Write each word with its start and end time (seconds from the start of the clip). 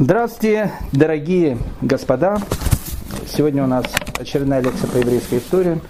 Здравствуйте, 0.00 0.70
дорогие 0.92 1.58
господа. 1.82 2.38
Сегодня 3.26 3.64
у 3.64 3.66
нас 3.66 3.84
очередная 4.16 4.62
лекция 4.62 4.88
по 4.88 4.98
еврейской 4.98 5.38
истории. 5.38 5.80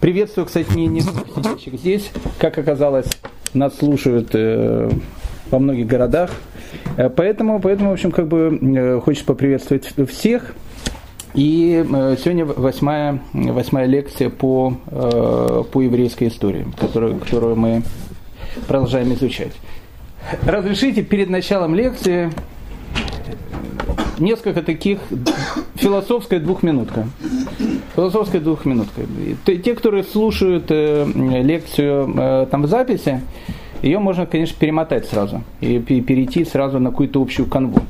Приветствую, 0.00 0.46
кстати, 0.46 0.72
не, 0.72 0.86
не 0.86 1.02
сидящих 1.02 1.74
здесь. 1.74 2.10
Как 2.38 2.56
оказалось, 2.56 3.08
нас 3.52 3.76
слушают 3.76 4.30
э, 4.32 4.90
во 5.50 5.58
многих 5.58 5.86
городах. 5.86 6.30
Э, 6.96 7.10
поэтому, 7.10 7.60
поэтому, 7.60 7.90
в 7.90 7.92
общем, 7.92 8.10
как 8.10 8.26
бы 8.26 8.58
э, 8.58 9.00
хочется 9.00 9.26
поприветствовать 9.26 9.84
всех. 10.08 10.54
И 11.34 11.84
э, 11.86 12.16
сегодня 12.24 12.46
восьмая, 12.46 13.20
восьмая 13.34 13.84
лекция 13.84 14.30
по, 14.30 14.78
э, 14.86 15.62
по 15.70 15.82
еврейской 15.82 16.28
истории, 16.28 16.66
которую, 16.80 17.18
которую 17.18 17.56
мы 17.56 17.82
продолжаем 18.66 19.12
изучать. 19.12 19.52
Разрешите 20.42 21.02
перед 21.02 21.28
началом 21.28 21.74
лекции 21.74 22.32
несколько 24.18 24.62
таких 24.62 24.98
философская 25.74 26.40
двухминутка. 26.40 27.06
Философская 27.94 28.40
двухминутка. 28.40 29.02
Те, 29.46 29.74
которые 29.74 30.04
слушают 30.04 30.66
э, 30.70 31.06
лекцию 31.42 32.12
э, 32.16 32.46
там 32.50 32.62
в 32.62 32.66
записи, 32.68 33.20
ее 33.82 33.98
можно, 33.98 34.26
конечно, 34.26 34.56
перемотать 34.58 35.06
сразу 35.06 35.42
и 35.60 35.78
перейти 35.80 36.44
сразу 36.44 36.78
на 36.78 36.90
какую-то 36.90 37.20
общую 37.20 37.48
канву. 37.48 37.80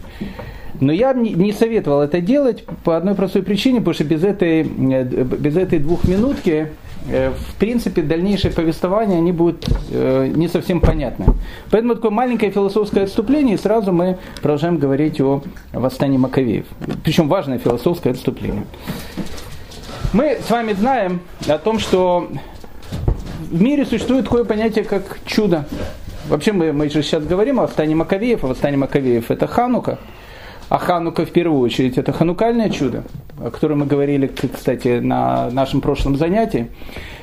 Но 0.80 0.93
я 0.93 1.13
не 1.13 1.53
советовал 1.53 2.01
это 2.01 2.21
делать 2.21 2.65
по 2.83 2.97
одной 2.97 3.15
простой 3.15 3.43
причине, 3.43 3.79
потому 3.79 3.95
что 3.95 4.05
без 4.05 4.25
этой, 4.25 4.63
э, 4.63 5.05
без 5.05 5.57
этой 5.57 5.79
двухминутки 5.79 6.69
в 7.06 7.55
принципе, 7.56 8.02
дальнейшее 8.02 8.52
повествование, 8.52 9.19
они 9.19 9.33
будут 9.33 9.66
э, 9.91 10.30
не 10.34 10.48
совсем 10.48 10.80
понятны. 10.80 11.27
Поэтому 11.70 11.97
такое 11.97 12.10
маленькое 12.10 12.52
философское 12.52 13.05
отступление, 13.05 13.56
и 13.56 13.59
сразу 13.59 13.93
мы 13.93 14.19
продолжаем 14.41 14.79
говорить 14.79 15.20
о 15.20 15.43
восстании 15.73 16.19
Маковеев. 16.19 16.66
Причем 17.02 17.29
важное 17.29 17.59
философское 17.59 18.10
отступление. 18.10 18.65
Мы 20.12 20.38
с 20.46 20.51
вами 20.51 20.74
знаем 20.74 21.21
о 21.49 21.59
том, 21.59 21.79
что 21.79 22.29
в 23.51 23.60
мире 23.60 23.84
существует 23.84 24.24
такое 24.24 24.45
понятие, 24.45 24.84
как 24.84 25.18
чудо. 25.27 25.66
Вообще 26.29 26.52
мы, 26.52 26.73
мы 26.73 26.88
же 26.88 27.02
сейчас 27.02 27.24
говорим 27.24 27.59
о 27.59 27.65
восстании 27.65 27.95
Маковеев, 27.95 28.45
а 28.45 28.46
восстание 28.46 28.79
Маковеев 28.79 29.30
это 29.30 29.46
Ханука– 29.46 29.99
а 30.73 30.78
Ханука 30.78 31.26
в 31.26 31.30
первую 31.32 31.60
очередь 31.60 31.98
это 31.98 32.12
ханукальное 32.12 32.70
чудо, 32.70 33.04
о 33.38 33.51
котором 33.51 33.80
мы 33.80 33.87
говорили, 33.87 34.26
кстати, 34.26 35.01
на 35.01 35.51
нашем 35.51 35.82
прошлом 35.82 36.16
занятии. 36.16 36.68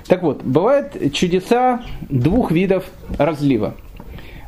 Так 0.05 0.21
вот, 0.21 0.43
бывают 0.43 1.11
чудеса 1.13 1.81
двух 2.09 2.51
видов 2.51 2.85
разлива. 3.17 3.73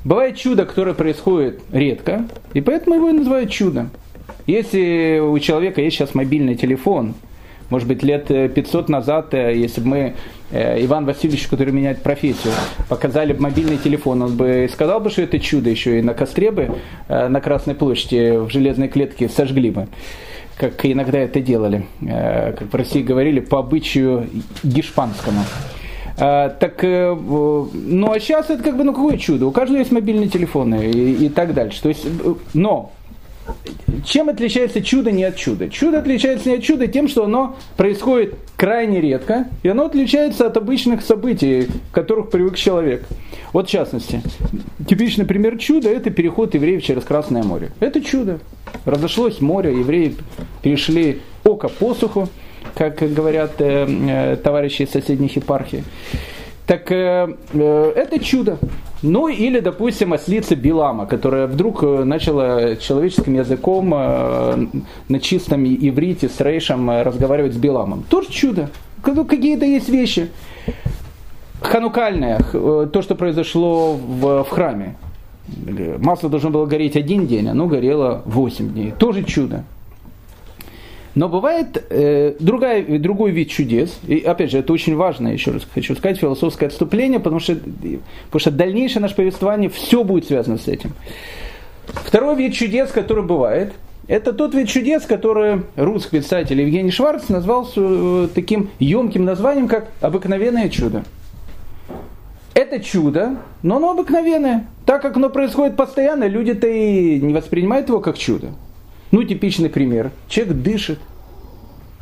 Бывает 0.05 0.37
чудо, 0.37 0.67
которое 0.67 0.93
происходит 0.93 1.63
редко, 1.71 2.27
и 2.53 2.61
поэтому 2.61 2.95
его 2.97 3.09
и 3.09 3.13
называют 3.13 3.49
чудом. 3.49 3.89
Если 4.45 5.17
у 5.19 5.39
человека 5.39 5.81
есть 5.81 5.97
сейчас 5.97 6.13
мобильный 6.13 6.53
телефон– 6.53 7.15
может 7.71 7.87
быть, 7.87 8.03
лет 8.03 8.27
500 8.27 8.89
э, 8.89 8.91
назад, 8.91 9.33
э, 9.33 9.57
если 9.57 9.79
бы 9.79 9.87
мы 9.87 10.13
Иван 10.51 11.05
Васильевич, 11.05 11.47
который 11.47 11.73
меняет 11.73 12.03
профессию, 12.03 12.53
показали 12.89 13.33
бы 13.33 13.41
мобильный 13.41 13.77
телефон, 13.77 14.21
он 14.21 14.35
бы 14.35 14.69
сказал 14.71 14.99
бы, 14.99 15.09
что 15.09 15.21
это 15.21 15.39
чудо 15.39 15.69
еще 15.69 15.99
и 15.99 16.01
на 16.01 16.13
костре 16.13 16.51
бы 16.51 16.71
на 17.07 17.39
Красной 17.41 17.75
площади 17.75 18.37
в 18.37 18.49
железной 18.49 18.87
клетке 18.87 19.29
сожгли 19.29 19.71
бы 19.71 19.87
как 20.57 20.85
иногда 20.85 21.17
это 21.17 21.39
делали, 21.39 21.87
как 22.01 22.71
в 22.71 22.75
России 22.75 23.01
говорили, 23.01 23.39
по 23.39 23.59
обычаю 23.59 24.27
гешпанскому. 24.61 25.41
Так, 26.17 26.83
ну 26.83 28.11
а 28.11 28.19
сейчас 28.19 28.49
это 28.51 28.61
как 28.61 28.77
бы, 28.77 28.83
ну 28.83 28.93
какое 28.93 29.17
чудо, 29.17 29.47
у 29.47 29.51
каждого 29.51 29.79
есть 29.79 29.91
мобильный 29.91 30.27
телефон 30.27 30.75
и, 30.75 31.25
и 31.25 31.29
так 31.29 31.55
дальше. 31.55 31.81
То 31.81 31.89
есть, 31.89 32.05
но 32.53 32.91
чем 34.05 34.29
отличается 34.29 34.81
чудо 34.81 35.11
не 35.11 35.23
от 35.23 35.35
чуда? 35.35 35.69
Чудо 35.69 35.99
отличается 35.99 36.49
не 36.49 36.55
от 36.55 36.63
чуда 36.63 36.87
тем, 36.87 37.07
что 37.07 37.25
оно 37.25 37.55
происходит 37.77 38.35
крайне 38.55 39.01
редко, 39.01 39.47
и 39.63 39.69
оно 39.69 39.85
отличается 39.85 40.47
от 40.47 40.57
обычных 40.57 41.01
событий, 41.01 41.67
к 41.91 41.95
которых 41.95 42.29
привык 42.29 42.55
человек. 42.55 43.05
Вот 43.53 43.67
в 43.67 43.71
частности, 43.71 44.21
типичный 44.87 45.25
пример 45.25 45.57
чуда– 45.57 45.89
это 45.91 46.09
переход 46.09 46.53
евреев 46.55 46.83
через 46.83 47.03
Красное 47.03 47.43
море. 47.43 47.71
Это 47.79 48.01
чудо. 48.01 48.39
Разошлось 48.85 49.41
море, 49.41 49.71
евреи 49.71 50.15
перешли 50.61 51.21
око 51.43 51.67
посуху, 51.67 52.29
как 52.75 52.97
говорят 52.99 53.59
э, 53.59 53.87
э, 53.87 54.35
товарищи 54.37 54.83
из 54.83 54.91
соседних 54.91 55.35
епархий. 55.35 55.83
Так 56.65 56.91
э, 56.91 57.35
э, 57.53 57.93
это 57.95 58.19
чудо. 58.19 58.57
Ну 59.01 59.27
или, 59.27 59.59
допустим, 59.59 60.13
ослица 60.13 60.55
Билама, 60.55 61.07
которая 61.07 61.47
вдруг 61.47 61.83
э, 61.83 62.03
начала 62.03 62.75
человеческим 62.75 63.33
языком 63.33 63.91
э, 63.95 64.67
на 65.07 65.19
чистом 65.19 65.65
иврите 65.65 66.29
с 66.29 66.39
Рейшем 66.39 66.89
э, 66.91 67.01
разговаривать 67.01 67.53
с 67.53 67.57
Биламом. 67.57 68.03
Тоже 68.07 68.29
чудо. 68.29 68.69
Какие-то 69.03 69.65
есть 69.65 69.89
вещи. 69.89 70.29
Ханукальное, 71.61 72.39
то, 72.51 73.01
что 73.01 73.15
произошло 73.15 73.93
в, 73.93 74.43
в 74.43 74.49
храме. 74.49 74.95
Масло 75.97 76.29
должно 76.29 76.51
было 76.51 76.65
гореть 76.65 76.95
один 76.95 77.25
день, 77.25 77.49
оно 77.49 77.67
горело 77.67 78.21
8 78.25 78.69
дней. 78.69 78.93
Тоже 78.97 79.23
чудо. 79.23 79.63
Но 81.13 81.27
бывает 81.27 81.83
э, 81.89 82.35
другая, 82.39 82.83
другой 82.99 83.31
вид 83.31 83.49
чудес, 83.49 83.99
и 84.07 84.19
опять 84.19 84.51
же, 84.51 84.59
это 84.59 84.71
очень 84.71 84.95
важно, 84.95 85.27
еще 85.27 85.51
раз 85.51 85.63
хочу 85.73 85.95
сказать, 85.95 86.17
философское 86.17 86.67
отступление, 86.67 87.19
потому 87.19 87.39
что, 87.39 87.55
потому 87.55 88.39
что 88.39 88.51
дальнейшее 88.51 89.01
наше 89.01 89.15
повествование, 89.15 89.69
все 89.69 90.05
будет 90.05 90.27
связано 90.27 90.57
с 90.57 90.67
этим. 90.69 90.93
Второй 91.85 92.37
вид 92.37 92.53
чудес, 92.53 92.91
который 92.91 93.23
бывает, 93.25 93.73
это 94.07 94.31
тот 94.31 94.55
вид 94.55 94.69
чудес, 94.69 95.03
который 95.03 95.63
русский 95.75 96.19
писатель 96.19 96.59
Евгений 96.59 96.91
Шварц 96.91 97.27
назвал 97.27 97.69
э, 97.75 98.27
таким 98.33 98.69
емким 98.79 99.25
названием, 99.25 99.67
как 99.67 99.89
«обыкновенное 99.99 100.69
чудо». 100.69 101.03
Это 102.53 102.79
чудо, 102.81 103.37
но 103.63 103.77
оно 103.77 103.91
обыкновенное. 103.91 104.67
Так 104.85 105.01
как 105.01 105.15
оно 105.15 105.29
происходит 105.29 105.77
постоянно, 105.77 106.25
люди-то 106.25 106.67
и 106.67 107.19
не 107.19 107.33
воспринимают 107.33 107.87
его 107.87 107.99
как 107.99 108.17
чудо. 108.17 108.49
Ну, 109.11 109.23
типичный 109.23 109.69
пример. 109.69 110.11
Человек 110.27 110.55
дышит. 110.55 110.99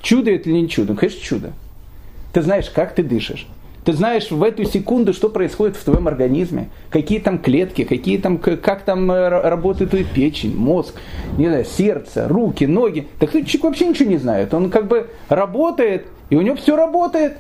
Чудо 0.01 0.31
это 0.31 0.49
или 0.49 0.57
не 0.57 0.69
чудо? 0.69 0.95
Конечно, 0.95 1.21
чудо. 1.21 1.53
Ты 2.33 2.41
знаешь, 2.41 2.69
как 2.69 2.95
ты 2.95 3.03
дышишь. 3.03 3.47
Ты 3.83 3.93
знаешь 3.93 4.29
в 4.29 4.43
эту 4.43 4.65
секунду, 4.65 5.13
что 5.13 5.29
происходит 5.29 5.75
в 5.75 5.83
твоем 5.83 6.07
организме, 6.07 6.69
какие 6.89 7.19
там 7.19 7.39
клетки, 7.39 7.85
какие 7.85 8.17
там, 8.17 8.37
как 8.37 8.83
там 8.83 9.09
э, 9.11 9.29
работает 9.29 9.91
твоя 9.91 10.05
печень, 10.05 10.55
мозг, 10.55 10.95
не 11.37 11.47
знаю, 11.47 11.65
сердце, 11.65 12.27
руки, 12.27 12.65
ноги. 12.65 13.07
Так 13.19 13.31
человек 13.31 13.63
вообще 13.63 13.87
ничего 13.87 14.09
не 14.09 14.17
знает. 14.17 14.53
Он 14.53 14.69
как 14.69 14.87
бы 14.87 15.09
работает, 15.29 16.05
и 16.29 16.35
у 16.35 16.41
него 16.41 16.55
все 16.55 16.75
работает. 16.75 17.37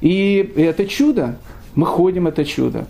И 0.00 0.52
это 0.56 0.86
чудо. 0.86 1.36
Мы 1.74 1.86
ходим, 1.86 2.26
это 2.26 2.44
чудо. 2.44 2.86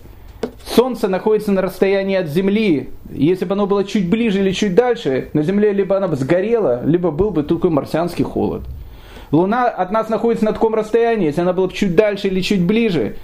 Солнце 0.75 1.09
находится 1.09 1.53
на 1.53 1.63
расстоянии 1.63 2.17
от 2.17 2.27
Земли. 2.27 2.91
Если 3.11 3.45
бы 3.45 3.53
оно 3.53 3.67
было 3.67 3.85
чуть 3.85 4.09
ближе 4.09 4.41
или 4.41 4.51
чуть 4.51 4.75
дальше, 4.75 5.29
на 5.33 5.43
Земле 5.43 5.73
либо 5.73 5.97
оно 5.97 6.09
бы 6.09 6.17
сгорело, 6.17 6.83
либо 6.85 7.11
был 7.11 7.31
бы 7.31 7.45
такой 7.45 7.71
марсианский 7.71 8.25
холод. 8.25 8.63
Луна 9.31 9.69
от 9.69 9.91
нас 9.91 10.09
находится 10.09 10.45
на 10.45 10.53
таком 10.53 10.75
расстоянии, 10.75 11.27
если 11.27 11.41
она 11.41 11.53
была 11.53 11.69
бы 11.69 11.73
чуть 11.73 11.95
дальше 11.95 12.29
или 12.29 12.41
чуть 12.41 12.63
ближе, 12.63 13.17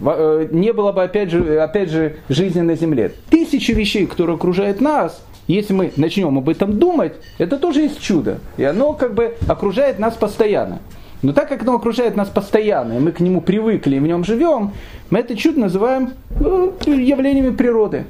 э, 0.00 0.48
не 0.50 0.72
было 0.72 0.92
бы 0.92 1.02
опять 1.02 1.30
же, 1.30 1.60
опять 1.60 1.90
же 1.90 2.16
жизни 2.28 2.60
на 2.60 2.74
Земле. 2.74 3.12
Тысячи 3.30 3.72
вещей, 3.72 4.06
которые 4.06 4.34
окружают 4.34 4.80
нас, 4.80 5.22
если 5.46 5.72
мы 5.72 5.92
начнем 5.96 6.36
об 6.36 6.48
этом 6.48 6.78
думать, 6.78 7.14
это 7.38 7.58
тоже 7.58 7.82
есть 7.82 8.00
чудо. 8.00 8.40
И 8.56 8.64
оно 8.64 8.92
как 8.92 9.14
бы 9.14 9.36
окружает 9.48 9.98
нас 9.98 10.14
постоянно. 10.14 10.80
Но 11.22 11.32
так 11.32 11.48
как 11.48 11.62
оно 11.62 11.74
окружает 11.74 12.16
нас 12.16 12.28
постоянно, 12.28 12.94
и 12.94 12.98
мы 12.98 13.12
к 13.12 13.20
нему 13.20 13.40
привыкли 13.40 13.96
и 13.96 13.98
в 13.98 14.06
нем 14.06 14.24
живем, 14.24 14.72
мы 15.10 15.20
это 15.20 15.36
чудо 15.36 15.60
называем 15.60 16.12
ну, 16.38 16.74
явлениями 16.86 17.54
природы. 17.54 18.04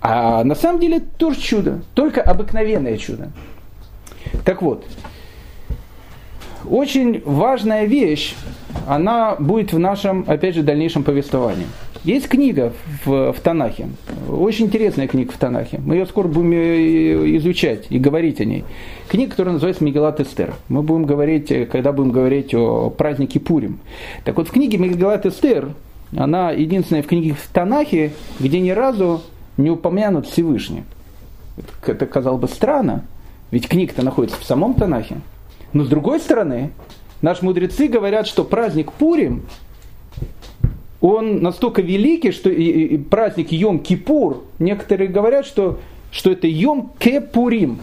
А 0.00 0.44
на 0.44 0.54
самом 0.54 0.80
деле 0.80 0.98
это 0.98 1.06
тоже 1.16 1.40
чудо, 1.40 1.80
только 1.94 2.22
обыкновенное 2.22 2.96
чудо. 2.96 3.30
Так 4.44 4.62
вот, 4.62 4.84
очень 6.68 7.22
важная 7.24 7.86
вещь, 7.86 8.34
она 8.86 9.36
будет 9.36 9.72
в 9.72 9.78
нашем, 9.78 10.24
опять 10.26 10.54
же, 10.54 10.62
дальнейшем 10.62 11.02
повествовании. 11.02 11.66
Есть 12.04 12.28
книга 12.28 12.72
в, 13.04 13.32
в 13.32 13.40
Танахе, 13.40 13.88
очень 14.30 14.66
интересная 14.66 15.08
книга 15.08 15.32
в 15.32 15.36
Танахе. 15.38 15.80
Мы 15.84 15.96
ее 15.96 16.06
скоро 16.06 16.28
будем 16.28 16.52
э, 16.52 17.36
изучать 17.38 17.86
и 17.90 17.98
говорить 17.98 18.40
о 18.40 18.44
ней. 18.44 18.64
Книга, 19.08 19.32
которая 19.32 19.54
называется 19.54 19.82
Мегелат 19.82 20.20
Эстер. 20.20 20.54
Мы 20.68 20.82
будем 20.82 21.04
говорить, 21.04 21.50
э, 21.50 21.66
когда 21.66 21.92
будем 21.92 22.12
говорить 22.12 22.54
о 22.54 22.90
празднике 22.90 23.40
Пурим. 23.40 23.80
Так 24.24 24.36
вот, 24.36 24.46
в 24.48 24.52
книге 24.52 24.78
Мегелат 24.78 25.26
Эстер, 25.26 25.70
она 26.16 26.52
единственная 26.52 27.02
в 27.02 27.06
книге 27.08 27.34
в 27.34 27.44
Танахе, 27.52 28.12
где 28.38 28.60
ни 28.60 28.70
разу 28.70 29.22
не 29.56 29.70
упомянут 29.70 30.26
Всевышний. 30.26 30.84
Это, 31.84 32.06
казалось 32.06 32.40
бы, 32.40 32.48
странно, 32.48 33.04
ведь 33.50 33.68
книга-то 33.68 34.04
находится 34.04 34.38
в 34.38 34.44
самом 34.44 34.74
Танахе. 34.74 35.16
Но 35.72 35.84
с 35.84 35.88
другой 35.88 36.20
стороны, 36.20 36.70
наши 37.26 37.44
мудрецы 37.44 37.88
говорят, 37.88 38.28
что 38.28 38.44
праздник 38.44 38.92
Пурим 38.92 39.42
он 41.00 41.42
настолько 41.42 41.82
великий, 41.82 42.30
что 42.30 42.50
и, 42.50 42.62
и 42.62 42.98
праздник 42.98 43.50
Йом-Кипур, 43.50 44.44
некоторые 44.60 45.08
говорят, 45.08 45.44
что 45.44 45.80
что 46.12 46.30
это 46.30 46.46
Йом 46.46 46.92
Кепурим. 46.98 47.80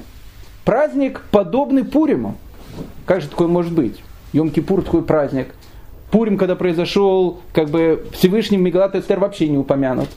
Праздник, 0.64 1.22
подобный 1.30 1.84
Пуриму. 1.84 2.36
Как 3.06 3.22
же 3.22 3.28
такое 3.28 3.50
может 3.50 3.74
быть? 3.74 4.02
Йом 4.32 4.50
Кипур 4.50 4.82
такой 4.82 5.04
праздник. 5.04 5.54
Пурим, 6.10 6.38
когда 6.38 6.56
произошел, 6.56 7.42
как 7.52 7.70
бы 7.70 8.08
Всевышний 8.14 8.58
Мегалат 8.58 8.96
Эстер 8.96 9.20
вообще 9.20 9.50
не 9.50 9.58
упомянут. 9.58 10.10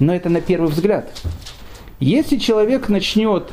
Но 0.00 0.14
это 0.14 0.30
на 0.30 0.40
первый 0.40 0.70
взгляд. 0.70 1.12
Если 2.00 2.38
человек 2.38 2.88
начнет 2.88 3.50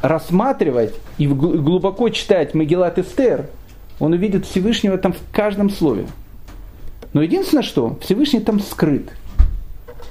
рассматривать 0.00 0.94
и 1.18 1.26
глубоко 1.26 2.08
читать 2.08 2.54
Мегилат 2.54 2.98
Эстер, 2.98 3.46
он 3.98 4.12
увидит 4.12 4.46
Всевышнего 4.46 4.98
там 4.98 5.12
в 5.12 5.20
каждом 5.32 5.70
слове. 5.70 6.06
Но 7.12 7.22
единственное, 7.22 7.62
что 7.62 7.98
Всевышний 8.02 8.40
там 8.40 8.60
скрыт. 8.60 9.10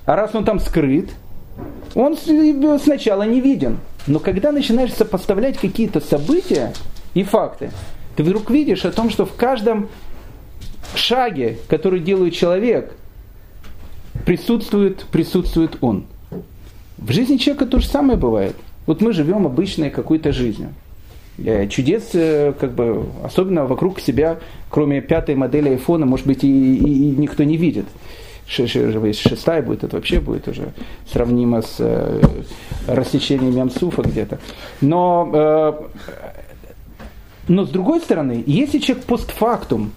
А 0.06 0.16
раз 0.16 0.34
он 0.34 0.46
там 0.46 0.60
скрыт, 0.60 1.10
он 1.94 2.18
сначала 2.18 3.24
не 3.24 3.42
виден. 3.42 3.80
Но 4.08 4.20
когда 4.20 4.52
начинаешь 4.52 4.94
сопоставлять 4.94 5.58
какие-то 5.58 6.00
события 6.00 6.74
и 7.14 7.24
факты, 7.24 7.72
ты 8.16 8.24
вдруг 8.24 8.50
видишь 8.50 8.86
о 8.86 8.92
том, 8.92 9.10
что 9.10 9.26
в 9.26 9.36
каждом 9.36 9.90
шаге, 10.96 11.58
который 11.68 12.00
делает 12.00 12.34
человек, 12.34 12.96
присутствует, 14.26 15.06
присутствует 15.12 15.78
он. 15.82 16.06
В 16.98 17.12
жизни 17.12 17.38
человека 17.38 17.66
то 17.66 17.80
же 17.80 17.88
самое 17.88 18.18
бывает. 18.18 18.56
Вот 18.86 19.02
мы 19.02 19.12
живем 19.14 19.46
обычной 19.46 19.90
какой-то 19.90 20.32
жизнью. 20.32 20.74
Э, 21.38 21.68
чудес, 21.68 22.12
э, 22.14 22.54
как 22.58 22.74
бы, 22.74 23.06
особенно 23.24 23.66
вокруг 23.66 24.00
себя, 24.00 24.40
кроме 24.70 25.02
пятой 25.02 25.36
модели 25.36 25.70
айфона, 25.70 26.06
может 26.06 26.26
быть, 26.26 26.44
и, 26.44 26.76
и, 26.78 27.10
и 27.10 27.16
никто 27.18 27.44
не 27.44 27.58
видит. 27.58 27.86
Шестая 28.48 29.62
будет, 29.62 29.84
это 29.84 29.96
вообще 29.96 30.20
будет 30.20 30.48
уже 30.48 30.72
сравнимо 31.12 31.62
с 31.62 31.76
э, 31.80 32.22
рассечением 32.88 33.56
Ямсуфа 33.56 34.04
где-то. 34.04 34.40
Но, 34.82 35.30
э, 35.34 35.74
но 37.48 37.66
с 37.66 37.70
другой 37.70 38.00
стороны, 38.00 38.44
если 38.46 38.78
человек 38.78 39.06
постфактум 39.06 39.92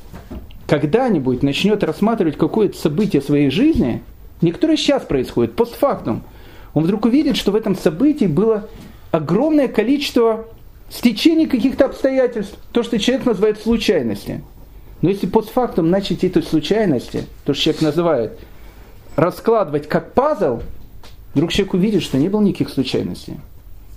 когда-нибудь 0.67 1.43
начнет 1.43 1.85
рассматривать 1.85 2.37
какое-то 2.37 2.77
событие 2.77 3.23
своей 3.23 3.51
жизни, 3.51 4.03
не 4.41 4.51
которое 4.51 4.77
сейчас 4.77 5.05
происходит, 5.05 5.55
постфактум, 5.55 6.23
он 6.75 6.85
вдруг 6.85 7.05
увидит, 7.05 7.37
что 7.37 7.53
в 7.53 7.57
этом 7.57 7.77
событии 7.77 8.27
было 8.27 8.69
огромное 9.11 9.69
количество 9.69 10.47
стечений 10.91 11.47
каких-то 11.47 11.87
обстоятельств, 11.87 12.57
то, 12.73 12.83
что 12.83 12.99
человек 12.99 13.27
называет 13.27 13.61
случайностью. 13.61 14.43
Но 15.01 15.11
если 15.11 15.27
постфактум 15.27 15.91
начать 15.91 16.25
эти 16.25 16.41
случайности, 16.41 17.25
то, 17.45 17.55
что 17.55 17.65
человек 17.65 17.83
называет, 17.83 18.39
раскладывать 19.17 19.89
как 19.89 20.13
пазл, 20.13 20.61
вдруг 21.35 21.53
человек 21.53 21.75
увидит, 21.75 22.03
что 22.03 22.19
не 22.19 22.29
было 22.29 22.41
никаких 22.41 22.71
случайностей. 22.71 23.35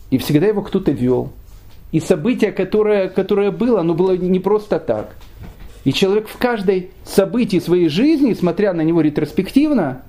И 0.10 0.18
всегда 0.18 0.48
его 0.48 0.62
кто-то 0.62 0.92
вел. 0.92 1.32
И 1.92 2.00
событие, 2.00 2.52
которое, 2.52 3.10
которое 3.10 3.52
было, 3.52 3.82
оно 3.82 3.94
было 3.94 4.16
не 4.16 4.40
просто 4.40 4.80
так. 4.80 5.16
И 5.84 5.94
человек 5.94 6.28
в 6.28 6.38
каждой 6.38 6.92
событии 7.04 7.60
своей 7.60 7.90
жизни, 7.90 8.34
смотря 8.34 8.74
на 8.74 8.82
него 8.82 9.02
ретроспективно, 9.02 10.04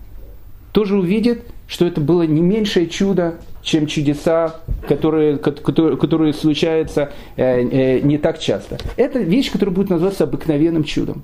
тоже 0.72 0.96
увидит, 0.96 1.42
что 1.66 1.86
это 1.86 2.00
было 2.00 2.22
не 2.22 2.40
меньшее 2.40 2.86
чудо, 2.86 3.36
чем 3.62 3.86
чудеса, 3.86 4.56
которые, 4.88 5.38
которые, 5.38 5.96
которые 5.96 6.32
случаются 6.32 7.12
э, 7.36 7.62
э, 7.62 8.00
не 8.00 8.18
так 8.18 8.38
часто. 8.38 8.78
Это 8.96 9.20
вещь, 9.20 9.50
которая 9.50 9.74
будет 9.74 9.90
называться 9.90 10.24
обыкновенным 10.24 10.84
чудом. 10.84 11.22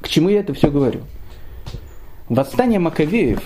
К 0.00 0.08
чему 0.08 0.28
я 0.28 0.40
это 0.40 0.54
все 0.54 0.70
говорю? 0.70 1.00
Восстание 2.28 2.78
Маковеев, 2.78 3.42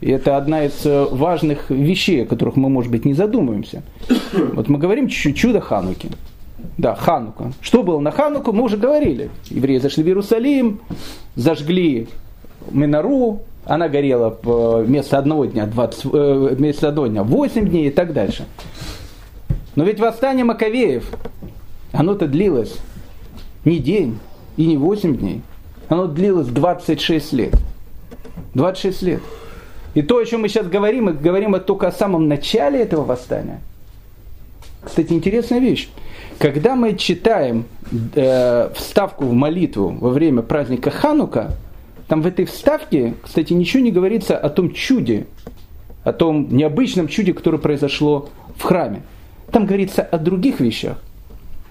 это 0.00 0.38
одна 0.38 0.64
из 0.64 0.84
э, 0.86 1.06
важных 1.10 1.70
вещей, 1.70 2.22
о 2.22 2.26
которых 2.26 2.56
мы, 2.56 2.70
может 2.70 2.90
быть, 2.90 3.04
не 3.04 3.12
задумываемся. 3.12 3.82
Вот 4.54 4.68
мы 4.68 4.78
говорим 4.78 5.08
чуть-чуть 5.08 5.36
чудо 5.36 5.60
Хануки. 5.60 6.08
Да, 6.78 6.94
Ханука. 6.94 7.52
Что 7.60 7.82
было 7.82 8.00
на 8.00 8.10
Хануку, 8.10 8.52
мы 8.52 8.62
уже 8.62 8.78
говорили. 8.78 9.30
Евреи 9.50 9.78
зашли 9.78 10.02
в 10.02 10.06
Иерусалим, 10.06 10.80
зажгли 11.34 12.08
Минару, 12.70 13.42
она 13.64 13.88
горела 13.88 14.36
вместо 14.42 15.18
одного 15.18 15.44
дня, 15.44 15.66
20, 15.66 16.04
э, 16.12 16.54
вместо 16.54 16.88
одного 16.88 17.06
дня 17.08 17.22
8 17.22 17.68
дней 17.68 17.88
и 17.88 17.90
так 17.90 18.12
дальше. 18.12 18.46
Но 19.76 19.84
ведь 19.84 20.00
восстание 20.00 20.44
Маковеев, 20.44 21.04
оно-то 21.92 22.26
длилось 22.26 22.76
не 23.64 23.78
день 23.78 24.18
и 24.56 24.66
не 24.66 24.76
8 24.76 25.16
дней. 25.16 25.42
Оно 25.88 26.06
длилось 26.06 26.48
26 26.48 27.32
лет. 27.32 27.54
26 28.54 29.02
лет. 29.02 29.22
И 29.94 30.02
то, 30.02 30.18
о 30.18 30.24
чем 30.24 30.42
мы 30.42 30.48
сейчас 30.48 30.66
говорим, 30.66 31.06
мы 31.06 31.12
говорим 31.12 31.58
только 31.60 31.88
о 31.88 31.92
самом 31.92 32.28
начале 32.28 32.80
этого 32.80 33.04
восстания. 33.04 33.60
Кстати, 34.82 35.12
интересная 35.12 35.58
вещь. 35.58 35.88
Когда 36.38 36.74
мы 36.74 36.96
читаем 36.96 37.64
э, 38.14 38.70
вставку 38.74 39.24
в 39.24 39.32
молитву 39.32 39.94
во 40.00 40.10
время 40.10 40.42
праздника 40.42 40.90
Ханука, 40.90 41.52
там 42.10 42.22
в 42.22 42.26
этой 42.26 42.44
вставке, 42.44 43.14
кстати, 43.22 43.52
ничего 43.52 43.84
не 43.84 43.92
говорится 43.92 44.36
о 44.36 44.50
том 44.50 44.72
чуде, 44.72 45.28
о 46.02 46.12
том 46.12 46.48
необычном 46.50 47.06
чуде, 47.06 47.32
которое 47.32 47.58
произошло 47.58 48.30
в 48.56 48.64
храме. 48.64 49.02
Там 49.52 49.64
говорится 49.64 50.02
о 50.02 50.18
других 50.18 50.58
вещах. 50.58 51.00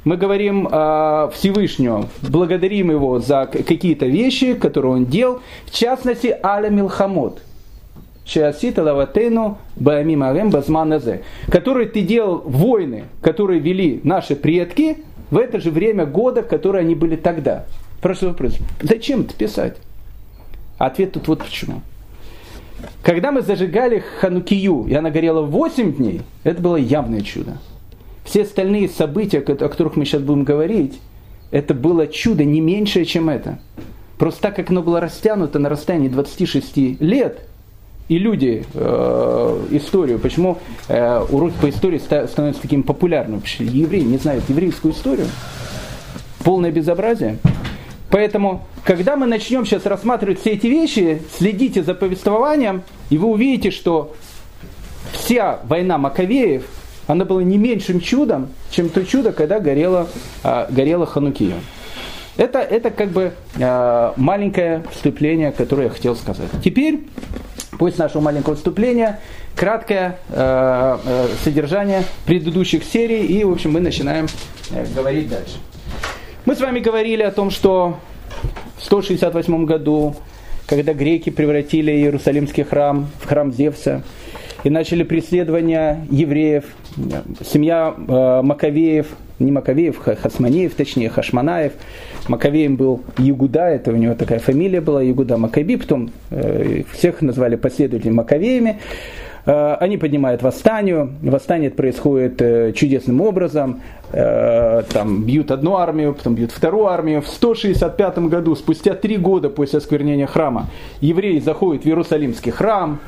Мы 0.06 0.16
говорим 0.16 0.66
о 0.72 1.30
Всевышнем, 1.34 2.08
благодарим 2.22 2.90
его 2.90 3.20
за 3.20 3.48
какие-то 3.48 4.06
вещи, 4.06 4.54
которые 4.54 4.94
он 4.94 5.06
делал, 5.08 5.42
в 5.66 5.78
частности, 5.78 6.34
Аля 6.42 6.70
Милхамот, 6.70 7.42
Шиасита 8.24 8.82
Лаватену 8.82 9.58
Баамим 9.76 10.24
Арем 10.24 10.52
Базманазе, 10.52 11.24
который 11.52 11.88
ты 11.88 12.02
делал 12.02 12.38
войны, 12.46 13.04
которые 13.22 13.60
вели 13.60 14.00
наши 14.06 14.38
предки 14.38 15.00
в 15.32 15.38
это 15.38 15.60
же 15.60 15.70
время 15.70 16.06
года, 16.06 16.44
в 16.44 16.48
которое 16.48 16.80
они 16.80 16.96
были 16.96 17.18
тогда. 17.18 17.66
Прошлый 18.02 18.32
вопрос. 18.32 18.58
Зачем 18.82 19.24
это 19.24 19.34
писать? 19.34 19.76
Ответ 20.80 21.12
тут 21.12 21.28
вот 21.28 21.40
почему. 21.44 21.82
Когда 23.04 23.32
мы 23.32 23.42
зажигали 23.42 24.04
Ханукию, 24.20 24.86
и 24.88 24.94
она 24.94 25.12
горела 25.12 25.42
8 25.42 25.94
дней, 25.94 26.22
это 26.44 26.62
было 26.62 26.78
явное 26.78 27.22
чудо. 27.22 27.58
Все 28.24 28.44
остальные 28.44 28.90
события, 28.90 29.40
о 29.40 29.56
которых 29.56 29.98
мы 29.98 30.06
сейчас 30.06 30.22
будем 30.22 30.46
говорить, 30.46 31.00
это 31.52 31.74
было 31.74 32.08
чудо 32.08 32.46
не 32.46 32.62
меньшее, 32.62 33.06
чем 33.06 33.30
это. 33.30 33.60
Просто 34.18 34.42
так 34.42 34.56
как 34.56 34.70
оно 34.70 34.82
было 34.82 35.02
растянуто 35.02 35.60
на 35.60 35.68
расстоянии 35.68 36.08
26 36.08 37.02
лет, 37.02 37.42
и 38.08 38.18
люди 38.18 38.66
э, 38.74 39.68
историю, 39.72 40.20
почему 40.20 40.58
э, 40.88 41.26
уроки 41.30 41.56
по 41.62 41.70
истории 41.70 42.00
становятся 42.00 42.62
таким 42.62 42.84
популярным, 42.84 43.44
евреи 43.60 44.02
не 44.02 44.18
знают 44.18 44.46
еврейскую 44.48 44.94
историю. 44.94 45.28
Полное 46.44 46.72
безобразие. 46.72 47.38
Поэтому, 48.10 48.66
когда 48.84 49.16
мы 49.16 49.26
начнем 49.26 49.66
сейчас 49.66 49.86
рассматривать 49.86 50.42
все 50.42 50.52
эти 50.52 50.68
вещи, 50.68 51.22
следите 51.38 51.84
за 51.84 51.94
повествованием, 51.94 52.84
и 53.10 53.18
вы 53.18 53.28
увидите, 53.28 53.72
что 53.72 54.16
вся 55.12 55.60
война 55.64 55.98
Маковеев, 55.98 56.64
она 57.08 57.26
была 57.26 57.42
не 57.44 57.58
меньшим 57.58 58.00
чудом, 58.00 58.50
чем 58.70 58.90
то 58.90 59.04
чудо, 59.06 59.32
когда 59.32 59.60
горела, 59.60 60.08
а, 60.44 60.68
горела 60.70 61.06
Ханукия. 61.06 61.56
Это, 62.38 62.60
это 62.60 62.92
как 62.92 63.10
бы 63.10 63.34
а, 63.60 64.14
маленькое 64.16 64.84
вступление, 64.92 65.52
которое 65.52 65.86
я 65.86 65.90
хотел 65.90 66.16
сказать. 66.16 66.50
Теперь, 66.64 67.08
после 67.80 68.04
нашего 68.04 68.22
маленького 68.22 68.56
вступления, 68.56 69.20
краткое 69.56 70.20
э, 70.30 70.98
э, 71.06 71.28
содержание 71.44 72.06
предыдущих 72.26 72.84
серий, 72.86 73.26
и, 73.26 73.44
в 73.44 73.52
общем, 73.52 73.74
мы 73.74 73.82
начинаем 73.82 74.28
э, 74.72 74.86
говорить 74.96 75.30
дальше. 75.30 75.58
Мы 76.46 76.56
с 76.56 76.62
вами 76.62 76.80
говорили 76.80 77.24
о 77.24 77.32
том, 77.32 77.52
что 77.52 78.00
168 78.82 79.66
году, 79.66 80.16
когда 80.68 80.94
греки 80.94 81.30
превратили 81.30 81.92
Иерусалимский 81.92 82.64
храм 82.64 83.08
в 83.22 83.28
храм 83.28 83.52
Зевса 83.52 84.04
и 84.64 84.70
начали 84.70 85.04
преследование 85.04 86.06
евреев, 86.10 86.66
семья 87.44 87.94
э, 87.98 88.42
Маковеев, 88.44 89.08
не 89.40 89.52
Маковеев, 89.52 89.98
Хасманеев, 89.98 90.74
точнее, 90.76 91.10
Хашманаев. 91.10 91.74
Маковеем 92.28 92.76
был 92.76 93.02
Ягуда, 93.18 93.68
это 93.68 93.92
у 93.92 93.96
него 93.96 94.16
такая 94.16 94.40
фамилия 94.40 94.82
была, 94.82 95.02
Ягуда 95.02 95.38
Макаби, 95.38 95.78
потом 95.78 96.12
э, 96.30 96.84
всех 96.92 97.22
назвали 97.22 97.56
последователями 97.56 98.16
Маковеями. 98.16 98.80
Э, 99.46 99.76
они 99.80 99.98
поднимают 99.98 100.42
восстание, 100.42 101.10
восстание 101.22 101.70
происходит 101.70 102.42
э, 102.42 102.74
чудесным 102.74 103.22
образом, 103.22 103.82
э, 104.12 104.84
там 104.92 105.24
бьют 105.24 105.52
одну 105.52 105.78
армию, 105.78 106.14
потом 106.14 106.36
бьют 106.36 106.52
вторую 106.52 106.88
армию. 106.88 107.22
В 107.22 107.28
165 107.28 108.20
году, 108.20 108.56
спустя 108.56 108.96
три 108.96 109.18
года 109.18 109.50
после 109.50 109.80
осквернения 109.80 110.28
храма, 110.28 110.68
евреи 111.02 111.40
заходят 111.40 111.84
в 111.84 111.88
Иерусалимский 111.88 112.52
храм, 112.52 113.00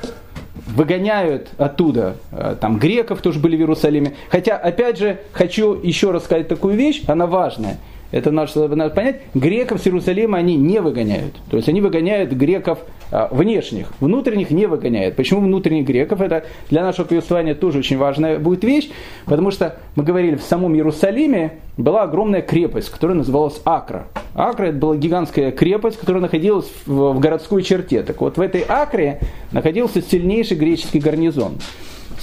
выгоняют 0.68 1.50
оттуда, 1.58 2.16
там 2.62 2.78
греков 2.80 3.22
тоже 3.22 3.40
были 3.40 3.58
в 3.58 3.60
Иерусалиме. 3.60 4.14
Хотя, 4.30 4.56
опять 4.56 4.98
же, 4.98 5.20
хочу 5.34 5.74
еще 5.74 6.12
раз 6.12 6.24
сказать 6.24 6.48
такую 6.48 6.76
вещь, 6.76 7.04
она 7.08 7.28
важная. 7.28 7.78
Это 8.12 8.32
надо, 8.32 8.76
надо 8.76 8.94
понять, 8.94 9.22
греков 9.34 9.82
с 9.82 9.88
Иерусалима 9.88 10.38
они 10.38 10.56
не 10.56 10.80
выгоняют. 10.80 11.36
То 11.50 11.58
есть 11.58 11.68
они 11.68 11.82
выгоняют 11.82 12.32
греков 12.32 12.80
внешних, 13.12 13.92
внутренних 14.00 14.52
не 14.52 14.66
выгоняет. 14.66 15.16
Почему 15.16 15.42
внутренних 15.42 15.86
греков? 15.86 16.22
Это 16.22 16.46
для 16.70 16.84
нашего 16.84 17.06
повествования 17.06 17.56
тоже 17.56 17.80
очень 17.80 17.98
важная 17.98 18.40
будет 18.40 18.64
вещь, 18.64 18.90
потому 19.26 19.52
что 19.52 19.78
мы 19.96 20.04
говорили, 20.04 20.36
в 20.36 20.44
самом 20.44 20.76
Иерусалиме 20.76 21.60
была 21.78 22.04
огромная 22.04 22.42
крепость, 22.42 22.90
которая 22.90 23.18
называлась 23.18 23.62
Акра. 23.66 24.08
Акра 24.34 24.68
это 24.68 24.78
была 24.78 24.96
гигантская 24.96 25.52
крепость, 25.52 25.98
которая 25.98 26.22
находилась 26.22 26.72
в, 26.86 27.14
в 27.14 27.20
городской 27.20 27.64
черте. 27.64 28.04
Так 28.04 28.22
вот, 28.22 28.38
в 28.38 28.42
этой 28.42 28.62
Акре 28.62 29.20
находился 29.52 30.02
сильнейший 30.02 30.58
греческий 30.58 31.00
гарнизон. 31.00 31.58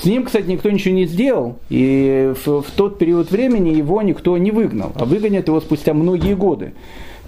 С 0.00 0.04
ним, 0.04 0.25
кстати, 0.25 0.47
никто 0.47 0.71
ничего 0.71 0.95
не 0.95 1.07
сделал, 1.07 1.57
и 1.71 2.33
в, 2.45 2.62
в 2.62 2.71
тот 2.76 2.99
период 2.99 3.33
времени 3.33 3.71
его 3.71 4.00
никто 4.02 4.38
не 4.38 4.52
выгнал, 4.52 4.92
а 4.95 5.04
выгонят 5.04 5.49
его 5.49 5.61
спустя 5.61 5.92
многие 5.92 6.35
годы. 6.35 6.73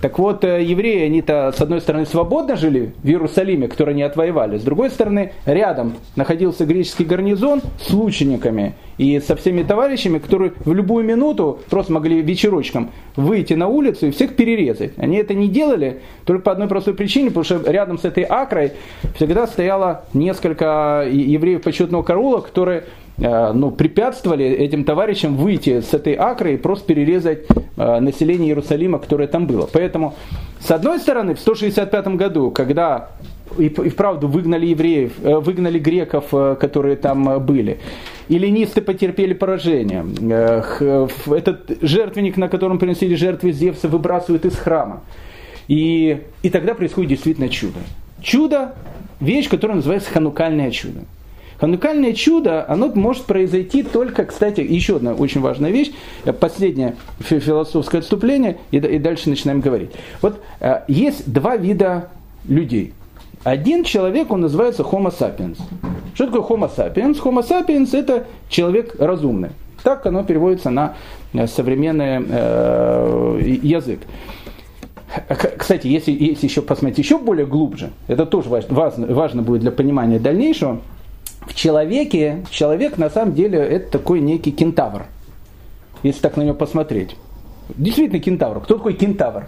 Так 0.01 0.19
вот, 0.19 0.45
э, 0.45 0.63
евреи, 0.63 1.05
они-то, 1.05 1.53
с 1.55 1.61
одной 1.61 1.81
стороны, 1.81 2.07
свободно 2.07 2.57
жили 2.57 2.95
в 3.03 3.07
Иерусалиме, 3.07 3.69
который 3.69 3.93
они 3.93 4.03
отвоевали, 4.03 4.57
с 4.57 4.63
другой 4.63 4.91
стороны, 4.91 5.33
рядом 5.45 5.95
находился 6.17 6.65
греческий 6.65 7.05
гарнизон 7.05 7.61
с 7.79 7.93
лучениками 7.93 8.75
и 8.97 9.21
со 9.21 9.37
всеми 9.37 9.63
товарищами, 9.63 10.19
которые 10.19 10.53
в 10.65 10.73
любую 10.73 11.05
минуту 11.05 11.61
просто 11.69 11.93
могли 11.93 12.23
вечерочком 12.23 12.91
выйти 13.17 13.55
на 13.55 13.69
улицу 13.69 14.07
и 14.07 14.11
всех 14.11 14.37
перерезать. 14.37 14.93
Они 14.97 15.19
это 15.19 15.35
не 15.35 15.49
делали 15.49 16.01
только 16.25 16.45
по 16.45 16.53
одной 16.53 16.69
простой 16.69 16.95
причине, 16.95 17.29
потому 17.29 17.45
что 17.45 17.71
рядом 17.71 17.99
с 17.99 18.05
этой 18.05 18.25
акрой 18.25 18.73
всегда 19.17 19.47
стояло 19.47 20.05
несколько 20.15 21.07
евреев 21.11 21.63
почетного 21.63 22.03
караула, 22.03 22.41
которые 22.41 22.85
ну, 23.21 23.71
препятствовали 23.71 24.47
этим 24.47 24.85
товарищам 24.85 25.37
выйти 25.37 25.81
с 25.81 25.93
этой 25.93 26.15
акры 26.15 26.55
и 26.55 26.57
просто 26.57 26.87
перерезать 26.87 27.41
э, 27.77 28.01
население 28.01 28.49
Иерусалима, 28.49 28.99
которое 28.99 29.29
там 29.29 29.47
было. 29.47 29.69
Поэтому, 29.71 30.15
с 30.61 30.71
одной 30.71 30.99
стороны, 30.99 31.35
в 31.35 31.41
165 31.41 32.09
году, 32.17 32.51
когда 32.51 33.11
и, 33.59 33.69
вправду 33.69 34.29
выгнали 34.29 34.67
евреев, 34.67 35.13
э, 35.23 35.37
выгнали 35.37 35.79
греков, 35.79 36.31
которые 36.31 36.97
там 36.97 37.45
были. 37.45 37.79
Эллинисты 38.29 38.81
потерпели 38.81 39.35
поражение. 39.35 40.07
Этот 41.31 41.79
жертвенник, 41.83 42.37
на 42.37 42.49
котором 42.49 42.79
приносили 42.79 43.17
жертвы 43.17 43.53
Зевса, 43.53 43.89
выбрасывают 43.89 44.45
из 44.45 44.57
храма. 44.57 45.03
И, 45.69 46.23
и 46.43 46.51
тогда 46.51 46.75
происходит 46.75 47.11
действительно 47.11 47.49
чудо. 47.49 47.81
Чудо– 48.23 48.75
вещь, 49.21 49.49
которая 49.49 49.77
называется 49.77 50.11
ханукальное 50.11 50.71
чудо. 50.71 51.01
Ханукальное 51.61 52.15
чудо, 52.15 52.65
оно 52.67 52.89
может 52.95 53.25
произойти 53.25 53.83
только, 53.83 54.25
кстати, 54.25 54.61
еще 54.63 54.97
одна 54.97 55.13
очень 55.13 55.43
важная 55.43 55.71
вещь, 55.71 55.93
э, 56.25 56.33
последнее 56.33 56.97
философское 57.21 57.99
отступление, 57.99 58.57
и, 58.71 58.79
и 58.79 58.99
дальше 58.99 59.29
начинаем 59.29 59.61
говорить. 59.61 59.91
Вот 60.23 60.41
э, 60.61 60.81
есть 60.89 61.31
два 61.31 61.57
вида 61.57 62.09
людей. 62.49 62.95
Один 63.45 63.85
человек, 63.85 64.31
он 64.31 64.41
называется 64.41 64.83
Homo 64.83 65.13
sapiens. 65.13 65.59
Что 66.15 66.27
такое 66.27 66.43
Homo 66.43 66.71
sapiens? 66.75 67.23
Homo 67.23 67.47
sapiens 67.47 67.97
это 67.97 68.27
человек 68.49 68.97
разумный. 68.99 69.51
Так 69.83 70.07
оно 70.07 70.25
переводится 70.25 70.71
на 70.71 70.95
э, 71.35 71.47
современный 71.47 72.25
э, 72.27 73.59
язык. 73.63 74.01
Кстати, 75.59 75.89
если, 75.89 76.13
если 76.13 76.47
еще 76.47 76.63
посмотреть 76.63 76.99
еще 76.99 77.19
более 77.19 77.45
глубже, 77.45 77.91
это 78.07 78.25
тоже 78.25 78.49
важно, 78.49 79.07
важно 79.13 79.43
будет 79.43 79.61
для 79.61 79.73
понимания 79.73 80.19
дальнейшего, 80.21 80.81
в 81.47 81.55
человеке, 81.55 82.45
человек 82.51 82.99
на 82.99 83.11
самом 83.11 83.35
деле 83.35 83.59
это 83.59 83.91
такой 83.91 84.21
некий 84.21 84.53
кентавр, 84.53 85.07
если 86.03 86.21
так 86.21 86.37
на 86.37 86.43
него 86.43 86.55
посмотреть. 86.55 87.17
Действительно 87.77 88.21
кентавр. 88.21 88.61
Кто 88.61 88.77
такой 88.77 88.95
кентавр? 88.95 89.47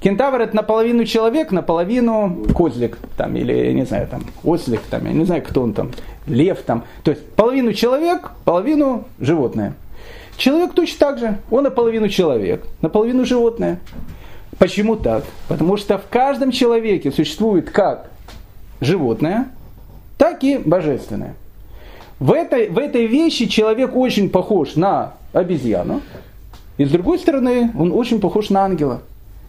Кентавр 0.00 0.40
это 0.40 0.54
наполовину 0.54 1.04
человек, 1.04 1.52
наполовину 1.52 2.44
козлик, 2.54 2.98
там, 3.16 3.34
или, 3.36 3.72
не 3.72 3.84
знаю, 3.86 4.06
там, 4.08 4.24
ослик, 4.44 4.82
там, 4.90 5.06
я 5.06 5.12
не 5.12 5.24
знаю, 5.24 5.42
кто 5.42 5.62
он 5.62 5.72
там, 5.72 5.90
лев 6.26 6.60
там. 6.62 6.84
То 7.02 7.12
есть 7.12 7.26
половину 7.32 7.72
человек, 7.72 8.30
половину 8.44 9.04
животное. 9.18 9.74
Человек 10.36 10.74
точно 10.74 10.98
так 10.98 11.18
же, 11.18 11.38
он 11.50 11.64
наполовину 11.64 12.08
человек, 12.08 12.66
наполовину 12.82 13.24
животное. 13.24 13.80
Почему 14.58 14.96
так? 14.96 15.24
Потому 15.48 15.76
что 15.76 15.98
в 15.98 16.06
каждом 16.08 16.50
человеке 16.50 17.10
существует 17.10 17.70
как 17.70 18.10
животное, 18.80 19.46
так 20.16 20.42
и 20.44 20.58
божественное. 20.58 21.34
В 22.18 22.32
этой, 22.32 22.68
в 22.68 22.78
этой 22.78 23.06
вещи 23.06 23.46
человек 23.46 23.94
очень 23.94 24.30
похож 24.30 24.76
на 24.76 25.14
обезьяну, 25.32 26.00
и 26.78 26.84
с 26.84 26.90
другой 26.90 27.18
стороны, 27.18 27.70
он 27.78 27.92
очень 27.92 28.20
похож 28.20 28.50
на 28.50 28.64
ангела. 28.64 29.02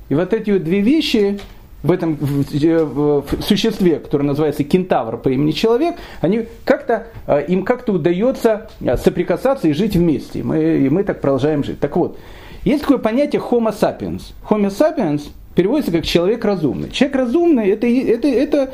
И 0.10 0.16
вот 0.16 0.34
эти 0.34 0.52
вот 0.52 0.64
две 0.64 0.82
вещи 0.82 1.40
в 1.84 1.92
этом 1.92 2.16
в, 2.16 2.44
в, 2.52 3.22
в 3.22 3.42
существе, 3.42 4.00
которое 4.00 4.24
называется 4.24 4.64
кентавр 4.64 5.18
по 5.18 5.30
имени 5.30 5.52
человек, 5.52 5.96
они 6.22 6.46
как-то, 6.66 7.08
э, 7.28 7.46
им 7.48 7.64
как-то 7.64 7.94
удается 7.94 8.70
э, 8.82 8.98
соприкасаться 8.98 9.68
и 9.68 9.74
жить 9.74 9.96
вместе. 9.96 10.44
Мы, 10.44 10.78
и 10.78 10.90
мы 10.90 11.04
так 11.04 11.22
продолжаем 11.22 11.64
жить. 11.64 11.80
Так 11.80 11.96
вот, 11.96 12.18
есть 12.64 12.82
такое 12.82 12.98
понятие 12.98 13.42
homo 13.42 13.74
sapiens. 13.74 14.34
Homo 14.50 14.70
sapiens 14.70 15.30
переводится 15.56 15.92
как 15.92 16.06
человек 16.06 16.44
разумный. 16.44 16.90
Человек 16.90 17.16
разумный 17.18 17.70
это, 17.70 17.88
это, 17.88 18.28
это 18.28 18.72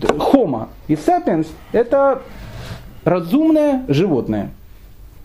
Homo 0.00 0.68
и 0.86 0.94
sapiens– 0.94 1.46
это 1.72 2.22
разумное 3.04 3.84
животное. 3.88 4.50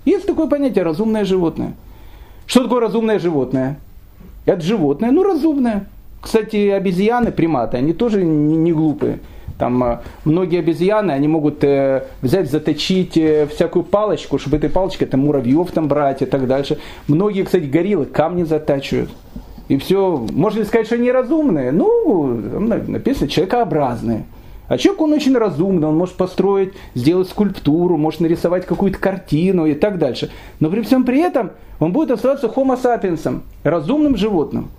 Есть 0.06 0.26
такое 0.26 0.48
понятие 0.48 0.84
разумное 0.84 1.26
животное. 1.26 1.74
Что 2.46 2.64
такое 2.64 2.82
разумное 2.82 3.20
животное? 3.20 3.80
Это 4.46 4.62
животное, 4.62 5.12
ну 5.12 5.24
разумное. 5.24 5.86
Кстати, 6.22 6.70
обезьяны, 6.70 7.32
приматы, 7.32 7.78
они 7.78 7.94
тоже 7.94 8.24
не, 8.24 8.56
не 8.56 8.72
глупые. 8.72 9.20
Там 9.58 9.84
э, 9.84 10.00
многие 10.26 10.60
обезьяны, 10.60 11.12
они 11.12 11.28
могут 11.28 11.64
э, 11.64 12.06
взять, 12.22 12.50
заточить 12.50 13.18
э, 13.18 13.48
всякую 13.48 13.84
палочку, 13.84 14.40
чтобы 14.40 14.58
этой 14.58 14.70
палочкой 14.70 15.08
там 15.08 15.22
муравьев 15.22 15.72
там 15.72 15.88
брать 15.88 16.22
и 16.22 16.26
так 16.26 16.48
дальше. 16.48 16.80
Многие, 17.08 17.44
кстати, 17.44 17.66
гориллы 17.66 18.06
камни 18.06 18.44
затачивают. 18.44 19.10
И 19.70 19.78
все, 19.78 20.26
можно 20.32 20.60
ли 20.60 20.66
сказать, 20.66 20.88
что 20.88 20.96
они 20.96 21.12
разумные? 21.12 21.72
Ну, 21.72 22.28
написано 22.88 23.30
человекообразные. 23.30 24.26
А 24.74 24.78
человек, 24.80 25.02
он 25.04 25.14
очень 25.14 25.38
разумный, 25.38 25.88
он 25.88 25.96
может 25.96 26.16
построить, 26.16 26.74
сделать 26.96 27.30
скульптуру, 27.30 27.96
может 27.96 28.22
нарисовать 28.22 28.66
какую-то 28.66 28.98
картину 28.98 29.68
и 29.68 29.76
так 29.76 30.00
дальше. 30.00 30.32
Но 30.60 30.72
при 30.72 30.82
всем 30.82 31.04
при 31.04 31.20
этом 31.20 31.52
он 31.80 31.92
будет 31.92 32.10
оставаться 32.10 32.48
homo 32.48 32.76
sapiens, 32.82 33.42
разумным 33.64 34.18
животным. 34.18 34.72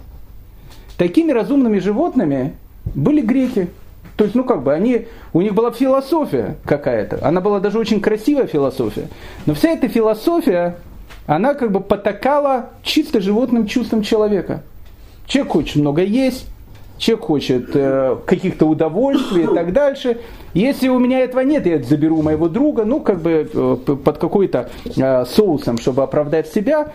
Такими 0.98 1.30
разумными 1.30 1.78
животными 1.78 2.56
были 2.96 3.20
греки. 3.20 3.68
То 4.16 4.24
есть, 4.24 4.34
ну 4.34 4.42
как 4.42 4.64
бы, 4.64 4.74
они, 4.74 5.06
у 5.32 5.40
них 5.40 5.54
была 5.54 5.70
философия 5.70 6.56
какая-то. 6.64 7.24
Она 7.24 7.40
была 7.40 7.60
даже 7.60 7.78
очень 7.78 8.00
красивая 8.00 8.48
философия. 8.48 9.08
Но 9.46 9.54
вся 9.54 9.68
эта 9.68 9.86
философия, 9.86 10.74
она 11.28 11.54
как 11.54 11.70
бы 11.70 11.78
потакала 11.78 12.70
чисто 12.82 13.20
животным 13.20 13.68
чувством 13.68 14.02
человека. 14.02 14.64
Человек 15.28 15.52
хочет 15.52 15.76
много 15.76 16.02
есть, 16.02 16.48
человек 17.04 17.25
хочет 17.26 17.70
э, 17.75 18.16
каких-то 18.25 18.66
удовольствий 18.66 19.44
и 19.44 19.46
так 19.46 19.73
дальше. 19.73 20.18
Если 20.54 20.88
у 20.88 20.99
меня 20.99 21.20
этого 21.20 21.40
нет, 21.40 21.66
я 21.66 21.82
заберу 21.82 22.23
моего 22.23 22.49
друга, 22.49 22.84
ну, 22.84 23.00
как 23.00 23.20
бы 23.20 23.49
э, 23.52 23.76
под 23.76 24.18
какой-то 24.18 24.70
э, 24.96 25.25
соусом, 25.26 25.76
чтобы 25.76 26.02
оправдать 26.02 26.49
себя. 26.49 26.92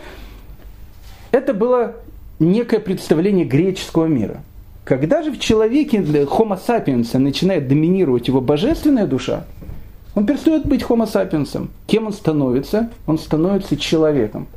Это 1.32 1.54
было 1.54 1.94
некое 2.40 2.80
представление 2.80 3.46
греческого 3.46 4.08
мира. 4.08 4.42
Когда 4.84 5.22
же 5.22 5.32
в 5.32 5.40
человеке 5.40 5.98
Homo 5.98 6.60
sapiens 6.60 7.16
начинает 7.20 7.68
доминировать 7.68 8.28
его 8.28 8.42
божественная 8.42 9.06
душа, 9.06 9.46
он 10.16 10.26
перестает 10.26 10.66
быть 10.66 10.82
Homo 10.82 11.06
sapiens. 11.06 11.68
Кем 11.86 12.08
он 12.08 12.14
становится? 12.14 12.90
Он 13.06 13.20
становится 13.20 13.78
человеком. 13.78 14.48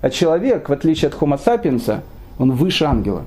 А 0.00 0.10
человек, 0.10 0.68
в 0.68 0.72
отличие 0.72 1.10
от 1.10 1.14
Homo 1.14 1.38
sapiens, 1.38 2.00
он 2.38 2.50
выше 2.50 2.84
ангела. 2.86 3.26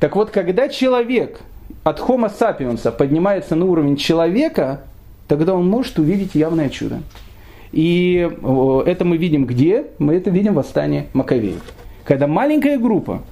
Так 0.00 0.16
вот, 0.16 0.30
когда 0.30 0.68
человек 0.68 1.40
от 1.84 2.00
Homo 2.00 2.32
sapiens 2.32 2.90
поднимается 2.90 3.54
на 3.54 3.66
уровень 3.66 3.96
человека, 3.96 4.80
тогда 5.28 5.54
он 5.54 5.68
может 5.68 5.98
увидеть 5.98 6.34
явное 6.34 6.70
чудо. 6.70 7.02
И 7.70 8.28
это 8.86 9.04
мы 9.04 9.18
видим 9.18 9.44
где? 9.44 9.86
Мы 9.98 10.14
это 10.14 10.30
видим 10.30 10.54
в 10.54 10.56
восстании 10.56 11.06
Маковеев. 11.12 11.62
Когда 12.04 12.26
маленькая 12.26 12.78
группа 12.78 13.22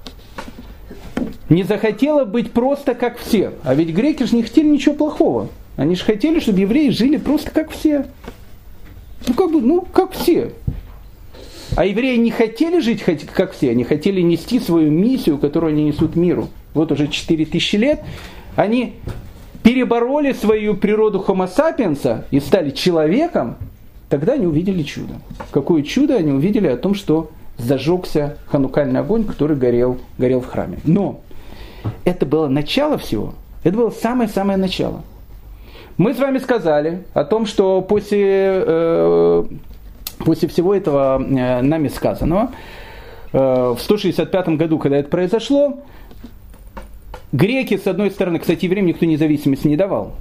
не 1.48 1.62
захотела 1.62 2.26
быть 2.26 2.52
просто 2.52 2.94
как 2.94 3.16
все. 3.16 3.52
А 3.64 3.74
ведь 3.74 3.88
греки 3.88 4.24
же 4.24 4.36
не 4.36 4.42
хотели 4.42 4.68
ничего 4.68 4.94
плохого. 4.94 5.48
Они 5.76 5.96
же 5.96 6.04
хотели, 6.04 6.38
чтобы 6.38 6.60
евреи 6.60 6.90
жили 6.90 7.16
просто 7.16 7.50
как 7.50 7.70
все. 7.70 8.06
Ну, 9.26 9.34
как 9.34 9.50
бы, 9.50 9.62
ну, 9.62 9.80
как 9.80 10.12
все. 10.12 10.52
А 11.76 11.84
евреи 11.84 12.16
не 12.16 12.30
хотели 12.30 12.80
жить 12.80 13.02
как 13.02 13.52
все, 13.52 13.70
они 13.70 13.84
хотели 13.84 14.20
нести 14.20 14.58
свою 14.58 14.90
миссию, 14.90 15.38
которую 15.38 15.70
они 15.70 15.84
несут 15.84 16.16
миру. 16.16 16.48
Вот 16.74 16.92
уже 16.92 17.08
4000 17.08 17.76
лет 17.76 18.00
они 18.56 18.96
перебороли 19.62 20.32
свою 20.32 20.76
природу 20.76 21.24
homo 21.26 21.48
sapiens 21.48 22.24
и 22.30 22.40
стали 22.40 22.70
человеком, 22.70 23.56
тогда 24.08 24.34
они 24.34 24.46
увидели 24.46 24.82
чудо. 24.82 25.14
Какое 25.50 25.82
чудо 25.82 26.16
они 26.16 26.32
увидели 26.32 26.66
о 26.66 26.76
том, 26.76 26.94
что 26.94 27.30
зажегся 27.58 28.38
ханукальный 28.46 29.00
огонь, 29.00 29.24
который 29.24 29.56
горел, 29.56 29.98
горел 30.16 30.40
в 30.40 30.46
храме. 30.46 30.78
Но 30.84 31.20
это 32.04 32.24
было 32.24 32.48
начало 32.48 32.98
всего. 32.98 33.34
Это 33.64 33.76
было 33.76 33.90
самое-самое 33.90 34.56
начало. 34.56 35.02
Мы 35.96 36.14
с 36.14 36.18
вами 36.18 36.38
сказали 36.38 37.02
о 37.12 37.24
том, 37.24 37.44
что 37.44 37.82
после, 37.82 38.62
э, 38.66 39.44
после 40.18 40.48
всего 40.48 40.74
этого 40.74 41.20
э, 41.20 41.60
нами 41.60 41.88
сказанного, 41.88 42.52
э, 43.32 43.74
в 43.76 43.80
165 43.80 44.48
году, 44.50 44.78
когда 44.78 44.98
это 44.98 45.08
произошло, 45.08 45.80
греки, 47.32 47.76
с 47.76 47.86
одной 47.86 48.10
стороны, 48.10 48.38
кстати, 48.38 48.64
евреям 48.64 48.86
никто 48.86 49.06
независимости 49.06 49.66
не 49.66 49.76
давал. 49.76 50.12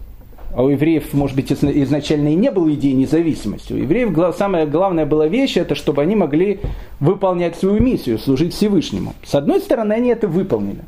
А 0.55 0.63
у 0.63 0.69
евреев, 0.69 1.13
может 1.13 1.35
быть, 1.35 1.51
изначально 1.51 2.29
и 2.29 2.35
не 2.35 2.49
было 2.49 2.73
идеи 2.73 2.93
независимости. 2.93 3.73
У 3.73 3.77
евреев 3.77 4.35
самая 4.35 4.65
главная 4.65 5.05
была 5.05 5.27
вещь, 5.27 5.57
это 5.57 5.75
чтобы 5.75 6.01
они 6.01 6.15
могли 6.15 6.59
выполнять 6.99 7.55
свою 7.55 7.79
миссию, 7.79 8.17
служить 8.17 8.53
Всевышнему. 8.53 9.13
С 9.23 9.35
одной 9.35 9.59
стороны, 9.59 9.93
они 9.93 10.09
это 10.09 10.27
выполнили. 10.27 10.79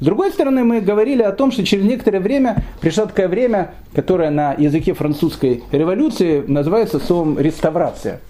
С 0.00 0.04
другой 0.04 0.30
стороны, 0.30 0.62
мы 0.62 0.80
говорили 0.80 1.22
о 1.22 1.32
том, 1.32 1.50
что 1.50 1.64
через 1.64 1.84
некоторое 1.84 2.20
время 2.20 2.62
пришло 2.80 3.06
такое 3.06 3.28
время, 3.28 3.72
которое 3.94 4.30
на 4.30 4.52
языке 4.52 4.92
французской 4.92 5.62
революции 5.72 6.44
называется 6.46 7.00
словом 7.00 7.38
«реставрация». 7.38 8.20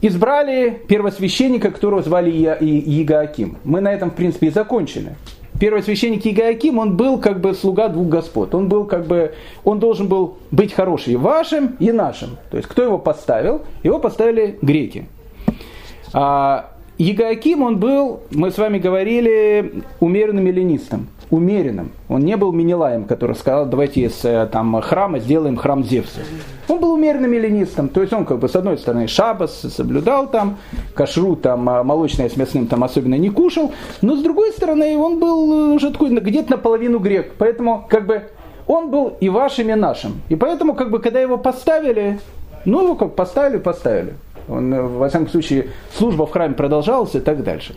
Избрали 0.00 0.78
первосвященника, 0.88 1.70
которого 1.70 2.02
звали 2.02 2.30
Иегааким. 2.30 3.56
Мы 3.64 3.80
на 3.80 3.92
этом, 3.92 4.10
в 4.10 4.14
принципе, 4.14 4.48
и 4.48 4.50
закончили. 4.50 5.14
Первосвященник 5.62 6.26
Иегааким, 6.26 6.78
он 6.78 6.96
был 6.96 7.20
как 7.20 7.40
бы 7.40 7.54
слуга 7.54 7.86
двух 7.86 8.08
господ. 8.08 8.52
Он 8.52 8.68
был 8.68 8.84
как 8.84 9.06
бы, 9.06 9.34
он 9.62 9.78
должен 9.78 10.08
был 10.08 10.38
быть 10.50 10.72
хороший 10.72 11.12
и 11.12 11.16
вашим, 11.16 11.76
и 11.78 11.92
нашим. 11.92 12.30
То 12.50 12.56
есть, 12.56 12.68
кто 12.68 12.82
его 12.82 12.98
поставил? 12.98 13.62
Его 13.84 14.00
поставили 14.00 14.58
греки. 14.60 15.06
А, 16.12 16.72
Егоаким, 16.98 17.62
он 17.62 17.76
был, 17.76 18.22
мы 18.32 18.50
с 18.50 18.58
вами 18.58 18.80
говорили, 18.80 19.84
умеренным 20.00 20.44
эллинистом. 20.48 21.06
Умеренным. 21.32 21.92
Он 22.10 22.20
не 22.20 22.36
был 22.36 22.52
Минилаем, 22.52 23.04
который 23.04 23.34
сказал, 23.34 23.64
давайте 23.64 24.02
из 24.02 24.22
э, 24.22 24.46
там, 24.52 24.78
храма 24.82 25.18
сделаем 25.18 25.56
храм 25.56 25.82
Зевса. 25.82 26.20
Он 26.68 26.78
был 26.78 26.92
умеренным 26.92 27.32
эллинистом. 27.32 27.88
То 27.88 28.02
есть 28.02 28.12
он, 28.12 28.26
как 28.26 28.38
бы, 28.38 28.50
с 28.50 28.54
одной 28.54 28.76
стороны, 28.76 29.08
шабас 29.08 29.62
соблюдал 29.62 30.26
там, 30.26 30.58
кашру 30.92 31.36
там, 31.36 31.66
а 31.70 31.82
молочное 31.82 32.28
с 32.28 32.36
мясным 32.36 32.66
там 32.66 32.84
особенно 32.84 33.14
не 33.14 33.30
кушал. 33.30 33.72
Но 34.02 34.14
с 34.14 34.22
другой 34.22 34.52
стороны, 34.52 34.94
он 34.98 35.20
был 35.20 35.72
уже 35.72 35.90
такой 35.90 36.10
где-то 36.10 36.50
наполовину 36.50 36.98
грек. 36.98 37.32
Поэтому, 37.38 37.86
как 37.88 38.06
бы, 38.06 38.24
он 38.66 38.90
был 38.90 39.16
и 39.18 39.30
вашим, 39.30 39.70
и 39.70 39.74
нашим. 39.74 40.20
И 40.28 40.36
поэтому, 40.36 40.74
как 40.74 40.90
бы, 40.90 40.98
когда 40.98 41.18
его 41.18 41.38
поставили, 41.38 42.20
ну, 42.66 42.82
его 42.82 42.94
как 42.94 43.14
поставили, 43.14 43.56
поставили. 43.56 44.12
Он, 44.50 44.74
э, 44.74 44.82
во 44.82 45.08
всяком 45.08 45.28
случае, 45.28 45.68
служба 45.96 46.26
в 46.26 46.30
храме 46.30 46.52
продолжалась 46.52 47.14
и 47.14 47.20
так 47.20 47.42
дальше. 47.42 47.74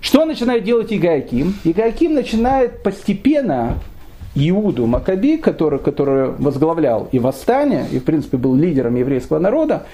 Что 0.00 0.24
начинает 0.24 0.64
делать 0.64 0.92
Игааким? 0.92 1.54
Игааким 1.64 2.14
начинает 2.14 2.82
постепенно 2.82 3.74
Иуду 4.34 4.86
Макаби, 4.86 5.36
который, 5.36 5.78
который 5.78 6.30
возглавлял 6.38 7.08
и 7.10 7.18
восстание, 7.18 7.86
и 7.90 7.98
в 7.98 8.04
принципе 8.04 8.36
был 8.36 8.54
лидером 8.54 8.94
еврейского 8.94 9.38
народа, 9.38 9.86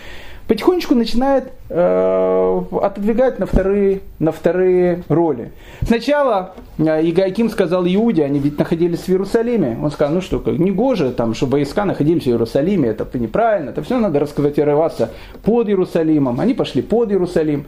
потихонечку 0.47 0.95
начинает 0.95 1.53
э, 1.71 2.61
отодвигать 2.83 3.39
на 3.39 3.47
вторые, 3.47 4.01
на 4.19 4.33
вторые 4.33 5.03
роли. 5.09 5.53
Сначала 5.83 6.55
э, 6.77 6.83
Игайким 7.09 7.49
сказал 7.49 7.87
Иуде, 7.87 8.25
они 8.25 8.39
ведь 8.39 8.59
находились 8.59 9.01
в 9.01 9.09
Иерусалиме. 9.09 9.79
Он 9.83 9.91
сказал, 9.91 10.15
ну 10.15 10.21
что, 10.21 10.41
как 10.41 10.59
негоже, 10.59 11.13
там, 11.13 11.35
чтобы 11.35 11.53
войска 11.53 11.87
находились 11.87 12.25
в 12.25 12.29
Иерусалиме, 12.29 12.91
это 12.91 13.07
неправильно, 13.19 13.71
это 13.71 13.83
все 13.83 13.99
надо 13.99 14.21
расквартироваться 14.21 15.11
под 15.43 15.69
Иерусалимом. 15.69 16.41
Они 16.41 16.53
пошли 16.53 16.83
под 16.83 17.11
Иерусалим. 17.11 17.67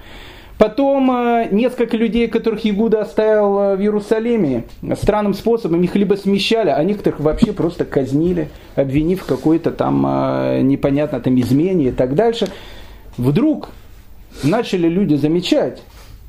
Потом 0.59 1.11
э, 1.11 1.49
несколько 1.51 1.99
людей, 1.99 2.29
которых 2.29 2.65
Игуда 2.65 3.03
оставил 3.03 3.59
э, 3.59 3.77
в 3.77 3.81
Иерусалиме, 3.81 4.65
странным 4.95 5.35
способом 5.35 5.83
их 5.83 5.95
либо 5.95 6.15
смещали, 6.15 6.71
а 6.71 6.83
некоторых 6.83 7.21
вообще 7.21 7.53
просто 7.53 7.85
казнили, 7.85 8.49
обвинив 8.75 9.23
в 9.23 9.27
какой-то 9.27 9.71
там 9.71 10.07
э, 10.07 10.61
непонятно 10.63 11.21
там 11.21 11.39
измене 11.39 11.89
и 11.89 11.91
так 11.91 12.15
дальше. 12.15 12.49
Вдруг 13.19 13.69
начали 14.43 14.89
люди 14.89 15.15
замечать, 15.15 15.83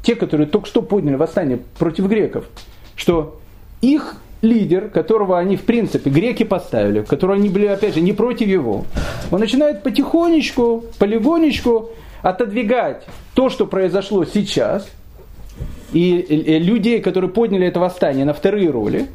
те, 0.04 0.15
которые 0.15 0.47
только 0.47 0.67
что 0.67 0.82
подняли 0.82 1.15
восстание 1.15 1.60
против 1.80 2.08
греков, 2.08 2.45
что 2.97 3.39
их 3.82 4.17
лидер, 4.41 4.89
которого 4.89 5.39
они, 5.39 5.56
в 5.56 5.63
принципе, 5.63 6.10
греки 6.10 6.43
поставили, 6.43 7.02
которого 7.02 7.38
они 7.38 7.47
были, 7.49 7.65
опять 7.67 7.95
же, 7.95 8.02
не 8.02 8.12
против 8.12 8.47
его, 8.47 8.86
он 9.32 9.39
начинает 9.39 9.84
потихонечку, 9.84 10.84
полигонечку 10.99 11.91
отодвигать 12.21 13.06
то, 13.34 13.49
что 13.49 13.65
произошло 13.65 14.25
сейчас, 14.25 14.89
и 15.93 16.60
людей, 16.60 17.01
которые 17.01 17.32
подняли 17.32 17.67
это 17.67 17.80
восстание 17.80 18.25
на 18.25 18.34
вторые 18.34 18.69
роли, 18.69 19.08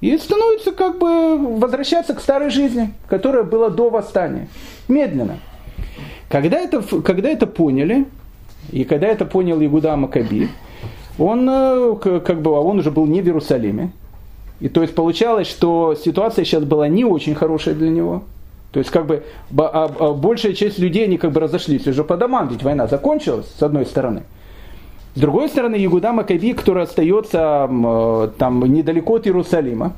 и 0.00 0.16
становится 0.18 0.72
как 0.72 0.98
бы 0.98 1.58
возвращаться 1.58 2.14
к 2.14 2.20
старой 2.20 2.50
жизни, 2.50 2.92
которая 3.08 3.44
была 3.44 3.70
до 3.70 3.88
восстания. 3.88 4.48
Медленно. 4.88 5.38
Когда 6.28 6.58
это, 6.58 6.82
когда 7.02 7.28
это 7.28 7.46
поняли, 7.46 8.06
и 8.70 8.84
когда 8.84 9.06
это 9.06 9.24
понял 9.24 9.62
Игуда 9.62 9.96
Макаби, 9.96 10.48
он, 11.18 11.48
э, 11.48 11.94
как 12.24 12.40
бы, 12.40 12.50
он 12.52 12.78
уже 12.78 12.90
был 12.90 13.06
не 13.06 13.20
в 13.20 13.26
Иерусалиме. 13.26 13.92
И 14.60 14.68
то 14.68 14.82
есть 14.82 14.94
получалось, 14.94 15.48
что 15.48 15.94
ситуация 15.94 16.44
сейчас 16.44 16.64
была 16.64 16.88
не 16.88 17.04
очень 17.04 17.34
хорошая 17.34 17.74
для 17.74 17.90
него. 17.90 18.22
То 18.72 18.78
есть 18.78 18.90
как 18.90 19.06
бы 19.06 19.22
а, 19.56 19.90
а 19.98 20.12
большая 20.14 20.54
часть 20.54 20.78
людей, 20.78 21.04
они 21.04 21.18
как 21.18 21.32
бы 21.32 21.40
разошлись 21.40 21.86
уже 21.86 22.04
по 22.04 22.16
домам, 22.16 22.48
ведь 22.48 22.62
война 22.62 22.86
закончилась, 22.86 23.46
с 23.58 23.62
одной 23.62 23.86
стороны. 23.86 24.22
С 25.14 25.20
другой 25.20 25.50
стороны, 25.50 25.76
Ягуда 25.76 26.12
Макаби, 26.12 26.54
который 26.54 26.84
остается 26.84 27.68
э, 27.70 28.28
там 28.38 28.60
недалеко 28.64 29.16
от 29.16 29.26
Иерусалима, 29.26 29.92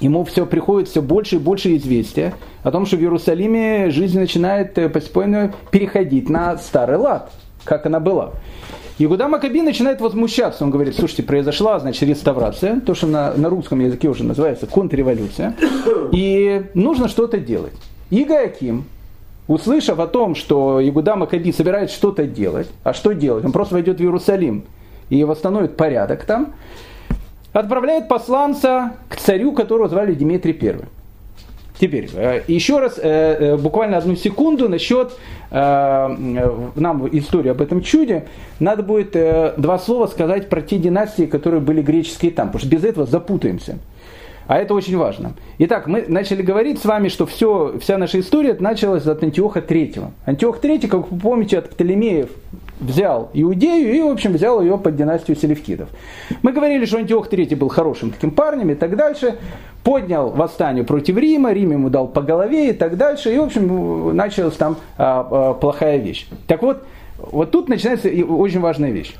ему 0.00 0.24
все 0.24 0.46
приходит 0.46 0.88
все 0.88 1.02
больше 1.02 1.36
и 1.36 1.38
больше 1.38 1.76
известия 1.76 2.32
о 2.62 2.70
том, 2.70 2.86
что 2.86 2.96
в 2.96 3.00
Иерусалиме 3.00 3.90
жизнь 3.90 4.18
начинает 4.18 4.78
э, 4.78 4.88
постепенно 4.88 5.52
переходить 5.70 6.30
на 6.30 6.56
старый 6.56 6.96
лад, 6.96 7.30
как 7.64 7.84
она 7.84 8.00
была. 8.00 8.32
Игуда 8.98 9.28
Макаби 9.28 9.60
начинает 9.60 10.00
возмущаться. 10.00 10.64
Он 10.64 10.70
говорит, 10.70 10.94
слушайте, 10.94 11.22
произошла, 11.22 11.78
значит, 11.78 12.02
реставрация, 12.02 12.80
то, 12.80 12.94
что 12.94 13.06
на, 13.06 13.34
на 13.34 13.50
русском 13.50 13.80
языке 13.80 14.08
уже 14.08 14.24
называется 14.24 14.66
контрреволюция, 14.66 15.54
и 16.12 16.64
нужно 16.72 17.08
что-то 17.08 17.38
делать. 17.38 17.74
Игааким, 18.10 18.84
услышав 19.46 19.98
о 19.98 20.06
том, 20.06 20.34
что 20.34 20.86
Игуда 20.86 21.16
Макаби 21.16 21.52
собирается 21.52 21.96
что-то 21.96 22.24
делать, 22.24 22.68
а 22.82 22.92
что 22.92 23.12
делать? 23.12 23.44
Он 23.44 23.52
просто 23.52 23.74
войдет 23.74 23.98
в 23.98 24.02
Иерусалим 24.02 24.64
и 25.08 25.24
восстановит 25.24 25.76
порядок 25.76 26.24
там, 26.24 26.54
отправляет 27.52 28.08
посланца 28.08 28.94
к 29.08 29.16
царю, 29.16 29.52
которого 29.52 29.88
звали 29.88 30.14
Дмитрий 30.14 30.58
I. 30.60 30.80
Теперь, 31.80 32.10
э, 32.14 32.42
еще 32.46 32.78
раз, 32.78 32.98
э, 32.98 33.02
э, 33.02 33.56
буквально 33.56 33.96
одну 33.96 34.14
секунду 34.14 34.68
насчет 34.68 35.12
нам 35.52 37.08
историю 37.10 37.50
об 37.50 37.60
этом 37.60 37.82
чуде. 37.82 38.26
Надо 38.60 38.84
будет 38.84 39.16
два 39.60 39.80
слова 39.80 40.06
сказать 40.06 40.48
про 40.48 40.62
те 40.62 40.78
династии, 40.78 41.24
которые 41.24 41.60
были 41.60 41.82
греческие 41.82 42.30
там, 42.30 42.50
потому 42.50 42.60
что 42.60 42.68
без 42.68 42.84
этого 42.84 43.04
запутаемся. 43.04 43.78
А 44.50 44.56
это 44.56 44.74
очень 44.74 44.96
важно. 44.96 45.34
Итак, 45.58 45.86
мы 45.86 46.06
начали 46.08 46.42
говорить 46.42 46.80
с 46.80 46.84
вами, 46.84 47.06
что 47.06 47.24
все, 47.24 47.78
вся 47.80 47.98
наша 47.98 48.18
история 48.18 48.56
началась 48.58 49.06
от 49.06 49.22
Антиоха 49.22 49.60
III. 49.60 50.08
Антиох 50.26 50.58
III, 50.58 50.88
как 50.88 51.08
вы 51.08 51.20
помните, 51.20 51.56
от 51.56 51.70
Птолемеев 51.70 52.30
взял 52.80 53.30
Иудею 53.32 53.94
и, 53.94 54.00
в 54.00 54.08
общем, 54.08 54.32
взял 54.32 54.60
ее 54.60 54.76
под 54.76 54.96
династию 54.96 55.36
Селевкидов. 55.36 55.88
Мы 56.42 56.50
говорили, 56.50 56.84
что 56.84 56.98
Антиох 56.98 57.32
III 57.32 57.54
был 57.54 57.68
хорошим 57.68 58.10
таким 58.10 58.32
парнем 58.32 58.70
и 58.70 58.74
так 58.74 58.96
дальше. 58.96 59.36
Поднял 59.84 60.30
восстание 60.30 60.82
против 60.82 61.16
Рима, 61.16 61.52
Рим 61.52 61.70
ему 61.70 61.88
дал 61.88 62.08
по 62.08 62.20
голове 62.20 62.70
и 62.70 62.72
так 62.72 62.96
дальше. 62.96 63.32
И, 63.32 63.38
в 63.38 63.44
общем, 63.44 64.16
началась 64.16 64.56
там 64.56 64.78
а, 64.98 65.28
а, 65.30 65.54
плохая 65.54 65.98
вещь. 65.98 66.26
Так 66.48 66.62
вот, 66.62 66.82
вот 67.18 67.52
тут 67.52 67.68
начинается 67.68 68.08
очень 68.08 68.58
важная 68.58 68.90
вещь. 68.90 69.14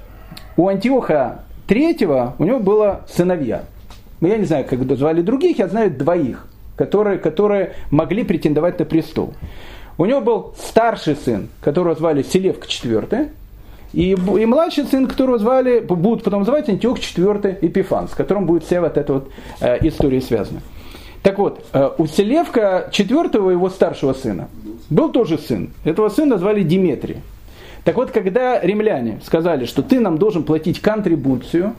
У 0.56 0.66
Антиоха 0.66 1.44
III 1.68 2.32
у 2.36 2.44
него 2.44 2.58
было 2.58 3.02
сыновья– 3.06 3.62
ну, 4.20 4.28
я 4.28 4.36
не 4.36 4.44
знаю, 4.44 4.64
как 4.68 4.80
звали 4.96 5.22
других, 5.22 5.58
я 5.58 5.68
знаю 5.68 5.90
двоих, 5.90 6.46
которые, 6.76 7.18
которые 7.18 7.74
могли 7.90 8.24
претендовать 8.24 8.78
на 8.78 8.84
престол. 8.84 9.34
У 9.98 10.06
него 10.06 10.20
был 10.20 10.54
старший 10.58 11.16
сын, 11.16 11.48
которого 11.60 11.94
звали 11.94 12.22
Селевка 12.22 12.66
IV, 12.66 13.30
и, 13.92 14.10
и 14.10 14.46
младший 14.46 14.84
сын, 14.84 15.06
которого 15.06 15.38
звали, 15.38 15.80
будут 15.80 16.22
потом 16.22 16.44
звать 16.44 16.68
Антиох 16.68 16.98
IV 16.98 17.58
Эпифан, 17.60 18.08
с 18.08 18.12
которым 18.12 18.46
будет 18.46 18.64
вся 18.64 18.80
вот 18.80 18.96
эта 18.96 19.12
вот 19.14 19.30
э, 19.60 19.78
история 19.86 20.20
связана. 20.20 20.60
Так 21.22 21.38
вот, 21.38 21.64
э, 21.72 21.90
у 21.98 22.06
Селевка 22.06 22.88
четвертого 22.92 23.50
его 23.50 23.68
старшего 23.68 24.12
сына 24.12 24.48
был 24.90 25.10
тоже 25.10 25.38
сын. 25.38 25.70
Этого 25.84 26.08
сына 26.08 26.38
звали 26.38 26.62
Диметрий. 26.62 27.16
Так 27.84 27.96
вот, 27.96 28.10
когда 28.10 28.60
римляне 28.60 29.20
сказали, 29.24 29.64
что 29.64 29.82
ты 29.82 30.00
нам 30.00 30.18
должен 30.18 30.44
платить 30.44 30.80
контрибуцию, 30.80 31.74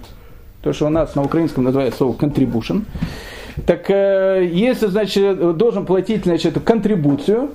то, 0.61 0.73
что 0.73 0.87
у 0.87 0.89
нас 0.89 1.15
на 1.15 1.23
украинском 1.23 1.63
называется 1.63 1.99
слово 1.99 2.15
contribution. 2.15 2.83
Так 3.65 3.89
э, 3.89 4.49
если, 4.51 4.87
значит, 4.87 5.57
должен 5.57 5.85
платить, 5.85 6.23
значит, 6.23 6.59
контрибуцию, 6.63 7.51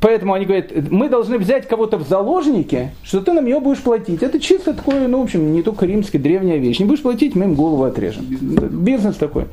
поэтому 0.00 0.34
они 0.34 0.46
говорят, 0.46 0.70
мы 0.90 1.08
должны 1.08 1.38
взять 1.38 1.68
кого-то 1.68 1.96
в 1.96 2.08
заложники, 2.08 2.90
что 3.02 3.20
ты 3.20 3.32
нам 3.32 3.44
ее 3.46 3.60
будешь 3.60 3.80
платить. 3.80 4.22
Это 4.22 4.40
чисто 4.40 4.74
такое, 4.74 5.06
ну, 5.08 5.20
в 5.20 5.24
общем, 5.24 5.52
не 5.52 5.62
только 5.62 5.86
римская 5.86 6.20
древняя 6.20 6.58
вещь. 6.58 6.80
Не 6.80 6.86
будешь 6.86 7.02
платить, 7.02 7.34
мы 7.34 7.44
им 7.44 7.54
голову 7.54 7.84
отрежем. 7.84 8.24
Бизнес, 8.24 8.70
Бизнес 8.70 9.16
такой. 9.16 9.44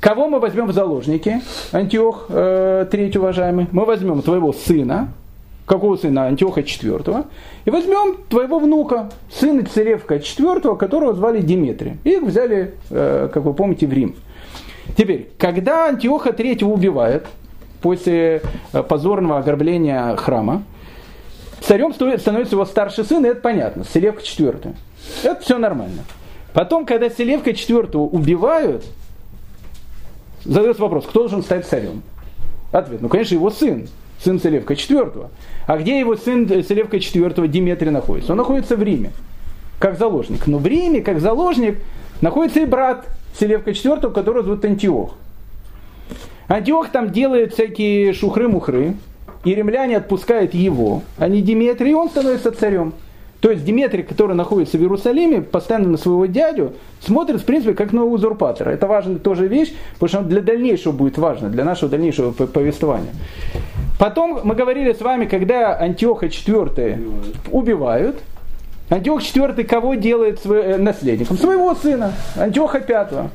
Кого 0.00 0.28
мы 0.28 0.38
возьмем 0.38 0.66
в 0.66 0.72
заложники? 0.72 1.40
Антиох, 1.72 2.26
э, 2.28 2.86
третий 2.90 3.18
уважаемый. 3.18 3.66
Мы 3.72 3.84
возьмем 3.84 4.20
твоего 4.22 4.52
сына, 4.52 5.08
какого 5.66 5.96
сына? 5.96 6.26
Антиоха 6.26 6.60
IV. 6.60 7.26
И 7.64 7.70
возьмем 7.70 8.18
твоего 8.28 8.58
внука, 8.58 9.10
сына 9.30 9.64
Церевка 9.64 10.16
IV, 10.16 10.76
которого 10.76 11.14
звали 11.14 11.40
Димитрий. 11.40 11.98
И 12.04 12.10
их 12.10 12.22
взяли, 12.22 12.74
э, 12.90 13.28
как 13.32 13.44
вы 13.44 13.54
помните, 13.54 13.86
в 13.86 13.92
Рим. 13.92 14.16
Теперь, 14.96 15.30
когда 15.38 15.88
Антиоха 15.88 16.30
III 16.30 16.64
убивает, 16.64 17.26
после 17.80 18.42
э, 18.72 18.82
позорного 18.82 19.38
ограбления 19.38 20.16
храма, 20.16 20.62
царем 21.60 21.92
становится 21.92 22.54
его 22.54 22.64
старший 22.64 23.04
сын, 23.04 23.24
и 23.24 23.28
это 23.28 23.40
понятно, 23.40 23.84
Селевка 23.84 24.20
IV. 24.20 24.74
Это 25.22 25.40
все 25.42 25.58
нормально. 25.58 26.04
Потом, 26.54 26.86
когда 26.86 27.10
Селевка 27.10 27.50
IV 27.50 27.96
убивают, 27.96 28.84
задается 30.44 30.82
вопрос, 30.82 31.04
кто 31.04 31.20
должен 31.20 31.42
стать 31.42 31.66
царем? 31.66 32.02
Ответ, 32.72 33.02
ну, 33.02 33.08
конечно, 33.08 33.34
его 33.34 33.50
сын, 33.50 33.88
сын 34.24 34.40
Селевка 34.40 34.74
IV. 34.74 35.26
А 35.66 35.76
где 35.78 35.98
его 35.98 36.16
сын 36.16 36.48
Селевка 36.48 36.96
IV 36.96 37.48
Диметрий 37.48 37.90
находится? 37.90 38.32
Он 38.32 38.38
находится 38.38 38.76
в 38.76 38.82
Риме, 38.82 39.10
как 39.78 39.98
заложник. 39.98 40.46
Но 40.46 40.58
в 40.58 40.66
Риме, 40.66 41.02
как 41.02 41.20
заложник, 41.20 41.78
находится 42.20 42.60
и 42.60 42.64
брат 42.66 43.06
Селевка 43.38 43.70
IV, 43.70 44.12
которого 44.12 44.42
зовут 44.42 44.64
Антиох. 44.64 45.14
Антиох 46.48 46.88
там 46.88 47.10
делает 47.10 47.54
всякие 47.54 48.12
шухры-мухры, 48.12 48.94
и 49.44 49.54
римляне 49.54 49.98
отпускают 49.98 50.54
его, 50.54 51.02
а 51.18 51.28
не 51.28 51.42
Диметрий, 51.42 51.90
и 51.90 51.94
он 51.94 52.08
становится 52.08 52.50
царем. 52.50 52.94
То 53.40 53.50
есть 53.50 53.62
Диметрий, 53.62 54.02
который 54.02 54.34
находится 54.34 54.78
в 54.78 54.80
Иерусалиме, 54.80 55.42
постоянно 55.42 55.88
на 55.90 55.98
своего 55.98 56.24
дядю, 56.24 56.72
смотрит, 57.00 57.42
в 57.42 57.44
принципе, 57.44 57.74
как 57.74 57.92
на 57.92 58.04
узурпатора. 58.04 58.70
Это 58.70 58.86
важная 58.86 59.18
тоже 59.18 59.48
вещь, 59.48 59.74
потому 59.98 60.08
что 60.08 60.22
для 60.22 60.40
дальнейшего 60.40 60.92
будет 60.92 61.18
важно, 61.18 61.50
для 61.50 61.62
нашего 61.62 61.90
дальнейшего 61.90 62.30
повествования. 62.30 63.10
Потом 63.98 64.40
мы 64.42 64.54
говорили 64.54 64.92
с 64.92 65.00
вами, 65.00 65.26
когда 65.26 65.78
Антиоха 65.78 66.26
IV 66.26 67.50
убивают, 67.52 68.20
Антиох 68.90 69.22
IV 69.22 69.64
кого 69.64 69.94
делает 69.94 70.40
э, 70.44 70.76
наследником? 70.76 71.38
Своего 71.38 71.74
сына, 71.74 72.12
Антиоха 72.36 72.82
V. 72.86 73.30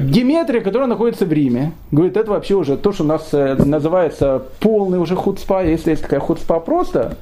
Диметрия, 0.00 0.62
которая 0.62 0.88
находится 0.88 1.26
в 1.26 1.32
Риме, 1.32 1.72
говорит, 1.90 2.16
это 2.16 2.30
вообще 2.30 2.54
уже 2.54 2.76
то, 2.76 2.92
что 2.92 3.04
у 3.04 3.06
нас 3.06 3.28
э, 3.32 3.54
называется 3.54 4.42
полный 4.60 4.98
уже 4.98 5.14
худспа, 5.14 5.62
если 5.62 5.90
есть 5.90 6.02
такая 6.02 6.20
худспа 6.20 6.60
просто, 6.60 7.16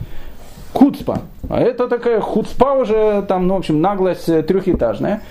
худспа. 0.72 1.22
А 1.48 1.60
это 1.60 1.88
такая 1.88 2.20
худспа 2.20 2.74
уже, 2.74 3.22
там, 3.28 3.48
ну, 3.48 3.54
в 3.54 3.58
общем, 3.58 3.80
наглость 3.80 4.28
э, 4.28 4.42
трехэтажная. 4.42 5.22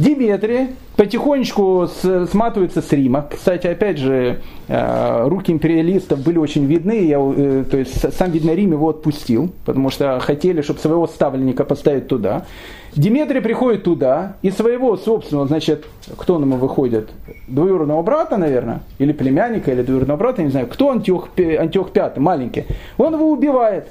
Диметрий 0.00 0.68
потихонечку 0.96 1.86
сматывается 2.30 2.80
с 2.80 2.90
Рима. 2.90 3.28
Кстати, 3.30 3.66
опять 3.66 3.98
же, 3.98 4.40
э, 4.66 5.28
руки 5.28 5.52
империалистов 5.52 6.20
были 6.20 6.38
очень 6.38 6.64
видны. 6.64 7.04
Я, 7.04 7.18
то 7.18 7.76
есть 7.76 8.10
сам, 8.16 8.30
видно, 8.30 8.54
Рим 8.54 8.72
его 8.72 8.88
отпустил, 8.88 9.50
потому 9.66 9.90
что 9.90 10.18
хотели, 10.20 10.62
чтобы 10.62 10.80
своего 10.80 11.06
ставленника 11.06 11.64
поставить 11.64 12.08
туда. 12.08 12.46
Диметрий 12.96 13.42
приходит 13.42 13.84
туда, 13.84 14.36
и 14.40 14.50
своего 14.50 14.96
собственного, 14.96 15.46
значит, 15.46 15.84
кто 16.16 16.36
он 16.36 16.42
ему 16.42 16.56
выходит? 16.56 17.10
Двоюродного 17.46 18.00
брата, 18.02 18.38
наверное, 18.38 18.80
или 18.98 19.12
племянника, 19.12 19.70
или 19.70 19.82
двоюродного 19.82 20.16
брата, 20.16 20.42
не 20.42 20.50
знаю, 20.50 20.66
кто 20.66 20.90
Антиох, 20.90 21.28
Антиох 21.36 21.90
Пятый, 21.90 22.20
маленький. 22.20 22.64
Он 22.96 23.12
его 23.12 23.30
убивает 23.30 23.86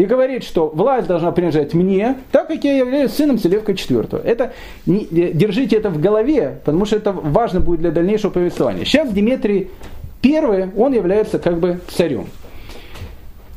и 0.00 0.06
говорит, 0.06 0.44
что 0.44 0.68
власть 0.68 1.06
должна 1.06 1.30
принадлежать 1.30 1.74
мне, 1.74 2.16
так 2.32 2.48
как 2.48 2.64
я 2.64 2.78
являюсь 2.78 3.12
сыном 3.12 3.38
Селевка 3.38 3.72
IV. 3.72 4.22
Это, 4.24 4.52
не, 4.86 5.04
держите 5.10 5.76
это 5.76 5.90
в 5.90 6.00
голове, 6.00 6.58
потому 6.64 6.86
что 6.86 6.96
это 6.96 7.12
важно 7.12 7.60
будет 7.60 7.80
для 7.80 7.90
дальнейшего 7.90 8.30
повествования. 8.30 8.84
Сейчас 8.84 9.10
Дмитрий 9.10 9.70
I, 10.24 10.70
он 10.74 10.94
является 10.94 11.38
как 11.38 11.58
бы 11.58 11.80
царем. 11.88 12.28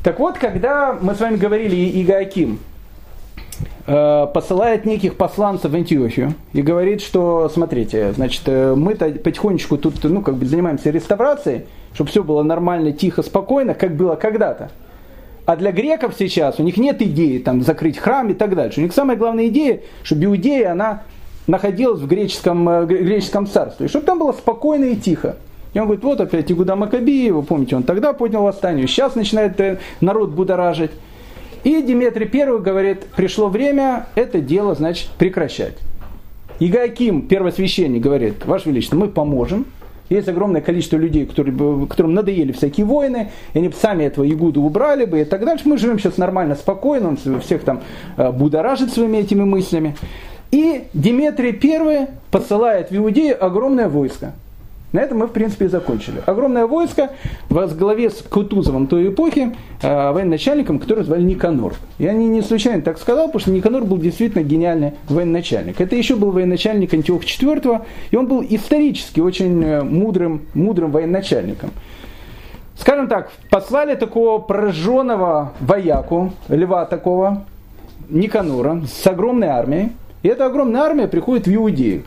Так 0.02 0.18
вот, 0.18 0.36
когда 0.36 0.98
мы 1.00 1.14
с 1.14 1.20
вами 1.20 1.36
говорили 1.36 2.02
Игааким, 2.02 2.58
Э, 3.86 4.26
посылает 4.32 4.86
неких 4.86 5.14
посланцев 5.16 5.70
в 5.70 5.74
Антиохию 5.74 6.34
и 6.54 6.62
говорит, 6.62 7.02
что, 7.02 7.50
смотрите, 7.52 8.12
значит, 8.12 8.40
э, 8.46 8.74
мы-то 8.74 9.10
потихонечку 9.10 9.76
тут, 9.76 10.02
ну, 10.04 10.22
как 10.22 10.36
бы 10.36 10.46
занимаемся 10.46 10.88
реставрацией, 10.88 11.66
чтобы 11.92 12.08
все 12.08 12.24
было 12.24 12.42
нормально, 12.42 12.92
тихо, 12.92 13.22
спокойно, 13.22 13.74
как 13.74 13.94
было 13.94 14.14
когда-то. 14.14 14.70
А 15.46 15.56
для 15.56 15.72
греков 15.72 16.14
сейчас 16.18 16.58
у 16.58 16.62
них 16.62 16.76
нет 16.76 17.02
идеи 17.02 17.38
там, 17.38 17.62
закрыть 17.62 17.98
храм 17.98 18.30
и 18.30 18.34
так 18.34 18.54
дальше. 18.54 18.80
У 18.80 18.82
них 18.82 18.94
самая 18.94 19.16
главная 19.16 19.48
идея, 19.48 19.80
чтобы 20.02 20.24
Иудея, 20.24 20.72
она 20.72 21.02
находилась 21.46 22.00
в 22.00 22.06
греческом, 22.06 22.66
э, 22.68 22.86
греческом 22.86 23.46
царстве, 23.46 23.86
и 23.86 23.88
чтобы 23.88 24.06
там 24.06 24.18
было 24.18 24.32
спокойно 24.32 24.86
и 24.86 24.96
тихо. 24.96 25.36
И 25.74 25.78
он 25.78 25.86
говорит, 25.86 26.04
вот 26.04 26.20
опять 26.20 26.50
Игуда 26.50 26.76
Макаби, 26.76 27.30
вы 27.30 27.42
помните, 27.42 27.76
он 27.76 27.82
тогда 27.82 28.12
поднял 28.12 28.42
восстание, 28.42 28.86
сейчас 28.86 29.16
начинает 29.16 29.80
народ 30.00 30.30
будоражить. 30.30 30.92
И 31.64 31.82
Диметрий 31.82 32.28
I 32.32 32.58
говорит, 32.58 33.04
пришло 33.16 33.48
время 33.48 34.06
это 34.14 34.40
дело, 34.40 34.74
значит, 34.74 35.08
прекращать. 35.18 35.74
Игаким, 36.60 37.22
первосвященник, 37.22 38.02
говорит, 38.02 38.46
Ваше 38.46 38.68
Величество, 38.68 38.96
мы 38.96 39.08
поможем. 39.08 39.66
Есть 40.10 40.28
огромное 40.28 40.60
количество 40.60 40.96
людей, 40.96 41.24
которые, 41.24 41.86
которым 41.86 42.14
надоели 42.14 42.52
всякие 42.52 42.84
войны, 42.84 43.30
и 43.54 43.58
они 43.58 43.70
сами 43.72 44.04
этого 44.04 44.28
Игуду 44.30 44.62
убрали 44.62 45.06
бы 45.06 45.20
и 45.20 45.24
так 45.24 45.44
дальше. 45.44 45.66
Мы 45.66 45.78
живем 45.78 45.98
сейчас 45.98 46.18
нормально, 46.18 46.54
спокойно, 46.56 47.08
он 47.08 47.40
всех 47.40 47.62
там 47.62 47.80
э, 48.16 48.30
будоражит 48.30 48.92
своими 48.92 49.18
этими 49.18 49.44
мыслями. 49.44 49.96
И 50.50 50.84
Диметрий 50.92 51.58
I 51.62 52.08
посылает 52.30 52.90
в 52.90 52.96
Иудею 52.96 53.42
огромное 53.44 53.88
войско. 53.88 54.34
На 54.94 55.00
этом 55.00 55.18
мы, 55.18 55.26
в 55.26 55.32
принципе, 55.32 55.64
и 55.64 55.68
закончили. 55.68 56.22
Огромное 56.24 56.68
войско 56.68 57.10
во 57.48 57.66
главе 57.66 58.10
с 58.10 58.22
Кутузовым 58.22 58.86
той 58.86 59.08
эпохи, 59.08 59.56
э, 59.82 60.12
военачальником, 60.12 60.78
который 60.78 61.02
звали 61.02 61.22
Никанор. 61.22 61.74
Я 61.98 62.12
не, 62.12 62.28
не 62.28 62.42
случайно 62.42 62.80
так 62.80 62.98
сказал, 62.98 63.26
потому 63.26 63.40
что 63.40 63.50
Никанор 63.50 63.82
был 63.82 63.98
действительно 63.98 64.44
гениальный 64.44 64.92
военачальник. 65.08 65.80
Это 65.80 65.96
еще 65.96 66.14
был 66.14 66.30
военачальник 66.30 66.94
Антиох 66.94 67.24
IV, 67.24 67.82
и 68.12 68.16
он 68.16 68.28
был 68.28 68.46
исторически 68.48 69.18
очень 69.18 69.64
э, 69.64 69.82
мудрым, 69.82 70.42
мудрым 70.54 70.92
военачальником. 70.92 71.70
Скажем 72.78 73.08
так, 73.08 73.32
послали 73.50 73.96
такого 73.96 74.38
пораженного 74.38 75.54
вояку, 75.58 76.32
льва 76.48 76.84
такого, 76.84 77.44
Никанора, 78.08 78.82
с 78.86 79.04
огромной 79.08 79.48
армией. 79.48 79.88
И 80.22 80.28
эта 80.28 80.46
огромная 80.46 80.82
армия 80.82 81.08
приходит 81.08 81.48
в 81.48 81.52
Иудею. 81.52 82.04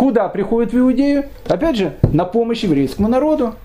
Куда 0.00 0.30
приходит 0.30 0.72
в 0.72 0.78
Иудею? 0.78 1.26
Опять 1.46 1.76
же, 1.76 1.92
на 2.14 2.24
помощь 2.24 2.62
еврейскому 2.62 3.06
народу. 3.06 3.56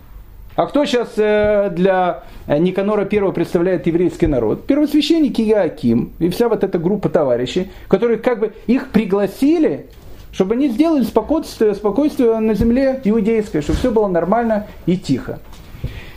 А 0.58 0.66
кто 0.66 0.84
сейчас 0.84 1.14
э, 1.16 1.70
для 1.74 2.26
э, 2.46 2.58
Никанора 2.58 3.08
I 3.10 3.32
представляет 3.32 3.88
еврейский 3.88 4.28
народ? 4.28 4.68
Первосвященник 4.68 5.40
Иоаким 5.40 6.12
и 6.20 6.28
вся 6.28 6.50
вот 6.50 6.66
эта 6.66 6.78
группа 6.78 7.08
товарищей, 7.08 7.72
которые 7.88 8.18
как 8.18 8.42
бы 8.42 8.54
их 8.68 8.90
пригласили, 8.90 9.86
чтобы 10.34 10.56
они 10.56 10.68
сделали 10.68 11.04
спокойствие, 11.04 11.74
спокойствие 11.74 12.38
на 12.40 12.54
земле 12.54 13.00
иудейской, 13.06 13.62
чтобы 13.62 13.80
все 13.80 13.92
было 13.92 14.10
нормально 14.10 14.68
и 14.86 14.98
тихо. 14.98 15.40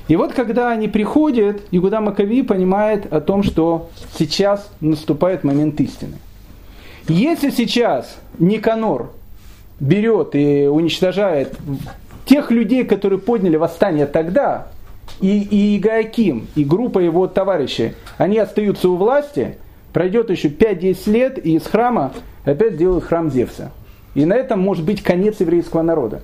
И 0.09 0.16
вот 0.16 0.33
когда 0.33 0.70
они 0.70 0.88
приходят, 0.88 1.62
Игуда 1.70 2.00
Макови 2.00 2.42
понимает 2.42 3.12
о 3.12 3.20
том, 3.20 3.44
что 3.44 3.88
сейчас 4.18 4.68
наступает 4.81 5.44
момент 5.44 5.81
истины. 5.81 6.16
Если 7.07 7.50
сейчас 7.50 8.18
Никанор 8.40 9.12
берет 9.81 10.35
и 10.35 10.67
уничтожает 10.67 11.57
тех 12.25 12.51
людей, 12.51 12.85
которые 12.85 13.19
подняли 13.19 13.57
восстание 13.57 14.07
тогда, 14.07 14.69
и, 15.21 15.41
и 15.41 15.79
Гааким, 15.79 16.47
и 16.55 16.64
группа 16.64 16.99
его 16.99 17.27
товарищей, 17.27 17.95
они 18.19 18.38
остаются 18.38 18.88
у 18.88 18.97
власти, 18.97 19.57
пройдет 19.93 20.31
еще 20.31 20.49
5-10 20.49 21.11
лет, 21.11 21.47
и 21.47 21.57
из 21.57 21.64
храма 21.64 22.12
опять 22.45 22.75
сделают 22.75 23.05
храм 23.05 23.31
Зевса. 23.31 23.73
И 24.14 24.25
на 24.25 24.35
этом 24.35 24.61
может 24.61 24.85
быть 24.85 25.03
конец 25.03 25.41
еврейского 25.41 25.83
народа. 25.83 26.23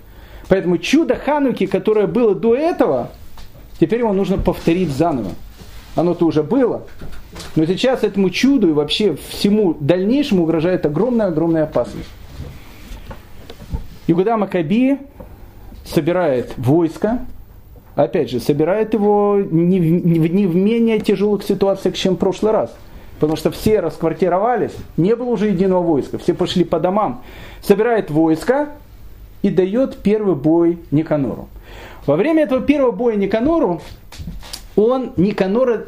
Поэтому 0.49 0.79
чудо 0.79 1.14
Хануки, 1.17 1.67
которое 1.67 2.07
было 2.07 2.35
до 2.35 2.55
этого, 2.55 3.11
теперь 3.81 4.01
его 4.01 4.12
нужно 4.12 4.37
повторить 4.37 4.90
заново. 4.90 5.31
Оно-то 5.97 6.27
уже 6.27 6.43
было. 6.43 6.83
Но 7.57 7.64
сейчас 7.67 8.03
этому 8.03 8.31
чуду 8.31 8.69
и 8.69 8.73
вообще 8.73 9.17
всему 9.29 9.75
дальнейшему 9.75 10.43
угрожает 10.43 10.85
огромная-огромная 10.87 11.64
опасность. 11.64 12.09
Игуда 14.07 14.37
Макаби 14.37 14.99
собирает 15.85 16.53
войско, 16.57 17.21
опять 17.95 18.31
же, 18.31 18.40
собирает 18.40 18.95
его 18.95 19.38
не 19.38 19.81
в, 19.81 20.05
не 20.35 20.47
в 20.47 20.55
менее 20.55 21.01
тяжелых 21.01 21.43
ситуациях, 21.43 21.97
чем 21.97 22.14
в 22.14 22.19
прошлый 22.19 22.53
раз. 22.53 22.75
Потому 23.21 23.37
что 23.37 23.51
все 23.51 23.81
расквартировались, 23.81 24.73
не 24.97 25.14
было 25.14 25.31
уже 25.31 25.49
единого 25.49 25.83
войска, 25.83 26.19
все 26.19 26.35
пошли 26.35 26.64
по 26.64 26.81
домам. 26.81 27.23
Собирает 27.62 28.11
войско 28.11 28.71
и 29.43 29.51
дает 29.51 29.99
первый 29.99 30.35
бой 30.35 30.79
Никанору. 30.90 31.49
Во 32.07 32.17
время 32.17 32.43
этого 32.43 32.61
первого 32.61 32.90
боя 32.90 33.17
Никанору, 33.17 33.81
он 34.77 35.12
Никанора 35.17 35.87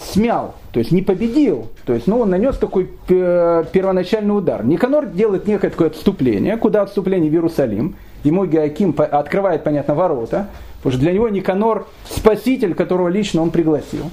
смял, 0.00 0.54
то 0.72 0.78
есть 0.80 0.92
не 0.92 1.02
победил, 1.02 1.68
то 1.84 1.92
есть 1.92 2.06
ну, 2.06 2.20
он 2.20 2.30
нанес 2.30 2.56
такой 2.56 2.90
э, 3.08 3.64
первоначальный 3.72 4.36
удар. 4.36 4.64
Никанор 4.64 5.06
делает 5.06 5.46
некое 5.46 5.70
такое 5.70 5.88
отступление, 5.88 6.56
куда 6.56 6.82
отступление 6.82 7.30
в 7.30 7.34
Иерусалим, 7.34 7.96
ему 8.24 8.44
Геоким 8.46 8.94
открывает, 8.98 9.64
понятно, 9.64 9.94
ворота, 9.94 10.48
потому 10.78 10.92
что 10.92 11.00
для 11.00 11.12
него 11.12 11.28
Никанор 11.28 11.86
спаситель, 12.08 12.74
которого 12.74 13.08
лично 13.08 13.42
он 13.42 13.50
пригласил. 13.50 14.10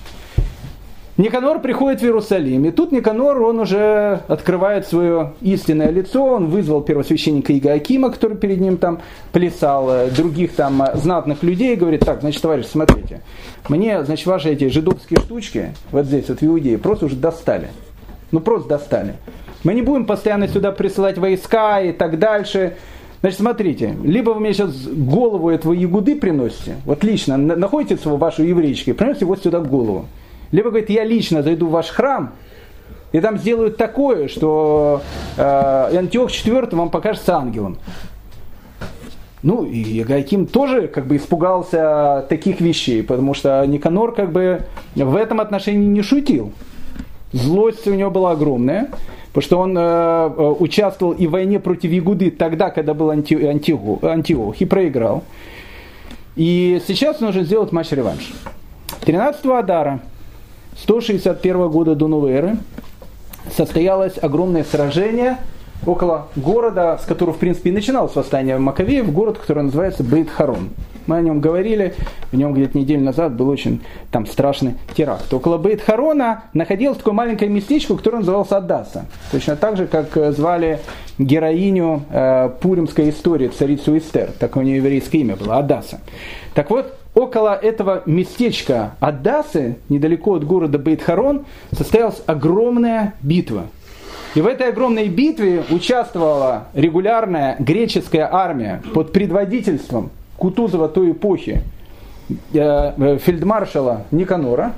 Никанор 1.18 1.62
приходит 1.62 2.02
в 2.02 2.04
Иерусалим, 2.04 2.66
и 2.66 2.72
тут 2.72 2.92
Никанор, 2.92 3.42
он 3.42 3.62
уже 3.62 4.20
открывает 4.28 4.86
свое 4.86 5.32
истинное 5.40 5.90
лицо, 5.90 6.22
он 6.22 6.48
вызвал 6.48 6.82
первосвященника 6.82 7.58
Игаакима, 7.58 8.12
который 8.12 8.36
перед 8.36 8.60
ним 8.60 8.76
там 8.76 9.00
плясал, 9.32 9.90
э, 9.90 10.10
других 10.10 10.54
там 10.56 10.82
э, 10.82 10.98
знатных 10.98 11.42
людей, 11.42 11.74
и 11.74 11.78
говорит, 11.78 12.02
так, 12.02 12.20
значит, 12.20 12.42
товарищ, 12.42 12.66
смотрите, 12.66 13.22
мне, 13.70 14.04
значит, 14.04 14.26
ваши 14.26 14.50
эти 14.50 14.68
жидовские 14.68 15.22
штучки, 15.22 15.74
вот 15.92 16.06
здесь, 16.06 16.28
вот 16.28 16.42
в 16.42 16.46
Иудее, 16.46 16.78
просто 16.78 17.06
уже 17.06 17.16
достали. 17.16 17.70
Ну, 18.32 18.42
просто 18.42 18.68
достали. 18.68 19.16
Мы 19.64 19.74
не 19.74 19.84
будем 19.84 20.06
постоянно 20.06 20.50
сюда 20.50 20.74
присылать 20.74 21.18
войска 21.18 21.80
и 21.80 21.94
так 21.94 22.20
дальше. 22.20 22.76
Значит, 23.22 23.40
смотрите, 23.40 23.96
либо 24.04 24.32
вы 24.32 24.42
мне 24.42 24.54
сейчас 24.54 24.76
голову 24.86 25.50
этого 25.50 25.72
ягуды 25.72 26.18
приносите, 26.18 26.76
вот 26.84 27.06
лично 27.06 27.38
находите 27.38 27.98
вашу 28.04 28.44
еврейчку 28.44 28.90
и 28.90 28.94
приносите 28.94 29.24
вот 29.24 29.42
сюда 29.42 29.62
голову. 29.62 30.08
Либо 30.56 30.70
говорит, 30.70 30.90
я 30.90 31.04
лично 31.04 31.44
зайду 31.44 31.68
в 31.68 31.72
ваш 31.72 31.90
храм, 31.90 32.32
и 33.12 33.20
там 33.20 33.38
сделают 33.38 33.76
такое, 33.76 34.30
что 34.30 35.02
э, 35.36 35.98
Антиох 35.98 36.32
IV 36.32 36.74
вам 36.74 36.92
покажется 36.92 37.36
ангелом. 37.36 37.78
Ну, 39.44 39.66
и 39.66 40.02
Гайким 40.04 40.48
тоже 40.48 40.88
как 40.88 41.08
бы 41.08 41.18
испугался 41.18 42.26
таких 42.30 42.62
вещей, 42.62 43.04
потому 43.04 43.34
что 43.34 43.66
Никанор 43.68 44.16
как 44.16 44.32
бы 44.32 44.62
в 44.96 45.16
этом 45.18 45.42
отношении 45.42 45.88
не 45.88 46.02
шутил. 46.02 46.54
Злость 47.34 47.86
у 47.90 47.94
него 47.94 48.10
была 48.10 48.32
огромная, 48.32 48.92
потому 49.34 49.42
что 49.42 49.60
он 49.60 49.78
э, 49.78 49.82
э 49.82 50.56
участвовал 50.58 51.12
и 51.12 51.28
в 51.28 51.32
войне 51.32 51.60
против 51.60 51.92
Ягуды 51.92 52.32
тогда, 52.32 52.70
когда 52.70 52.94
был 52.94 53.10
анти, 53.10 53.34
антиох, 53.34 54.02
антиох 54.06 54.62
и 54.62 54.64
проиграл. 54.64 55.26
И 56.38 56.82
сейчас 56.88 57.20
нужно 57.20 57.44
сделать 57.44 57.74
матч-реванш. 57.74 58.34
13 59.02 59.46
Адара– 59.48 60.00
161 60.78 61.70
года 61.70 61.96
до 61.96 62.08
новой 62.08 62.34
эры 62.34 62.58
состоялось 63.56 64.18
огромное 64.22 64.64
сражение 64.64 65.38
около 65.86 66.28
города, 66.36 67.00
с 67.02 67.06
которого, 67.06 67.34
в 67.34 67.38
принципе, 67.38 67.70
и 67.70 67.74
начиналось 67.74 68.16
восстание 68.16 68.58
Маковеев, 68.58 69.12
город, 69.12 69.38
который 69.38 69.64
называется 69.64 70.04
Бейт-Харон. 70.04 70.70
Мы 71.08 71.18
о 71.18 71.22
нем 71.22 71.40
говорили, 71.40 71.94
в 72.32 72.36
нем 72.36 72.54
где-то 72.54 72.78
неделю 72.78 73.04
назад 73.04 73.36
был 73.36 73.50
очень 73.50 73.82
там 74.12 74.26
страшный 74.26 74.74
теракт. 74.96 75.32
Около 75.32 75.60
Бейт-Харона 75.60 76.46
находилось 76.54 76.98
такое 76.98 77.14
маленькое 77.14 77.52
местечко, 77.52 77.96
которое 77.96 78.20
называлось 78.20 78.52
Адаса. 78.52 79.06
Точно 79.32 79.56
так 79.56 79.78
же, 79.78 79.86
как 79.86 80.18
э, 80.18 80.32
звали 80.32 80.80
героиню 81.20 82.04
э, 82.10 82.50
пуримской 82.60 83.12
истории, 83.12 83.50
царицу 83.50 83.96
Эстер. 83.98 84.32
Так 84.40 84.58
у 84.58 84.62
нее 84.62 84.78
еврейское 84.78 85.20
имя 85.20 85.36
было, 85.36 85.58
Адаса. 85.58 86.00
Так 86.56 86.72
вот, 86.72 86.98
около 87.16 87.56
этого 87.56 88.04
местечка 88.06 88.96
Адасы, 89.00 89.78
недалеко 89.90 90.36
от 90.36 90.44
города 90.44 90.78
Бейтхарон, 90.78 91.46
состоялась 91.72 92.22
огромная 92.28 93.16
битва. 93.22 93.68
И 94.36 94.42
в 94.42 94.48
этой 94.48 94.68
огромной 94.68 95.08
битве 95.08 95.64
участвовала 95.70 96.68
регулярная 96.74 97.56
греческая 97.58 98.30
армия 98.32 98.84
под 98.94 99.14
предводительством 99.14 100.12
Кутузова 100.38 100.90
той 100.90 101.12
эпохи 101.12 101.64
э, 102.30 102.36
э, 102.54 103.18
фельдмаршала 103.18 104.04
Никанора 104.12 104.74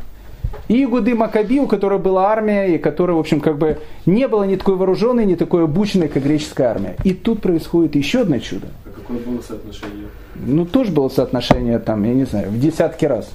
и 0.67 0.85
Гуды 0.85 1.15
Макаби, 1.15 1.59
у 1.59 1.65
которой 1.65 1.97
была 1.97 2.31
армия, 2.31 2.75
и 2.75 2.77
которая, 2.77 3.17
в 3.17 3.19
общем, 3.19 3.41
как 3.41 3.57
бы 3.57 3.79
не 4.05 4.27
была 4.27 4.45
ни 4.45 4.55
такой 4.55 4.75
вооруженной, 4.75 5.25
ни 5.25 5.33
такой 5.33 5.63
обученной, 5.63 6.07
как 6.07 6.23
греческая 6.23 6.69
армия. 6.69 6.95
И 7.03 7.13
тут 7.13 7.41
происходит 7.41 7.95
еще 7.95 8.21
одно 8.21 8.37
чудо. 8.37 8.67
А 8.85 8.89
какое 8.89 9.17
было 9.17 9.41
соотношение? 9.41 10.05
Ну, 10.45 10.65
тоже 10.65 10.91
было 10.91 11.09
соотношение 11.09 11.79
там, 11.79 12.03
я 12.03 12.13
не 12.13 12.25
знаю, 12.25 12.49
в 12.49 12.59
десятки 12.59 13.05
раз. 13.05 13.29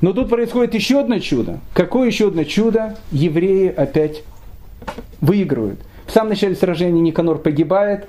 Но 0.00 0.12
тут 0.12 0.28
происходит 0.28 0.74
еще 0.74 1.00
одно 1.00 1.18
чудо. 1.18 1.60
Какое 1.74 2.06
еще 2.06 2.28
одно 2.28 2.44
чудо? 2.44 2.96
Евреи 3.10 3.68
опять 3.68 4.22
выигрывают. 5.20 5.80
В 6.06 6.12
самом 6.12 6.30
начале 6.30 6.54
сражения 6.54 7.00
Никанор 7.00 7.38
погибает. 7.38 8.08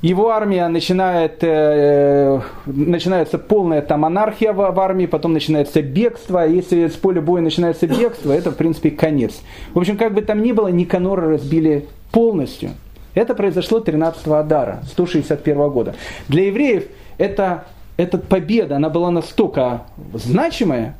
Его 0.00 0.30
армия 0.30 0.66
начинает, 0.66 1.38
э, 1.42 2.40
начинается 2.66 3.38
полная 3.38 3.82
там 3.82 4.04
анархия 4.04 4.52
в, 4.52 4.56
в 4.56 4.80
армии, 4.80 5.06
потом 5.06 5.32
начинается 5.32 5.80
бегство. 5.80 6.46
Если 6.46 6.88
с 6.88 6.94
поля 6.94 7.22
боя 7.22 7.40
начинается 7.40 7.86
бегство, 7.86 8.32
это 8.32 8.50
в 8.50 8.56
принципе 8.56 8.90
конец. 8.90 9.40
В 9.74 9.78
общем, 9.78 9.96
как 9.96 10.12
бы 10.12 10.22
там 10.22 10.42
ни 10.42 10.50
было, 10.50 10.68
Никанора 10.68 11.28
разбили 11.28 11.86
полностью. 12.10 12.70
Это 13.14 13.34
произошло 13.34 13.78
13 13.78 14.26
Адара, 14.26 14.82
161 14.90 15.70
года. 15.70 15.94
Для 16.28 16.46
евреев 16.46 16.84
эта, 17.22 17.66
эта 17.96 18.18
победа, 18.18 18.76
она 18.76 18.90
была 18.90 19.12
настолько 19.12 19.82
значимая, 20.12 20.96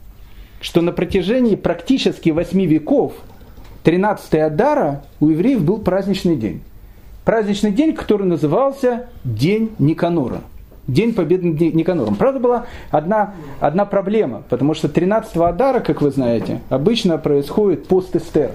что 0.61 0.81
на 0.81 0.93
протяжении 0.93 1.57
практически 1.57 2.31
8 2.31 2.65
веков 2.65 3.15
13 3.83 4.35
Адара 4.35 5.03
у 5.19 5.31
евреев 5.31 5.65
был 5.65 5.79
праздничный 5.79 6.37
день. 6.37 6.63
Праздничный 7.25 7.73
день, 7.73 7.93
который 7.93 8.27
назывался 8.27 9.07
День 9.25 9.73
Никанора. 9.81 10.43
День 10.87 11.13
победы 11.13 11.49
над 11.49 11.61
Никанором. 11.75 12.15
Правда, 12.15 12.39
была 12.39 12.67
одна, 12.91 13.35
одна 13.59 13.85
проблема, 13.85 14.43
потому 14.49 14.75
что 14.75 14.89
13 14.89 15.37
Адара, 15.37 15.81
как 15.81 16.03
вы 16.03 16.11
знаете, 16.11 16.61
обычно 16.69 17.19
происходит 17.19 17.89
пост 17.89 18.15
Эстер. 18.15 18.53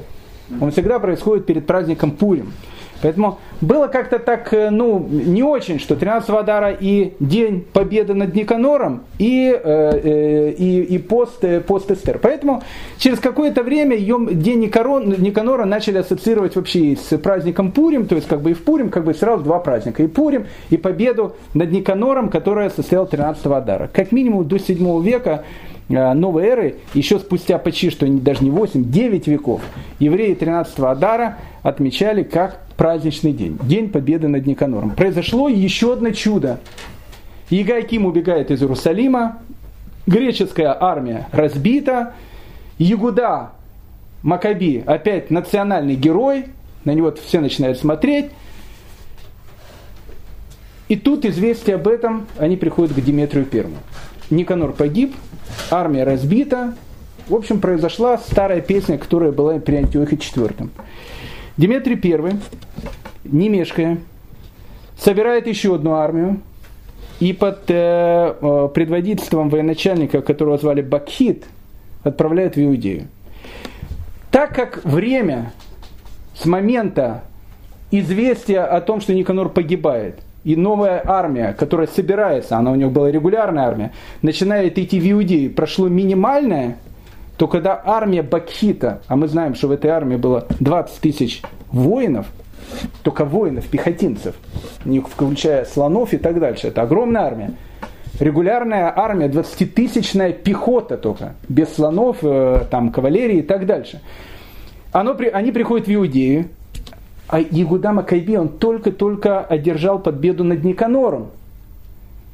Он 0.61 0.71
всегда 0.71 0.99
происходит 0.99 1.45
перед 1.45 1.67
праздником 1.67 2.11
Пурим. 2.11 2.53
Поэтому 3.01 3.39
было 3.61 3.87
как-то 3.87 4.19
так, 4.19 4.53
э, 4.53 4.69
ну, 4.69 4.99
не 4.99 5.43
очень, 5.43 5.79
что 5.79 5.95
13 5.95 6.29
Адара 6.29 6.71
и 6.71 7.13
день 7.19 7.65
победы 7.73 8.13
над 8.13 8.35
Никанором, 8.35 9.01
и, 9.19 9.49
э, 9.51 9.91
э 10.03 10.51
и, 10.51 10.81
и 10.83 10.97
пост, 10.97 11.43
э, 11.43 11.59
пост 11.61 11.91
Эстер. 11.91 12.19
Поэтому 12.19 12.63
через 12.97 13.19
какое-то 13.19 13.63
время 13.63 13.95
ее 13.95 14.17
день 14.31 14.59
Никарон, 14.59 15.09
Никанора 15.17 15.65
начали 15.65 15.99
ассоциировать 15.99 16.55
вообще 16.55 16.95
с 16.95 17.17
праздником 17.17 17.71
Пурим, 17.71 18.07
то 18.07 18.15
есть 18.15 18.27
как 18.27 18.41
бы 18.41 18.51
и 18.51 18.53
в 18.53 18.63
Пурим, 18.63 18.89
как 18.89 19.05
бы 19.05 19.13
сразу 19.13 19.43
два 19.43 19.59
праздника. 19.59 20.03
И 20.03 20.07
Пурим, 20.07 20.47
и 20.69 20.77
победу 20.77 21.35
над 21.53 21.71
Никанором, 21.71 22.29
которая 22.29 22.69
состояла 22.69 23.07
13 23.07 23.45
Адара. 23.45 23.89
Как 23.91 24.11
минимум 24.11 24.47
до 24.47 24.59
7 24.59 25.03
века 25.03 25.43
новой 25.89 26.43
эры, 26.43 26.75
еще 26.93 27.19
спустя 27.19 27.57
почти 27.57 27.89
что 27.89 28.05
даже 28.07 28.43
не 28.43 28.51
8, 28.51 28.91
9 28.91 29.27
веков, 29.27 29.61
евреи 29.99 30.33
13 30.33 30.79
Адара 30.79 31.37
отмечали 31.63 32.23
как 32.23 32.61
праздничный 32.75 33.33
день, 33.33 33.57
день 33.63 33.89
победы 33.89 34.27
над 34.27 34.45
Никанором. 34.45 34.91
Произошло 34.91 35.49
еще 35.49 35.93
одно 35.93 36.11
чудо. 36.11 36.59
Егайким 37.49 38.05
убегает 38.05 38.51
из 38.51 38.61
Иерусалима, 38.61 39.39
греческая 40.05 40.75
армия 40.79 41.27
разбита, 41.31 42.13
Ягуда 42.77 43.51
Макаби 44.21 44.83
опять 44.85 45.31
национальный 45.31 45.95
герой, 45.95 46.47
на 46.85 46.93
него 46.93 47.13
все 47.13 47.39
начинают 47.39 47.77
смотреть. 47.77 48.31
И 50.87 50.95
тут 50.95 51.25
известие 51.25 51.75
об 51.75 51.87
этом, 51.87 52.27
они 52.37 52.55
приходят 52.55 52.95
к 52.95 53.01
Диметрию 53.01 53.45
Первому. 53.45 53.77
Никанор 54.29 54.73
погиб, 54.73 55.15
армия 55.71 56.03
разбита. 56.03 56.73
В 57.27 57.35
общем, 57.35 57.59
произошла 57.59 58.17
старая 58.17 58.61
песня, 58.61 58.97
которая 58.97 59.31
была 59.31 59.59
при 59.59 59.75
Антиохе 59.75 60.15
IV. 60.15 60.69
Дмитрий 61.57 61.99
I, 62.13 62.39
не 63.25 63.49
мешкая, 63.49 63.97
собирает 64.97 65.47
еще 65.47 65.75
одну 65.75 65.93
армию, 65.93 66.41
и 67.19 67.33
под 67.33 67.69
э, 67.69 68.35
э, 68.39 68.69
предводительством 68.73 69.49
военачальника, 69.49 70.21
которого 70.21 70.57
звали 70.57 70.81
Бакхит, 70.81 71.45
отправляет 72.03 72.55
в 72.55 72.63
Иудею. 72.63 73.07
Так 74.31 74.53
как 74.55 74.83
время 74.85 75.53
с 76.35 76.45
момента 76.45 77.23
известия 77.91 78.65
о 78.65 78.81
том, 78.81 79.01
что 79.01 79.13
Никанор 79.13 79.49
погибает, 79.49 80.19
и 80.47 80.55
новая 80.55 81.01
армия, 81.05 81.51
которая 81.51 81.87
собирается, 81.87 82.55
она 82.55 82.71
у 82.71 82.75
него 82.75 82.89
была 82.89 83.11
регулярная 83.11 83.65
армия, 83.65 83.91
начинает 84.21 84.79
идти 84.79 84.97
в 84.97 85.11
Иудею, 85.11 85.53
прошло 85.53 85.89
минимальное 85.89 86.77
то 87.35 87.47
когда 87.47 87.81
армия 87.85 88.23
Бакхита, 88.23 89.01
а 89.07 89.17
мы 89.17 89.27
знаем, 89.27 89.55
что 89.55 89.67
в 89.67 89.71
этой 89.71 89.91
армии 89.91 90.15
было 90.15 90.47
20 90.61 91.01
тысяч 91.01 91.41
воинов, 91.69 92.27
только 93.03 93.25
воинов, 93.25 93.67
пехотинцев, 93.67 94.35
не 94.85 95.01
включая 95.01 95.65
слонов 95.65 96.13
и 96.13 96.17
так 96.17 96.39
дальше, 96.39 96.69
это 96.69 96.81
огромная 96.81 97.23
армия. 97.23 97.51
Регулярная 98.19 98.91
армия, 98.95 99.27
20-тысячная 99.27 100.31
пехота 100.31 100.97
только, 100.97 101.35
без 101.49 101.75
слонов, 101.75 102.19
э, 102.23 102.63
там, 102.71 102.89
кавалерии 102.91 103.39
и 103.39 103.43
так 103.43 103.65
дальше. 103.65 104.01
Оно, 104.93 105.15
они 105.33 105.51
приходят 105.51 105.87
в 105.87 105.93
Иудею, 105.93 106.45
а 107.27 107.39
Ягуда 107.39 107.91
Макайби, 107.91 108.37
он 108.37 108.49
только-только 108.49 109.41
одержал 109.41 109.99
победу 109.99 110.43
над 110.43 110.63
Никанором. 110.63 111.27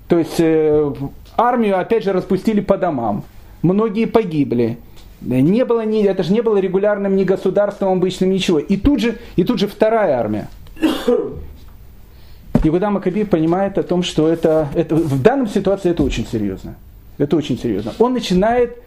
То 0.08 0.20
есть 0.20 0.40
э, 0.40 0.94
армию 1.36 1.80
опять 1.80 2.04
же 2.04 2.14
распустили 2.14 2.62
по 2.62 2.78
домам. 2.78 3.24
Многие 3.64 4.06
погибли. 4.06 4.78
Не 5.22 5.66
было 5.66 5.86
ни, 5.86 6.04
это 6.04 6.22
же 6.24 6.34
не 6.34 6.42
было 6.42 6.58
регулярным 6.58 7.16
ни 7.16 7.24
государством 7.24 7.94
обычным, 7.94 8.30
ничего. 8.30 8.60
И 8.60 8.78
тут 8.78 9.00
же, 9.00 9.18
и 9.36 9.44
тут 9.44 9.60
же 9.60 9.68
вторая 9.68 10.18
армия. 10.18 10.50
Когда 12.62 12.90
Макаби 12.90 13.24
понимает 13.24 13.78
о 13.78 13.84
том, 13.84 14.04
что 14.04 14.28
это, 14.28 14.68
это 14.76 14.96
в 14.96 15.22
данном 15.22 15.48
ситуации 15.48 15.92
это 15.92 16.04
очень 16.04 16.28
серьезно. 16.28 16.76
Это 17.18 17.36
очень 17.36 17.58
серьезно. 17.58 17.94
Он 18.00 18.14
начинает 18.14 18.78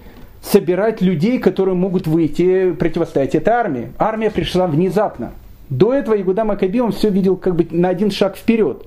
собирать 0.43 1.01
людей, 1.01 1.39
которые 1.39 1.75
могут 1.75 2.07
выйти 2.07 2.73
противостоять 2.73 3.35
этой 3.35 3.53
армии. 3.53 3.93
Армия 3.99 4.31
пришла 4.31 4.67
внезапно. 4.67 5.33
До 5.69 5.93
этого 5.93 6.21
Игуда 6.21 6.45
Макаби 6.45 6.81
он 6.81 6.93
все 6.93 7.11
видел 7.11 7.37
как 7.37 7.57
бы 7.57 7.67
на 7.71 7.89
один 7.89 8.11
шаг 8.11 8.37
вперед. 8.37 8.87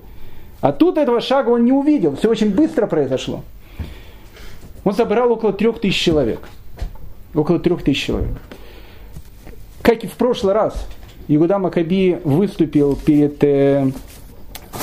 А 0.60 0.72
тут 0.72 0.98
этого 0.98 1.20
шага 1.20 1.50
он 1.50 1.64
не 1.64 1.72
увидел. 1.72 2.16
Все 2.16 2.28
очень 2.30 2.50
быстро 2.50 2.86
произошло. 2.86 3.42
Он 4.84 4.94
собрал 4.94 5.32
около 5.32 5.52
трех 5.52 5.80
тысяч 5.80 6.00
человек. 6.00 6.40
Около 7.34 7.58
трех 7.58 7.82
тысяч 7.82 8.04
человек. 8.04 8.32
Как 9.82 10.04
и 10.04 10.06
в 10.06 10.12
прошлый 10.12 10.54
раз, 10.54 10.86
Игуда 11.28 11.58
Макаби 11.58 12.18
выступил 12.24 12.96
перед 12.96 13.42
э, 13.44 13.90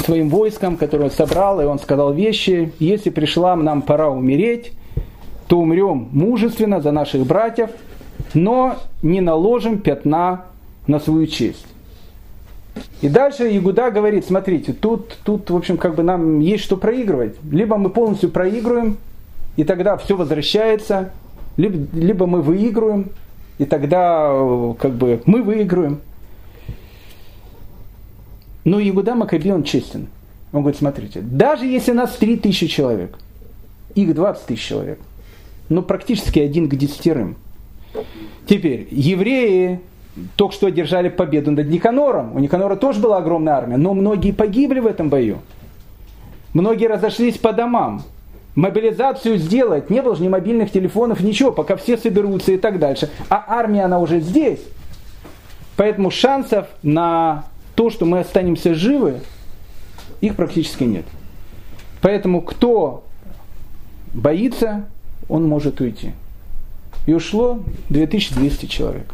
своим 0.05 0.29
войском, 0.29 0.77
которое 0.77 1.05
он 1.05 1.11
собрал, 1.11 1.61
и 1.61 1.65
он 1.65 1.79
сказал 1.79 2.13
вещи, 2.13 2.73
если 2.79 3.09
пришла 3.09 3.55
нам 3.55 3.81
пора 3.81 4.09
умереть, 4.09 4.71
то 5.47 5.59
умрем 5.59 6.09
мужественно 6.11 6.81
за 6.81 6.91
наших 6.91 7.25
братьев, 7.25 7.69
но 8.33 8.77
не 9.01 9.21
наложим 9.21 9.79
пятна 9.79 10.45
на 10.87 10.99
свою 10.99 11.27
честь. 11.27 11.65
И 13.01 13.09
дальше 13.09 13.45
Ягуда 13.45 13.91
говорит, 13.91 14.25
смотрите, 14.25 14.73
тут, 14.73 15.17
тут, 15.23 15.49
в 15.49 15.55
общем, 15.55 15.77
как 15.77 15.95
бы 15.95 16.03
нам 16.03 16.39
есть 16.39 16.63
что 16.63 16.77
проигрывать. 16.77 17.35
Либо 17.51 17.77
мы 17.77 17.89
полностью 17.89 18.29
проигрываем, 18.29 18.97
и 19.55 19.63
тогда 19.63 19.97
все 19.97 20.15
возвращается, 20.15 21.11
либо, 21.57 21.87
либо 21.95 22.25
мы 22.25 22.41
выигрываем, 22.41 23.09
и 23.57 23.65
тогда 23.65 24.29
как 24.79 24.93
бы 24.93 25.21
мы 25.25 25.41
выигрываем. 25.41 25.99
Но 28.63 28.79
Ягуда 28.79 29.15
Макаби, 29.15 29.51
он 29.51 29.63
честен. 29.63 30.07
Он 30.51 30.61
говорит, 30.61 30.79
смотрите, 30.79 31.21
даже 31.21 31.65
если 31.65 31.91
нас 31.91 32.15
3000 32.15 32.67
человек, 32.67 33.17
их 33.95 34.13
20 34.13 34.45
тысяч 34.45 34.61
человек, 34.61 34.99
но 35.69 35.81
практически 35.81 36.39
один 36.39 36.69
к 36.69 36.75
десятерым. 36.75 37.35
Теперь, 38.45 38.87
евреи 38.91 39.79
только 40.35 40.53
что 40.53 40.67
одержали 40.67 41.09
победу 41.09 41.51
над 41.51 41.67
Никанором. 41.67 42.35
У 42.35 42.39
Никанора 42.39 42.75
тоже 42.75 42.99
была 42.99 43.17
огромная 43.17 43.53
армия, 43.53 43.77
но 43.77 43.93
многие 43.93 44.31
погибли 44.31 44.79
в 44.79 44.87
этом 44.87 45.09
бою. 45.09 45.39
Многие 46.53 46.87
разошлись 46.87 47.37
по 47.37 47.53
домам. 47.53 48.03
Мобилизацию 48.55 49.37
сделать, 49.37 49.91
не 49.91 50.01
было 50.01 50.15
же 50.15 50.23
ни 50.23 50.29
мобильных 50.29 50.71
телефонов, 50.71 51.19
ничего, 51.19 51.51
пока 51.51 51.75
все 51.75 51.95
соберутся 51.97 52.53
и 52.53 52.57
так 52.57 52.79
дальше. 52.79 53.09
А 53.29 53.45
армия, 53.47 53.83
она 53.85 53.99
уже 53.99 54.19
здесь. 54.19 54.61
Поэтому 55.75 56.09
шансов 56.09 56.67
на 56.81 57.45
то, 57.75 57.91
что 57.91 58.05
мы 58.05 58.19
останемся 58.19 58.73
живы, 58.73 59.21
их 60.21 60.35
практически 60.35 60.83
нет. 60.83 61.05
Поэтому 62.01 62.41
кто 62.41 63.03
боится, 64.13 64.85
он 65.29 65.47
может 65.47 65.79
уйти. 65.79 66.13
И 67.05 67.13
ушло 67.13 67.59
2200 67.89 68.65
человек. 68.65 69.13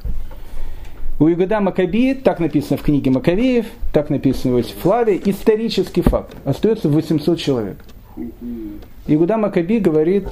У 1.20 1.30
Игуда 1.30 1.60
Макаби, 1.60 2.16
так 2.16 2.40
написано 2.40 2.78
в 2.78 2.82
книге 2.82 3.12
Макавеев, 3.12 3.68
так 3.92 4.10
написано 4.10 4.56
в 4.56 4.58
Иосиф 4.58 4.76
Флаве, 4.78 5.22
исторический 5.24 6.02
факт. 6.02 6.36
Остается 6.44 6.90
800 6.90 7.38
человек. 7.40 7.78
Игуда 9.06 9.38
Макаби 9.38 9.80
говорит, 9.80 10.28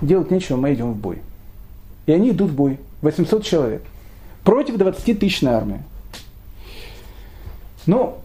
делать 0.00 0.30
нечего, 0.30 0.56
мы 0.56 0.72
идем 0.74 0.92
в 0.92 0.96
бой. 0.96 1.18
И 2.06 2.12
они 2.12 2.30
идут 2.30 2.50
в 2.50 2.54
бой. 2.54 2.78
800 3.02 3.44
человек. 3.44 3.82
Против 4.44 4.76
20 4.76 5.18
тысячной 5.18 5.52
армии. 5.52 5.82
Ну, 7.86 8.16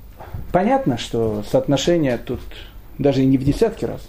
понятно, 0.52 0.98
что 0.98 1.44
соотношение 1.50 2.18
тут 2.18 2.40
даже 3.00 3.24
и 3.24 3.26
не 3.26 3.38
в 3.38 3.44
десятки 3.44 3.86
раз. 3.86 4.08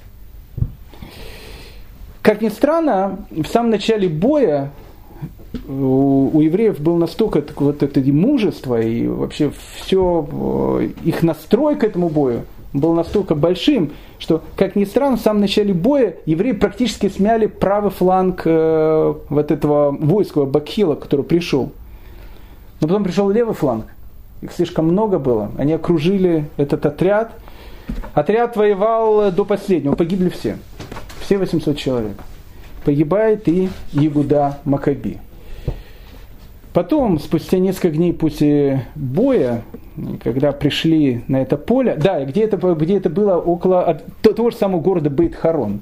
Как 2.21 2.43
ни 2.43 2.49
странно, 2.49 3.27
в 3.31 3.47
самом 3.47 3.71
начале 3.71 4.09
боя 4.09 4.71
у, 5.69 6.31
у 6.33 6.41
евреев 6.41 6.81
было 6.81 6.97
настолько 6.97 7.43
вот 7.57 7.83
это 7.83 8.01
мужество 8.13 8.81
и 8.81 9.07
вообще 9.07 9.53
все 9.81 10.29
э, 10.31 10.89
их 11.05 11.23
настрой 11.23 11.77
к 11.77 11.85
этому 11.85 12.09
бою 12.09 12.43
был 12.73 12.95
настолько 12.95 13.35
большим, 13.35 13.93
что, 14.19 14.43
как 14.57 14.77
ни 14.77 14.85
странно, 14.85 15.17
в 15.17 15.21
самом 15.21 15.41
начале 15.41 15.75
боя 15.75 16.17
евреи 16.27 16.53
практически 16.53 17.09
смяли 17.09 17.47
правый 17.47 17.91
фланг 17.91 18.43
э, 18.45 19.15
вот 19.29 19.51
этого 19.51 19.91
войска 19.93 20.45
Бакхила, 20.45 20.95
который 20.95 21.25
пришел. 21.25 21.73
Но 22.81 22.89
потом 22.89 23.05
пришел 23.05 23.31
левый 23.31 23.55
фланг. 23.55 23.87
Их 24.43 24.53
слишком 24.53 24.87
много 24.87 25.19
было. 25.19 25.51
Они 25.57 25.73
окружили 25.73 26.49
этот 26.57 26.85
отряд. 26.85 27.33
Отряд 28.15 28.57
воевал 28.57 29.33
до 29.33 29.45
последнего. 29.45 29.95
Погибли 29.95 30.29
все. 30.29 30.59
Все 31.21 31.39
800 31.39 31.77
человек. 31.77 32.17
Погибает 32.85 33.49
и 33.49 33.71
Ягуда 33.93 34.59
Макаби. 34.65 35.19
Потом, 36.77 37.19
спустя 37.19 37.59
несколько 37.59 37.89
дней 37.89 38.13
после 38.13 38.85
боя, 38.97 39.63
когда 40.23 40.53
пришли 40.53 41.23
на 41.27 41.41
это 41.41 41.57
поле, 41.57 41.97
да, 41.97 42.23
где 42.27 42.43
это, 42.43 42.59
где 42.75 42.99
это 42.99 43.09
было 43.09 43.39
около 43.39 44.03
того 44.21 44.51
же 44.51 44.57
самого 44.59 44.83
города 44.83 45.09
Бейт-Харон, 45.09 45.81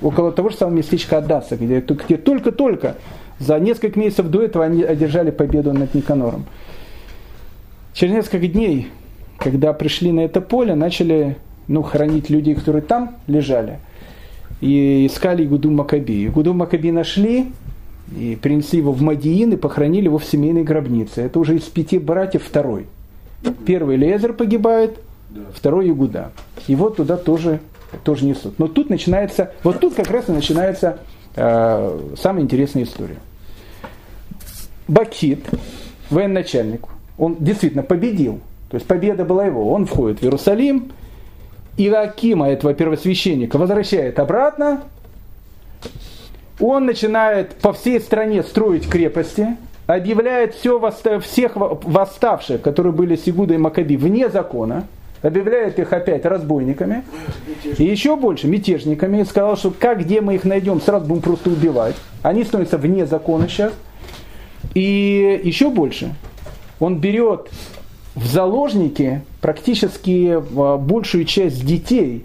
около 0.00 0.30
того 0.30 0.50
же 0.50 0.56
самого 0.56 0.76
местечка 0.76 1.18
Адаса, 1.18 1.56
где, 1.56 1.80
где 1.80 2.16
только-только 2.16 2.94
за 3.40 3.58
несколько 3.58 3.98
месяцев 3.98 4.28
до 4.28 4.42
этого 4.42 4.64
они 4.64 4.84
одержали 4.84 5.32
победу 5.32 5.72
над 5.72 5.92
Никанором. 5.96 6.44
Через 7.92 8.14
несколько 8.14 8.46
дней, 8.46 8.92
когда 9.38 9.72
пришли 9.72 10.12
на 10.12 10.20
это 10.20 10.40
поле, 10.40 10.76
начали 10.76 11.38
ну, 11.66 11.82
хоронить 11.82 12.30
людей, 12.30 12.54
которые 12.54 12.82
там 12.82 13.16
лежали, 13.26 13.80
и 14.60 15.08
искали 15.08 15.44
Игуду 15.44 15.72
Макаби. 15.72 16.24
Игуду 16.28 16.54
Макаби 16.54 16.92
нашли, 16.92 17.48
и 18.12 18.36
принесли 18.40 18.78
его 18.78 18.92
в 18.92 19.02
Мадиин 19.02 19.52
и 19.52 19.56
похоронили 19.56 20.04
его 20.04 20.18
в 20.18 20.24
семейной 20.24 20.62
гробнице. 20.62 21.22
Это 21.22 21.38
уже 21.38 21.56
из 21.56 21.62
пяти 21.62 21.98
братьев 21.98 22.44
второй. 22.44 22.86
Первый 23.66 23.96
Лезер 23.96 24.32
погибает, 24.32 24.98
второй 25.54 25.90
Игуда. 25.90 26.32
Его 26.66 26.90
туда 26.90 27.16
тоже, 27.16 27.60
тоже 28.04 28.24
несут. 28.24 28.58
Но 28.58 28.68
тут 28.68 28.90
начинается, 28.90 29.52
вот 29.62 29.80
тут 29.80 29.94
как 29.94 30.10
раз 30.10 30.28
и 30.28 30.32
начинается 30.32 30.98
э, 31.36 32.00
самая 32.18 32.42
интересная 32.42 32.84
история. 32.84 33.18
Бакит, 34.86 35.44
военачальник, 36.10 36.86
он 37.18 37.36
действительно 37.40 37.82
победил. 37.82 38.40
То 38.70 38.76
есть 38.76 38.86
победа 38.86 39.24
была 39.24 39.46
его. 39.46 39.72
Он 39.72 39.86
входит 39.86 40.20
в 40.20 40.22
Иерусалим, 40.24 40.92
и 41.76 41.88
Акима, 41.88 42.50
этого 42.50 42.74
первосвященника, 42.74 43.58
возвращает 43.58 44.18
обратно. 44.18 44.82
Он 46.60 46.86
начинает 46.86 47.54
по 47.56 47.72
всей 47.72 48.00
стране 48.00 48.42
строить 48.42 48.88
крепости, 48.88 49.56
объявляет 49.86 50.54
все, 50.54 50.80
всех 51.20 51.52
восставших, 51.56 52.62
которые 52.62 52.92
были 52.92 53.16
с 53.16 53.28
Игудой 53.28 53.56
и 53.56 53.58
Макаби, 53.58 53.96
вне 53.96 54.28
закона, 54.28 54.86
объявляет 55.22 55.78
их 55.78 55.92
опять 55.92 56.24
разбойниками, 56.24 57.02
и 57.78 57.84
еще 57.84 58.16
больше 58.16 58.46
мятежниками, 58.46 59.22
и 59.22 59.24
сказал, 59.24 59.56
что 59.56 59.70
как, 59.70 60.00
где 60.00 60.20
мы 60.20 60.36
их 60.36 60.44
найдем, 60.44 60.80
сразу 60.80 61.06
будем 61.06 61.22
просто 61.22 61.50
убивать. 61.50 61.96
Они 62.22 62.44
становятся 62.44 62.78
вне 62.78 63.06
закона 63.06 63.48
сейчас. 63.48 63.72
И 64.74 65.40
еще 65.44 65.70
больше, 65.70 66.14
он 66.80 66.98
берет 66.98 67.48
в 68.14 68.26
заложники 68.26 69.22
практически 69.40 70.38
а, 70.56 70.78
большую 70.78 71.24
часть 71.24 71.64
детей, 71.64 72.24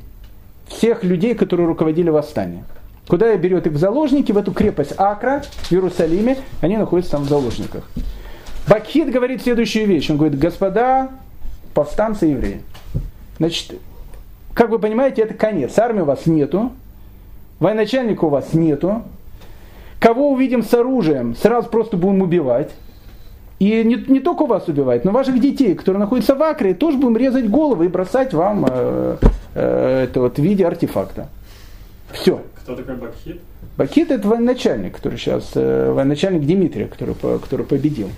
всех 0.67 1.03
людей, 1.03 1.33
которые 1.35 1.67
руководили 1.67 2.09
восстанием. 2.09 2.63
Куда 3.10 3.36
берет 3.38 3.65
их 3.65 3.74
в 3.74 3.78
заложники, 3.78 4.32
в 4.32 4.38
эту 4.38 4.54
крепость 4.54 4.93
Акра 4.95 5.41
в 5.63 5.72
Иерусалиме, 5.72 6.38
они 6.62 6.78
находятся 6.78 7.13
там 7.13 7.24
в 7.24 7.28
заложниках. 7.28 7.89
Бакхит 8.67 9.12
говорит 9.12 9.41
следующую 9.41 9.88
вещь. 9.88 10.12
Он 10.12 10.17
говорит, 10.17 10.38
господа 10.38 11.10
повстанцы 11.74 12.28
евреи. 12.28 12.62
Значит, 13.39 13.80
как 14.54 14.69
вы 14.69 14.78
понимаете, 14.78 15.24
это 15.24 15.34
конец. 15.34 15.80
Армии 15.80 16.01
у 16.01 16.05
вас 16.05 16.28
нету, 16.28 16.72
военачальника 17.60 18.26
у 18.26 18.30
вас 18.30 18.53
нету. 18.53 19.01
Кого 19.99 20.32
увидим 20.32 20.62
с 20.62 20.72
оружием, 20.76 21.36
сразу 21.36 21.68
просто 21.68 21.97
будем 21.97 22.22
убивать. 22.22 22.70
И 23.57 23.84
не, 23.84 23.95
не 24.07 24.20
только 24.20 24.45
вас 24.45 24.68
убивать, 24.68 25.03
но 25.03 25.12
ваших 25.12 25.41
детей, 25.41 25.74
которые 25.74 25.99
находятся 25.99 26.36
в 26.36 26.43
Акре, 26.43 26.76
тоже 26.76 26.97
будем 26.97 27.18
резать 27.18 27.49
головы 27.49 27.86
и 27.86 27.88
бросать 27.89 28.36
вам 28.36 28.68
э, 28.70 29.18
э, 29.55 30.03
это 30.03 30.22
вот 30.22 30.38
в 30.38 30.41
виде 30.41 30.66
артефакта. 30.66 31.28
Все. 32.14 32.41
Кто 32.62 32.76
такой 32.76 32.95
Бакхит? 32.95 33.41
Бакхит 33.78 34.12
это 34.12 34.28
военачальник, 34.28 34.95
который 34.95 35.18
сейчас, 35.18 35.51
э, 35.55 35.91
военачальник 35.91 36.45
Дмитрия, 36.45 36.88
который, 36.88 37.16
который 37.16 37.66
победил. 37.66 38.10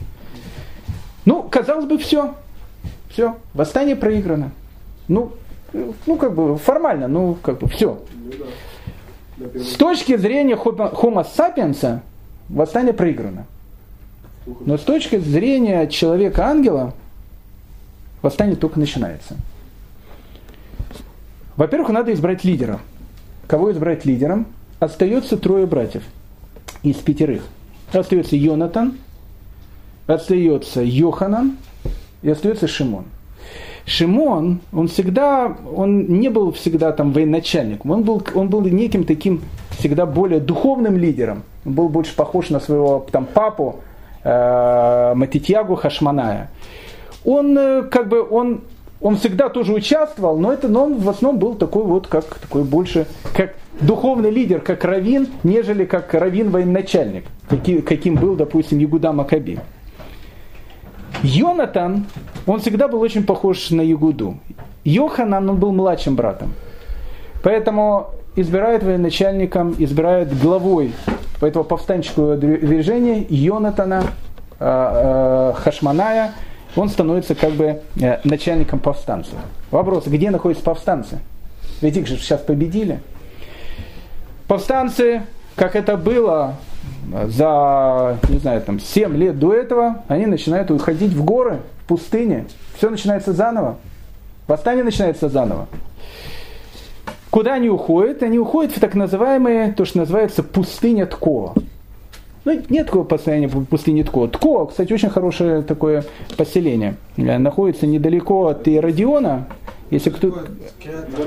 Ну, 1.25 1.43
казалось 1.43 1.85
бы, 1.85 1.97
все. 1.97 2.33
Все. 3.09 3.35
Восстание 3.53 3.95
проиграно. 3.95 4.51
Ну, 5.07 5.33
ну, 5.73 6.15
как 6.17 6.33
бы 6.33 6.57
формально, 6.57 7.07
ну, 7.07 7.37
как 7.41 7.59
бы 7.59 7.67
все. 7.67 8.01
С 9.55 9.75
точки 9.75 10.17
зрения 10.17 10.55
Homo 10.55 11.25
sapiens, 11.25 11.99
восстание 12.49 12.93
проиграно. 12.93 13.45
Но 14.45 14.77
с 14.77 14.81
точки 14.81 15.17
зрения 15.17 15.87
человека-ангела, 15.87 16.93
восстание 18.21 18.55
только 18.55 18.79
начинается. 18.79 19.35
Во-первых, 21.55 21.89
надо 21.89 22.13
избрать 22.13 22.43
лидера. 22.43 22.79
Кого 23.51 23.73
избрать 23.73 24.05
лидером? 24.05 24.45
Остается 24.79 25.35
трое 25.35 25.65
братьев 25.65 26.03
из 26.83 26.95
пятерых. 26.95 27.43
Остается 27.91 28.37
Йонатан, 28.37 28.93
остается 30.07 30.81
Йоханан 30.81 31.57
и 32.21 32.29
остается 32.29 32.69
Шимон. 32.69 33.03
Шимон, 33.85 34.61
он 34.71 34.87
всегда, 34.87 35.53
он 35.75 36.05
не 36.05 36.29
был 36.29 36.53
всегда 36.53 36.93
там 36.93 37.11
военачальником, 37.11 37.91
он 37.91 38.03
был, 38.03 38.23
он 38.35 38.47
был 38.47 38.61
неким 38.61 39.03
таким 39.03 39.41
всегда 39.71 40.05
более 40.05 40.39
духовным 40.39 40.95
лидером. 40.95 41.43
Он 41.65 41.73
был 41.73 41.89
больше 41.89 42.15
похож 42.15 42.51
на 42.51 42.61
своего 42.61 43.05
там 43.11 43.25
папу 43.25 43.81
э, 44.23 45.13
Матитьягу 45.13 45.75
Хашманая. 45.75 46.49
Он 47.25 47.57
э, 47.57 47.83
как 47.83 48.07
бы, 48.07 48.25
он, 48.25 48.61
он 49.01 49.17
всегда 49.17 49.49
тоже 49.49 49.73
участвовал, 49.73 50.37
но 50.37 50.53
это, 50.53 50.67
но 50.67 50.85
он 50.85 50.99
в 50.99 51.09
основном 51.09 51.39
был 51.39 51.55
такой 51.55 51.83
вот, 51.83 52.07
как 52.07 52.25
такой 52.35 52.63
больше, 52.63 53.07
как 53.35 53.55
духовный 53.79 54.29
лидер, 54.29 54.61
как 54.61 54.83
равин, 54.85 55.27
нежели 55.43 55.85
как 55.85 56.13
равин 56.13 56.51
военачальник, 56.51 57.25
каким, 57.49 57.81
каким 57.81 58.15
был, 58.15 58.35
допустим, 58.35 58.77
Ягуда 58.77 59.11
Макаби. 59.11 59.59
Йонатан, 61.23 62.05
он 62.45 62.59
всегда 62.59 62.87
был 62.87 63.01
очень 63.01 63.23
похож 63.23 63.71
на 63.71 63.81
Ягуду. 63.81 64.37
Йоханан, 64.83 65.49
он 65.49 65.57
был 65.57 65.71
младшим 65.71 66.15
братом. 66.15 66.53
Поэтому 67.43 68.11
избирают 68.35 68.83
военачальником, 68.83 69.75
избирают 69.77 70.33
главой 70.33 70.93
этого 71.41 71.63
повстанческого 71.63 72.37
движения 72.37 73.25
Йонатана 73.29 74.03
э, 74.59 75.53
э, 75.53 75.53
Хашманая, 75.57 76.31
он 76.75 76.89
становится 76.89 77.35
как 77.35 77.51
бы 77.51 77.81
э, 77.99 78.19
начальником 78.23 78.79
повстанцев. 78.79 79.35
Вопрос, 79.71 80.07
где 80.07 80.31
находятся 80.31 80.63
повстанцы? 80.63 81.19
Ведь 81.81 81.97
их 81.97 82.07
же 82.07 82.17
сейчас 82.17 82.41
победили. 82.41 82.99
Повстанцы, 84.47 85.23
как 85.55 85.75
это 85.75 85.97
было 85.97 86.55
за, 87.27 88.17
не 88.29 88.37
знаю, 88.37 88.61
там, 88.61 88.79
7 88.79 89.15
лет 89.15 89.39
до 89.39 89.53
этого, 89.53 90.03
они 90.07 90.25
начинают 90.25 90.71
уходить 90.71 91.13
в 91.13 91.23
горы, 91.23 91.59
в 91.83 91.87
пустыне. 91.87 92.45
Все 92.77 92.89
начинается 92.89 93.33
заново. 93.33 93.77
Восстание 94.47 94.83
начинается 94.83 95.29
заново. 95.29 95.67
Куда 97.29 97.53
они 97.53 97.69
уходят? 97.69 98.23
Они 98.23 98.37
уходят 98.37 98.75
в 98.75 98.79
так 98.79 98.93
называемые, 98.93 99.71
то, 99.71 99.85
что 99.85 99.99
называется 99.99 100.43
пустыня 100.43 101.05
Ткоа. 101.05 101.53
Ну, 102.43 102.59
нет 102.69 102.87
такого 102.87 103.03
постояния 103.03 103.47
в 103.47 103.65
пустыне 103.65 104.03
Тко. 104.03 104.27
Тко, 104.27 104.65
кстати, 104.65 104.91
очень 104.91 105.09
хорошее 105.09 105.61
такое 105.61 106.03
поселение. 106.37 106.95
Находится 107.17 107.85
недалеко 107.85 108.47
от 108.47 108.67
Иродиона, 108.67 109.47
если 109.91 110.09
кто... 110.09 110.29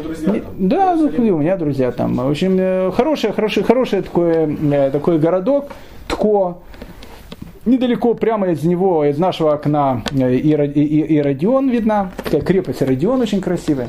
друзья 0.02 0.42
Да, 0.58 0.96
ну, 0.96 1.34
у 1.34 1.38
меня 1.38 1.56
друзья 1.56 1.92
там. 1.92 2.16
В 2.16 2.28
общем, 2.28 2.56
э, 2.58 2.90
хороший, 2.92 3.32
хороший, 3.32 3.62
хороший 3.62 4.02
такой, 4.02 4.56
э, 4.72 4.90
такой 4.90 5.18
городок, 5.18 5.66
Тко. 6.08 6.58
Недалеко, 7.64 8.14
прямо 8.14 8.48
из 8.48 8.64
него, 8.64 9.04
из 9.04 9.16
нашего 9.16 9.52
окна 9.54 10.02
э, 10.12 10.34
и, 10.34 10.50
и, 10.50 11.00
и 11.16 11.20
Родион 11.20 11.70
видна. 11.70 12.10
Такая 12.24 12.40
крепость 12.40 12.82
Родион 12.82 13.20
очень 13.20 13.40
красивая. 13.40 13.86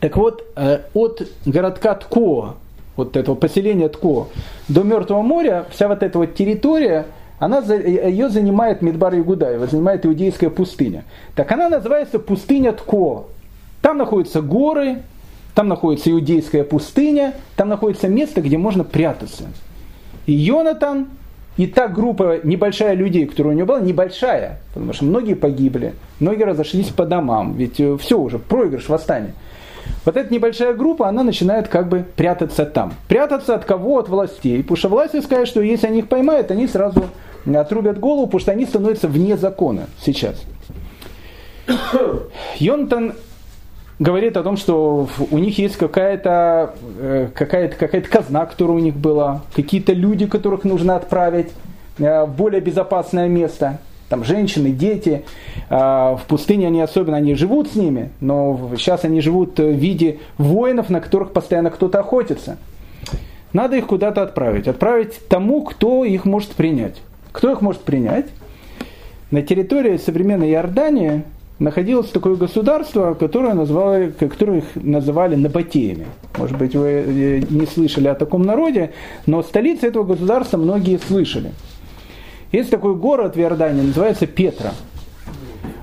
Так 0.00 0.16
вот, 0.16 0.44
от 0.92 1.22
городка 1.46 1.94
Тко, 1.94 2.56
вот 2.96 3.16
этого 3.16 3.34
поселения 3.34 3.88
Тко, 3.88 4.28
до 4.68 4.82
Мертвого 4.82 5.22
моря, 5.22 5.66
вся 5.70 5.88
вот 5.88 6.02
эта 6.02 6.18
вот 6.18 6.34
территория, 6.34 7.06
она, 7.38 7.58
ее 7.58 8.28
занимает 8.28 8.82
Мидбар 8.82 9.14
Югудаева, 9.14 9.66
занимает 9.66 10.06
иудейская 10.06 10.50
пустыня. 10.50 11.04
Так 11.34 11.50
она 11.52 11.68
называется 11.68 12.18
пустыня 12.18 12.72
Тко. 12.72 13.26
Там 13.82 13.98
находятся 13.98 14.40
горы, 14.40 15.02
там 15.54 15.68
находится 15.68 16.10
иудейская 16.10 16.64
пустыня, 16.64 17.34
там 17.56 17.68
находится 17.68 18.08
место, 18.08 18.40
где 18.40 18.56
можно 18.56 18.82
прятаться. 18.82 19.44
И 20.26 20.32
Йонатан, 20.32 21.08
и 21.56 21.66
та 21.66 21.86
группа 21.86 22.40
небольшая 22.42 22.94
людей, 22.94 23.26
которая 23.26 23.54
у 23.54 23.56
него 23.56 23.68
была, 23.68 23.80
небольшая, 23.80 24.60
потому 24.72 24.92
что 24.92 25.04
многие 25.04 25.34
погибли, 25.34 25.94
многие 26.18 26.44
разошлись 26.44 26.88
по 26.88 27.04
домам, 27.04 27.54
ведь 27.54 27.78
э, 27.78 27.96
все 27.98 28.18
уже, 28.18 28.38
проигрыш, 28.38 28.88
восстание. 28.88 29.34
Вот 30.04 30.16
эта 30.16 30.32
небольшая 30.32 30.74
группа, 30.74 31.08
она 31.08 31.22
начинает 31.22 31.68
как 31.68 31.88
бы 31.88 32.04
прятаться 32.16 32.66
там. 32.66 32.94
Прятаться 33.08 33.54
от 33.54 33.64
кого? 33.64 33.98
От 33.98 34.08
властей. 34.08 34.62
Потому 34.62 34.76
что 34.76 34.88
власти 34.88 35.20
скажут, 35.20 35.48
что 35.48 35.60
если 35.60 35.86
они 35.86 36.00
их 36.00 36.08
поймают, 36.08 36.50
они 36.50 36.66
сразу 36.66 37.04
отрубят 37.46 37.98
голову, 37.98 38.26
потому 38.26 38.40
что 38.40 38.52
они 38.52 38.66
становятся 38.66 39.08
вне 39.08 39.36
закона 39.36 39.86
сейчас. 40.00 40.42
Йонтан 42.58 43.14
говорит 43.98 44.36
о 44.36 44.42
том, 44.42 44.56
что 44.56 45.08
у 45.30 45.38
них 45.38 45.58
есть 45.58 45.76
какая-то 45.76 46.74
э, 46.98 47.28
какая 47.34 47.68
какая 47.68 48.02
казна, 48.02 48.46
которая 48.46 48.76
у 48.76 48.80
них 48.80 48.96
была, 48.96 49.42
какие-то 49.54 49.92
люди, 49.92 50.26
которых 50.26 50.64
нужно 50.64 50.96
отправить 50.96 51.52
э, 51.98 52.24
в 52.24 52.34
более 52.34 52.60
безопасное 52.60 53.28
место. 53.28 53.78
Там 54.08 54.24
женщины, 54.24 54.70
дети. 54.70 55.24
Э, 55.70 56.16
в 56.16 56.22
пустыне 56.28 56.66
они 56.66 56.80
особенно 56.80 57.16
они 57.16 57.34
живут 57.34 57.68
с 57.68 57.74
ними, 57.74 58.10
но 58.20 58.70
сейчас 58.76 59.04
они 59.04 59.20
живут 59.20 59.58
в 59.58 59.70
виде 59.70 60.18
воинов, 60.38 60.90
на 60.90 61.00
которых 61.00 61.32
постоянно 61.32 61.70
кто-то 61.70 62.00
охотится. 62.00 62.58
Надо 63.52 63.76
их 63.76 63.86
куда-то 63.86 64.22
отправить. 64.22 64.68
Отправить 64.68 65.28
тому, 65.28 65.62
кто 65.62 66.04
их 66.04 66.24
может 66.24 66.50
принять. 66.50 67.00
Кто 67.32 67.50
их 67.52 67.60
может 67.60 67.82
принять? 67.82 68.26
На 69.30 69.42
территории 69.42 69.96
современной 69.96 70.50
Иордании 70.50 71.22
находилось 71.58 72.10
такое 72.10 72.36
государство, 72.36 73.14
которое, 73.14 73.54
назвали, 73.54 74.10
которое 74.10 74.58
их 74.58 74.64
называли 74.74 75.36
Набатеями. 75.36 76.06
Может 76.36 76.58
быть, 76.58 76.74
вы 76.74 76.88
э, 76.88 77.42
не 77.48 77.66
слышали 77.66 78.08
о 78.08 78.14
таком 78.14 78.42
народе, 78.42 78.92
но 79.26 79.42
столица 79.42 79.86
этого 79.86 80.04
государства 80.04 80.58
многие 80.58 80.98
слышали. 80.98 81.52
Есть 82.54 82.70
такой 82.70 82.94
город 82.94 83.34
в 83.34 83.40
Иордании, 83.40 83.82
называется 83.82 84.28
Петра. 84.28 84.70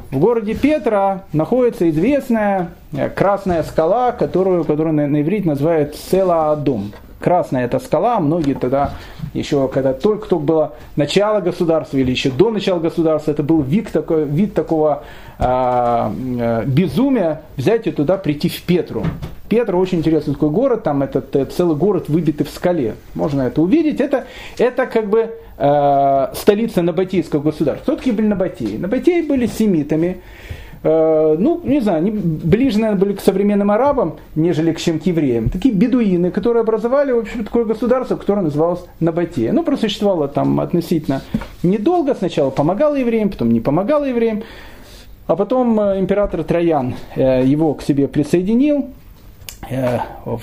В 0.09 0.17
городе 0.19 0.53
Петра 0.53 1.26
находится 1.34 1.89
известная 1.89 2.69
э, 2.93 3.09
красная 3.09 3.63
скала, 3.63 4.13
которую, 4.13 4.63
которую 4.63 4.93
на, 4.93 5.05
на 5.05 5.22
иврите 5.22 5.49
называют 5.49 5.97
Села 5.97 6.53
Адом. 6.53 6.93
Красная 7.19 7.65
эта 7.65 7.78
скала, 7.80 8.22
многие 8.22 8.53
тогда, 8.53 8.91
еще 9.34 9.67
когда 9.67 9.91
только-только 9.91 10.45
было 10.45 10.74
начало 10.95 11.41
государства 11.41 11.97
или 11.97 12.09
еще 12.09 12.32
до 12.32 12.51
начала 12.51 12.80
государства, 12.80 13.32
это 13.32 13.43
был 13.43 13.61
вид, 13.61 13.91
такой, 13.91 14.24
вид 14.24 14.53
такого 14.53 15.03
а, 15.39 16.13
э, 16.39 16.63
безумия 16.67 17.41
взять 17.57 17.86
и 17.86 17.91
туда 17.91 18.15
прийти 18.15 18.47
в 18.47 18.61
Петру. 18.61 19.03
Петра 19.52 19.78
очень 19.78 19.97
интересный 19.97 20.34
такой 20.34 20.49
город, 20.49 20.84
там 20.84 21.04
этот, 21.04 21.36
этот 21.36 21.52
целый 21.52 21.76
город 21.76 22.08
выбитый 22.08 22.45
в 22.45 22.49
скале. 22.49 22.95
Можно 23.16 23.41
это 23.41 23.62
увидеть. 23.62 23.99
Это, 23.99 24.24
это 24.58 24.86
как 24.86 25.10
бы 25.10 25.30
э, 25.58 26.28
столица 26.36 26.82
Набатейского 26.82 27.41
государства. 27.41 27.84
Кто 27.84 27.97
такие 27.97 28.16
были 28.16 28.28
Набатеи? 28.28 28.78
Набатеи 28.78 29.24
были 29.24 29.47
семитами. 29.47 30.22
Э, 30.84 31.36
ну, 31.38 31.60
не 31.66 31.82
знаю, 31.82 31.97
они 31.97 32.12
ближе, 32.12 32.80
наверное, 32.80 33.02
были 33.02 33.14
к 33.14 33.20
современным 33.20 33.72
арабам, 33.72 34.20
нежели 34.36 34.72
к 34.72 34.80
чем 34.80 34.99
к 34.99 35.06
евреям. 35.06 35.49
Такие 35.49 35.76
бедуины, 35.76 36.32
которые 36.32 36.62
образовали, 36.62 37.12
в 37.12 37.18
общем, 37.18 37.43
такое 37.43 37.66
государство, 37.66 38.16
которое 38.16 38.43
называлось 38.43 38.86
Набатея. 39.02 39.52
Ну, 39.52 39.64
просуществовало 39.64 40.30
там 40.30 40.62
относительно 40.62 41.24
недолго. 41.62 42.16
Сначала 42.16 42.52
помогало 42.52 42.95
евреям, 42.95 43.30
потом 43.30 43.52
не 43.52 43.60
помогало 43.60 44.06
евреям. 44.06 44.43
А 45.28 45.36
потом 45.36 45.80
э, 45.80 45.99
император 45.99 46.43
Троян 46.43 46.95
э, 47.16 47.45
его 47.45 47.74
к 47.74 47.84
себе 47.84 48.08
присоединил, 48.08 48.80
э, 48.80 49.01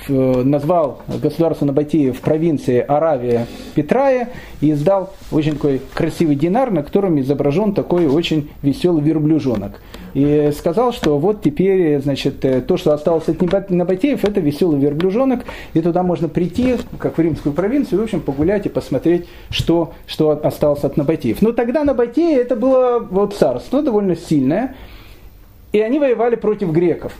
назвал 0.09 1.03
государство 1.21 1.67
Набатея 1.67 2.13
в 2.13 2.21
провинции 2.21 2.79
Аравия 2.79 3.47
Петрая 3.75 4.31
и 4.61 4.71
издал 4.71 5.13
очень 5.31 5.55
такой 5.55 5.83
красивый 5.93 6.37
динар, 6.37 6.71
на 6.71 6.83
котором 6.83 7.21
изображен 7.21 7.75
такой 7.75 8.07
очень 8.07 8.51
веселый 8.63 9.03
верблюжонок. 9.03 9.81
И 10.15 10.51
сказал, 10.57 10.93
что 10.93 11.19
вот 11.19 11.43
теперь, 11.43 12.01
значит, 12.01 12.41
то, 12.67 12.77
что 12.77 12.93
осталось 12.93 13.29
от 13.29 13.71
Набатеев, 13.71 14.25
это 14.25 14.41
веселый 14.41 14.81
верблюжонок, 14.81 15.45
и 15.75 15.81
туда 15.83 16.03
можно 16.03 16.29
прийти, 16.29 16.77
как 16.99 17.19
в 17.19 17.21
римскую 17.21 17.53
провинцию, 17.53 17.99
и, 17.99 18.01
в 18.01 18.05
общем, 18.05 18.21
погулять 18.21 18.67
и 18.67 18.69
посмотреть, 18.71 19.27
что, 19.51 19.93
что 20.07 20.31
осталось 20.31 20.85
от 20.85 20.97
Набатеев. 20.97 21.43
Но 21.43 21.53
тогда 21.53 21.85
Набатеи 21.85 22.37
это 22.37 22.57
было 22.57 22.99
вот 22.99 23.35
царство 23.35 23.83
довольно 23.83 24.17
сильное, 24.17 24.75
и 25.73 25.81
они 25.81 25.99
воевали 25.99 26.37
против 26.37 26.71
греков. 26.71 27.13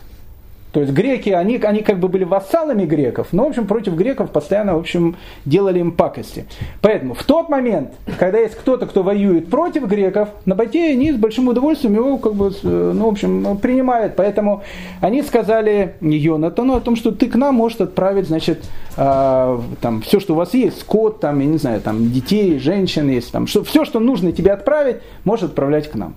То 0.71 0.81
есть 0.81 0.93
греки, 0.93 1.31
они, 1.31 1.57
они 1.57 1.81
как 1.81 1.99
бы 1.99 2.07
были 2.07 2.23
вассалами 2.23 2.85
греков, 2.85 3.29
но, 3.31 3.45
в 3.45 3.47
общем, 3.47 3.65
против 3.65 3.95
греков 3.95 4.29
постоянно, 4.29 4.75
в 4.75 4.79
общем, 4.79 5.15
делали 5.45 5.79
им 5.79 5.91
пакости. 5.91 6.45
Поэтому 6.81 7.15
в 7.15 7.23
тот 7.23 7.49
момент, 7.49 7.93
когда 8.19 8.37
есть 8.37 8.55
кто-то, 8.55 8.85
кто 8.85 9.01
воюет 9.01 9.49
против 9.49 9.87
греков, 9.87 10.29
на 10.45 10.53
Батее 10.53 10.91
они 10.91 11.11
с 11.11 11.15
большим 11.15 11.47
удовольствием 11.47 11.95
его, 11.95 12.17
как 12.17 12.35
бы, 12.35 12.53
ну, 12.61 13.05
в 13.05 13.09
общем, 13.09 13.57
принимают. 13.57 14.15
Поэтому 14.15 14.63
они 15.01 15.23
сказали 15.23 15.95
Йонатану 16.01 16.75
о 16.75 16.81
том, 16.81 16.95
что 16.95 17.11
ты 17.11 17.27
к 17.27 17.35
нам 17.35 17.55
можешь 17.55 17.79
отправить, 17.79 18.27
значит, 18.27 18.63
э, 18.95 19.59
там, 19.81 20.01
все, 20.01 20.19
что 20.19 20.33
у 20.33 20.37
вас 20.37 20.53
есть, 20.53 20.81
скот, 20.81 21.19
там, 21.19 21.39
я 21.39 21.47
не 21.47 21.57
знаю, 21.57 21.81
там, 21.81 22.11
детей, 22.11 22.59
женщин 22.59 23.09
есть, 23.09 23.31
там, 23.31 23.47
что, 23.47 23.63
все, 23.63 23.85
что 23.85 23.99
нужно 23.99 24.33
тебе 24.33 24.51
отправить, 24.51 24.97
можешь 25.23 25.45
отправлять 25.45 25.89
к 25.89 25.95
нам. 25.95 26.15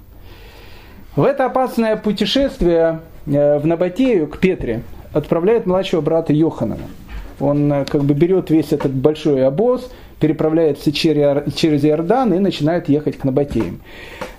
В 1.16 1.24
это 1.24 1.46
опасное 1.46 1.96
путешествие 1.96 2.72
Э, 2.72 3.11
в 3.26 3.66
Набатею 3.66 4.26
к 4.26 4.38
Петре 4.38 4.82
отправляет 5.12 5.66
младшего 5.66 6.00
брата 6.00 6.32
Йоханана. 6.32 6.88
Он 7.40 7.72
э, 7.72 7.84
как 7.84 8.04
бы 8.04 8.14
берет 8.14 8.50
весь 8.50 8.72
этот 8.72 8.92
большой 8.92 9.46
обоз, 9.46 9.90
переправляется 10.20 10.92
через 10.92 11.84
Иордан 11.84 12.32
и 12.34 12.38
начинает 12.38 12.88
ехать 12.88 13.18
к 13.18 13.24
Набатеям. 13.24 13.80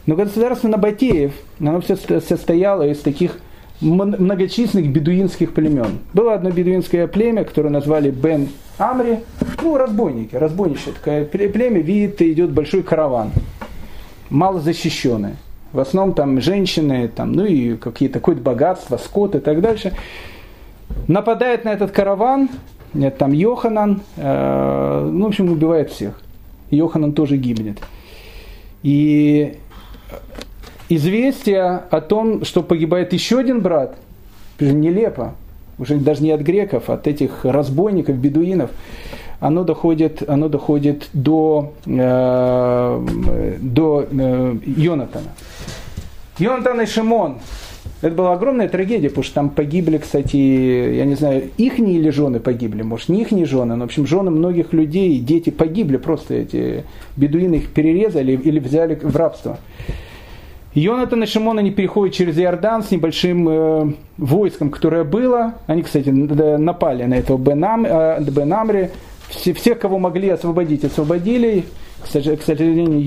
Но 0.06 0.16
государство 0.16 0.68
Набатеев, 0.68 1.34
оно 1.60 1.82
все 1.82 1.98
состояло 1.98 2.88
из 2.88 3.00
таких 3.00 3.40
многочисленных 3.82 4.92
бедуинских 4.92 5.54
племен. 5.54 6.00
Было 6.14 6.36
одно 6.36 6.52
бедуинское 6.52 7.08
племя, 7.08 7.44
которое 7.44 7.70
назвали 7.70 8.12
Бен 8.12 8.48
Амри, 8.78 9.20
ну, 9.62 9.78
разбойники, 9.78 10.36
разбойничье 10.36 10.94
такое 10.94 11.26
племя, 11.26 11.82
видит, 11.82 12.22
идет 12.22 12.52
большой 12.52 12.84
караван, 12.84 13.32
мало 14.30 14.60
защищенное. 14.60 15.36
В 15.74 15.80
основном 15.80 16.16
там 16.16 16.40
женщины, 16.40 17.08
там, 17.08 17.34
ну 17.34 17.46
и 17.46 17.76
какие-то 17.76 18.20
какое-то 18.20 18.42
богатство, 18.42 18.98
скот 18.98 19.36
и 19.36 19.40
так 19.40 19.60
дальше. 19.60 19.94
Нападает 21.08 21.66
на 21.66 21.70
этот 21.70 21.92
караван, 21.92 22.50
нет, 22.94 23.18
там 23.18 23.32
Йоханан, 23.34 24.02
э, 24.18 25.10
ну, 25.12 25.26
в 25.26 25.28
общем, 25.28 25.52
убивает 25.52 25.90
всех. 25.90 26.22
Йоханан 26.70 27.14
тоже 27.14 27.38
гибнет. 27.38 27.80
И 28.84 29.58
известие 30.90 31.84
о 31.90 32.02
том, 32.02 32.46
что 32.46 32.62
погибает 32.62 33.14
еще 33.14 33.40
один 33.40 33.62
брат, 33.62 33.96
нелепо, 34.60 35.34
уже 35.80 35.98
даже 35.98 36.22
не 36.22 36.32
от 36.32 36.42
греков, 36.42 36.90
от 36.90 37.08
этих 37.08 37.46
разбойников, 37.46 38.16
бедуинов, 38.18 38.70
оно 39.40 39.64
доходит, 39.64 40.28
оно 40.30 40.50
доходит 40.50 41.10
до, 41.14 41.74
э, 41.86 43.58
до 43.60 44.06
э, 44.10 44.56
Йонатана. 44.66 45.32
Йонатан 46.40 46.82
и 46.82 46.86
Шимон. 46.86 47.40
Это 48.02 48.16
была 48.16 48.34
огромная 48.34 48.68
трагедия, 48.68 49.10
потому 49.10 49.24
что 49.24 49.36
там 49.36 49.50
погибли, 49.50 49.98
кстати, 49.98 50.36
я 50.36 51.06
не 51.06 51.16
знаю, 51.16 51.50
их 51.58 51.80
или 51.80 52.10
жены 52.10 52.40
погибли, 52.40 52.82
может, 52.82 53.10
не 53.10 53.22
их 53.22 53.30
жены, 53.48 53.76
но, 53.76 53.84
в 53.84 53.88
общем, 53.88 54.06
жены 54.06 54.30
многих 54.30 54.74
людей, 54.74 55.20
дети 55.20 55.52
погибли, 55.52 55.98
просто 55.98 56.34
эти 56.34 56.84
бедуины 57.16 57.56
их 57.56 57.70
перерезали 57.70 58.34
или 58.34 58.60
взяли 58.60 58.96
в 58.96 59.16
рабство. 59.16 59.58
Йонатан 60.74 61.24
и 61.24 61.28
Шимон, 61.28 61.60
они 61.60 61.72
переходят 61.72 62.16
через 62.16 62.38
Иордан 62.38 62.84
с 62.84 62.90
небольшим 62.90 63.48
э, 63.48 63.94
войском, 64.18 64.72
которое 64.72 65.04
было. 65.04 65.54
Они, 65.68 65.84
кстати, 65.84 66.10
напали 66.10 67.04
на 67.04 67.14
этого 67.14 67.38
Бенам, 67.38 67.86
э, 67.86 68.20
Бенамри. 68.22 68.90
Все, 69.30 69.54
всех, 69.54 69.80
кого 69.80 70.00
могли 70.00 70.30
освободить, 70.30 70.84
освободили. 70.84 71.66
К 72.02 72.08
сожалению, 72.08 73.00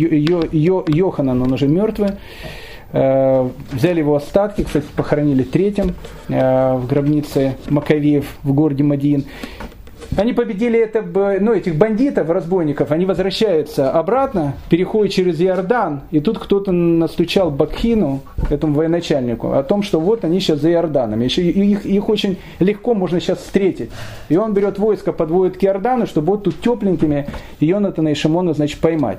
Йо, 0.52 0.84
Йоханан, 0.86 1.42
он 1.42 1.52
уже 1.52 1.66
мертвый. 1.66 2.10
Э, 2.92 3.48
взяли 3.72 3.98
его 3.98 4.14
остатки, 4.14 4.62
кстати, 4.62 4.86
похоронили 4.94 5.42
третьим 5.42 5.94
э, 6.28 6.76
в 6.76 6.86
гробнице 6.86 7.56
Маковеев 7.68 8.26
в 8.42 8.52
городе 8.52 8.84
Мадиин. 8.84 9.24
Они 10.16 10.32
победили 10.32 10.78
это, 10.78 11.02
ну, 11.40 11.52
этих 11.52 11.74
бандитов, 11.74 12.30
разбойников, 12.30 12.92
они 12.92 13.04
возвращаются 13.04 13.90
обратно, 13.90 14.54
переходят 14.70 15.12
через 15.12 15.40
Иордан, 15.40 16.02
и 16.10 16.20
тут 16.20 16.38
кто-то 16.38 16.70
настучал 16.70 17.50
Бакхину, 17.50 18.20
этому 18.48 18.74
военачальнику, 18.74 19.52
о 19.52 19.62
том, 19.64 19.82
что 19.82 19.98
вот 19.98 20.24
они 20.24 20.38
сейчас 20.38 20.60
за 20.60 20.70
Иорданом, 20.70 21.22
их, 21.22 21.84
их 21.84 22.08
очень 22.08 22.38
легко 22.60 22.94
можно 22.94 23.20
сейчас 23.20 23.38
встретить. 23.38 23.90
И 24.28 24.36
он 24.36 24.54
берет 24.54 24.78
войско, 24.78 25.12
подводит 25.12 25.58
к 25.58 25.64
Иордану, 25.64 26.06
чтобы 26.06 26.28
вот 26.28 26.44
тут 26.44 26.60
тепленькими 26.60 27.26
Йонатана 27.58 28.08
и 28.08 28.14
Шимона, 28.14 28.54
значит, 28.54 28.80
поймать. 28.80 29.18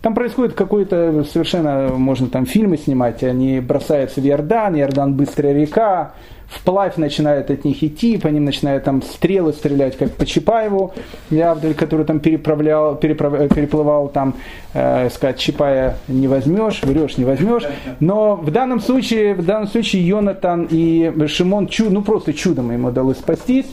Там 0.00 0.14
происходит 0.14 0.54
какой-то 0.54 1.24
совершенно, 1.24 1.88
можно 1.88 2.28
там 2.28 2.46
фильмы 2.46 2.76
снимать, 2.76 3.24
они 3.24 3.58
бросаются 3.58 4.20
в 4.20 4.26
Иордан, 4.26 4.76
Иордан 4.76 5.14
быстрая 5.14 5.52
река, 5.52 6.12
вплавь 6.48 6.96
начинает 6.96 7.50
от 7.50 7.64
них 7.64 7.82
идти, 7.82 8.16
по 8.16 8.28
ним 8.28 8.44
начинают 8.44 8.84
там 8.84 9.02
стрелы 9.02 9.52
стрелять, 9.52 9.98
как 9.98 10.12
по 10.12 10.24
Чапаеву, 10.24 10.94
Явдаль, 11.30 11.74
который 11.74 12.06
там 12.06 12.20
переправлял, 12.20 12.94
переправ, 12.96 13.48
переплывал 13.52 14.08
там, 14.08 14.34
э, 14.72 15.10
сказать, 15.10 15.38
Чапая 15.38 15.96
не 16.06 16.28
возьмешь, 16.28 16.80
врешь, 16.82 17.18
не 17.18 17.24
возьмешь. 17.24 17.64
Но 18.00 18.36
в 18.36 18.50
данном 18.50 18.80
случае, 18.80 19.34
в 19.34 19.44
данном 19.44 19.66
случае 19.66 20.06
Йонатан 20.06 20.68
и 20.70 21.26
Шимон, 21.26 21.66
чуд, 21.66 21.90
ну 21.90 22.02
просто 22.02 22.32
чудом 22.32 22.70
ему 22.70 22.88
удалось 22.88 23.18
спастись. 23.18 23.66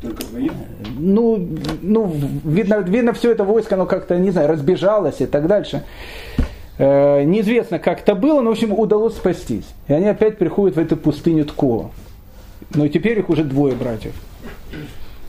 Только 0.00 0.24
двоим? 0.26 0.52
Ну, 0.98 1.48
ну 1.82 2.12
видно, 2.44 2.76
видно, 2.80 3.12
все 3.12 3.32
это 3.32 3.44
войско, 3.44 3.74
оно 3.74 3.86
как-то, 3.86 4.18
не 4.18 4.30
знаю, 4.30 4.48
разбежалось 4.48 5.20
и 5.20 5.26
так 5.26 5.46
дальше. 5.46 5.84
Э, 6.78 7.22
неизвестно, 7.24 7.78
как 7.78 8.00
это 8.00 8.14
было, 8.14 8.40
но, 8.40 8.50
в 8.50 8.52
общем, 8.52 8.72
удалось 8.72 9.14
спастись. 9.14 9.66
И 9.88 9.92
они 9.92 10.06
опять 10.06 10.38
приходят 10.38 10.76
в 10.76 10.80
эту 10.80 10.96
пустыню 10.96 11.44
Ткова. 11.44 11.90
Но 12.74 12.88
теперь 12.88 13.18
их 13.18 13.28
уже 13.28 13.44
двое 13.44 13.74
братьев. 13.74 14.14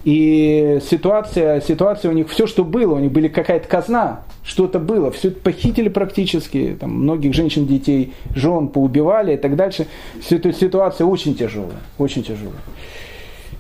И 0.04 0.80
ситуация, 0.90 1.62
ситуация 1.62 2.10
у 2.10 2.14
них, 2.14 2.30
все, 2.30 2.48
что 2.48 2.64
было, 2.64 2.96
у 2.96 3.00
них 3.00 3.12
были 3.12 3.28
какая-то 3.28 3.68
казна, 3.68 4.22
что-то 4.44 4.80
было, 4.80 5.12
все 5.12 5.30
похитили 5.30 5.90
практически, 5.90 6.76
там, 6.80 6.92
многих 6.92 7.34
женщин, 7.36 7.68
детей, 7.68 8.14
жен 8.34 8.70
поубивали 8.70 9.34
и 9.34 9.38
так 9.38 9.56
дальше. 9.56 9.88
Все 10.22 10.38
эта 10.38 10.54
ситуация 10.54 11.06
очень 11.06 11.36
тяжелая, 11.36 11.78
очень 12.00 12.24
тяжелая. 12.24 12.62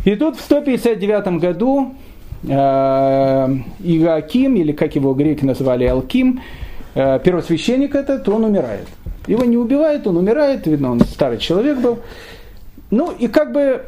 И 0.05 0.15
тут 0.15 0.37
в 0.37 0.41
159 0.41 1.39
году 1.39 1.93
э, 2.43 2.47
Иоаким, 2.47 4.55
или 4.55 4.71
как 4.71 4.95
его 4.95 5.13
греки 5.13 5.45
называли 5.45 5.85
Алким, 5.85 6.41
э, 6.95 7.19
первосвященник 7.23 7.95
этот, 7.95 8.27
он 8.29 8.45
умирает. 8.45 8.87
Его 9.27 9.45
не 9.45 9.57
убивают, 9.57 10.07
он 10.07 10.17
умирает, 10.17 10.65
видно, 10.65 10.91
он 10.91 11.01
старый 11.01 11.37
человек 11.37 11.79
был. 11.79 11.99
Ну 12.89 13.11
и 13.11 13.27
как 13.27 13.51
бы 13.51 13.83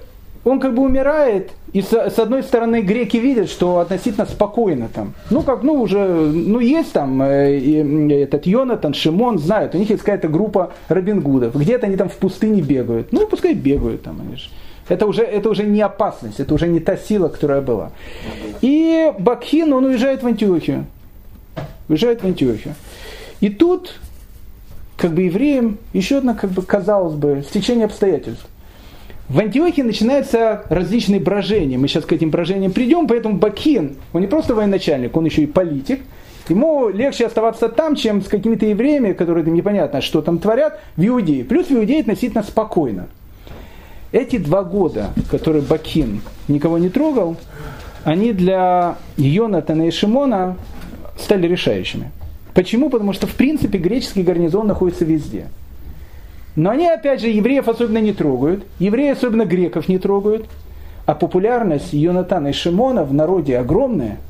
он 0.45 0.59
как 0.59 0.75
бы 0.75 0.83
умирает, 0.83 1.51
и 1.71 1.81
с, 1.81 1.91
с 1.91 2.19
одной 2.19 2.43
стороны 2.43 2.81
греки 2.81 3.17
видят, 3.17 3.49
что 3.49 3.79
относительно 3.79 4.25
спокойно 4.25 4.89
там. 4.93 5.13
Ну 5.29 5.41
как, 5.41 5.63
ну 5.63 5.81
уже, 5.81 6.05
ну 6.05 6.59
есть 6.59 6.91
там 6.91 7.21
э, 7.21 7.59
э, 7.59 8.23
этот 8.23 8.45
Йонатан, 8.45 8.93
Шимон, 8.93 9.39
знают, 9.39 9.73
у 9.73 9.77
них 9.77 9.89
есть 9.89 10.01
какая-то 10.01 10.27
группа 10.27 10.73
Робин 10.89 11.21
Гудов, 11.21 11.55
где-то 11.55 11.87
они 11.87 11.95
там 11.95 12.09
в 12.09 12.17
пустыне 12.17 12.61
бегают. 12.61 13.11
Ну 13.11 13.25
пускай 13.27 13.53
бегают 13.53 14.03
там, 14.03 14.19
они 14.21 14.35
же. 14.35 14.49
Это 14.89 15.05
уже, 15.07 15.23
это 15.23 15.49
уже 15.49 15.63
не 15.63 15.81
опасность, 15.81 16.39
это 16.39 16.53
уже 16.53 16.67
не 16.67 16.79
та 16.79 16.97
сила, 16.97 17.29
которая 17.29 17.61
была. 17.61 17.91
И 18.61 19.11
Бакхин, 19.17 19.71
он 19.71 19.85
уезжает 19.85 20.23
в 20.23 20.27
Антиохию. 20.27 20.85
Уезжает 21.87 22.21
в 22.21 22.25
Антиохию. 22.25 22.75
И 23.39 23.49
тут, 23.49 23.99
как 24.97 25.13
бы 25.13 25.23
евреям, 25.23 25.77
еще 25.93 26.17
одно, 26.17 26.35
как 26.35 26.49
бы, 26.49 26.61
казалось 26.61 27.15
бы, 27.15 27.43
стечение 27.47 27.85
обстоятельств. 27.85 28.45
В 29.29 29.39
Антиохии 29.39 29.81
начинаются 29.81 30.63
различные 30.69 31.21
брожения. 31.21 31.77
Мы 31.77 31.87
сейчас 31.87 32.05
к 32.05 32.11
этим 32.11 32.29
брожениям 32.29 32.73
придем, 32.73 33.07
поэтому 33.07 33.37
Бакхин, 33.37 33.95
он 34.11 34.21
не 34.21 34.27
просто 34.27 34.53
военачальник, 34.53 35.15
он 35.15 35.25
еще 35.25 35.43
и 35.43 35.47
политик. 35.47 36.01
Ему 36.49 36.89
легче 36.89 37.25
оставаться 37.25 37.69
там, 37.69 37.95
чем 37.95 38.21
с 38.21 38.27
какими-то 38.27 38.65
евреями, 38.65 39.13
которые 39.13 39.45
там 39.45 39.53
непонятно, 39.53 40.01
что 40.01 40.21
там 40.21 40.39
творят, 40.39 40.79
в 40.97 41.05
Иудее. 41.05 41.45
Плюс 41.45 41.67
в 41.67 41.71
Иудее 41.71 42.01
относительно 42.01 42.43
спокойно. 42.43 43.07
Эти 44.13 44.37
два 44.37 44.63
года, 44.63 45.09
которые 45.31 45.63
Бакин 45.63 46.21
никого 46.47 46.77
не 46.77 46.89
трогал, 46.89 47.35
они 48.03 48.31
для 48.31 48.97
Йонатана 49.17 49.87
и 49.87 49.91
Шимона 49.91 50.55
стали 51.17 51.47
решающими. 51.47 52.11
Почему? 52.53 52.91
Потому 52.91 53.13
что, 53.13 53.25
в 53.25 53.33
принципе, 53.33 53.79
греческий 53.79 54.21
гарнизон 54.21 54.67
находится 54.67 55.03
везде. 55.03 55.47
Но 56.55 56.69
они, 56.69 56.87
опять 56.87 57.21
же, 57.21 57.27
евреев 57.29 57.67
особенно 57.67 57.97
не 57.97 58.13
трогают, 58.13 58.63
евреи 58.77 59.09
особенно 59.09 59.45
греков 59.45 59.89
не 59.89 59.97
трогают, 59.97 60.45
а 61.07 61.15
популярность 61.15 61.91
Йонатана 61.91 62.49
и 62.49 62.53
Шимона 62.53 63.03
в 63.03 63.13
народе 63.15 63.57
огромная– 63.57 64.19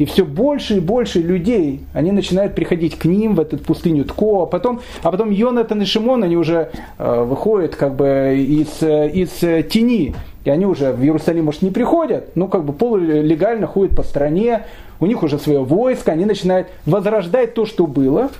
и 0.00 0.06
все 0.06 0.24
больше 0.24 0.78
и 0.78 0.80
больше 0.80 1.20
людей, 1.20 1.84
они 1.92 2.10
начинают 2.10 2.54
приходить 2.54 2.98
к 2.98 3.04
ним 3.04 3.34
в 3.34 3.40
эту 3.40 3.58
пустыню 3.58 4.06
Тко, 4.06 4.44
а 4.44 4.46
потом, 4.46 4.80
а 5.02 5.10
потом 5.10 5.28
Йонатан 5.30 5.82
и 5.82 5.84
Шимон, 5.84 6.24
они 6.24 6.38
уже 6.38 6.70
э, 6.96 7.22
выходят 7.22 7.76
как 7.76 7.96
бы 7.96 8.34
из, 8.34 8.82
из 8.82 9.68
тени, 9.68 10.14
и 10.46 10.48
они 10.48 10.64
уже 10.64 10.92
в 10.92 11.02
Иерусалим, 11.02 11.44
может, 11.44 11.60
не 11.60 11.70
приходят, 11.70 12.34
ну, 12.34 12.48
как 12.48 12.64
бы 12.64 12.72
полулегально 12.72 13.66
ходят 13.66 13.94
по 13.94 14.02
стране, 14.02 14.64
у 15.00 15.06
них 15.06 15.22
уже 15.22 15.38
свое 15.38 15.62
войско, 15.62 16.12
они 16.12 16.24
начинают 16.24 16.68
возрождать 16.86 17.52
то, 17.52 17.66
что 17.66 17.86
было. 17.86 18.30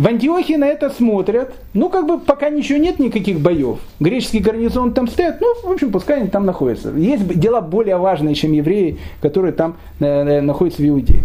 В 0.00 0.06
Антиохии 0.06 0.54
на 0.54 0.64
это 0.64 0.88
смотрят, 0.88 1.52
ну 1.74 1.90
как 1.90 2.06
бы 2.06 2.18
пока 2.18 2.48
ничего 2.48 2.78
нет, 2.78 2.98
никаких 2.98 3.38
боев. 3.38 3.80
Греческий 4.00 4.38
гарнизон 4.38 4.94
там 4.94 5.06
стоит, 5.06 5.42
ну 5.42 5.54
в 5.62 5.70
общем 5.70 5.92
пускай 5.92 6.20
они 6.20 6.28
там 6.28 6.46
находятся. 6.46 6.88
Есть 6.88 7.28
дела 7.38 7.60
более 7.60 7.98
важные, 7.98 8.34
чем 8.34 8.52
евреи, 8.52 8.96
которые 9.20 9.52
там 9.52 9.76
э, 9.98 10.40
находятся 10.40 10.80
в 10.80 10.88
Иудее. 10.88 11.24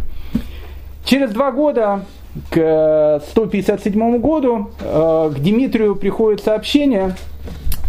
Через 1.05 1.31
два 1.31 1.53
года, 1.53 2.03
к 2.49 3.21
157 3.29 4.17
году, 4.19 4.71
э, 4.81 5.31
к 5.33 5.39
Дмитрию 5.39 5.95
приходит 5.95 6.43
сообщение, 6.43 7.15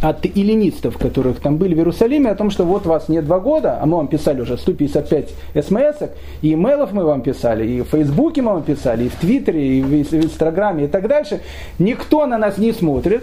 от 0.02 0.24
эллинистов, 0.26 0.98
которых 0.98 1.40
там 1.40 1.56
были 1.56 1.74
в 1.74 1.78
Иерусалиме, 1.78 2.30
о 2.30 2.34
том, 2.34 2.50
что 2.50 2.64
вот 2.64 2.86
вас 2.86 3.08
не 3.08 3.22
два 3.22 3.40
года, 3.40 3.78
а 3.80 3.86
мы 3.86 3.96
вам 3.96 4.08
писали 4.08 4.40
уже 4.40 4.58
155 4.58 5.30
смс 5.64 6.08
и 6.42 6.52
имейлов 6.52 6.92
мы 6.92 7.04
вам 7.04 7.22
писали, 7.22 7.66
и 7.66 7.80
в 7.80 7.88
Фейсбуке 7.88 8.42
мы 8.42 8.52
вам 8.54 8.62
писали, 8.62 9.04
и 9.04 9.08
в 9.08 9.16
Твиттере, 9.16 9.78
и 9.78 9.82
в 9.82 10.14
Инстаграме, 10.14 10.84
и 10.84 10.88
так 10.88 11.08
дальше. 11.08 11.40
Никто 11.78 12.26
на 12.26 12.38
нас 12.38 12.58
не 12.58 12.72
смотрит. 12.72 13.22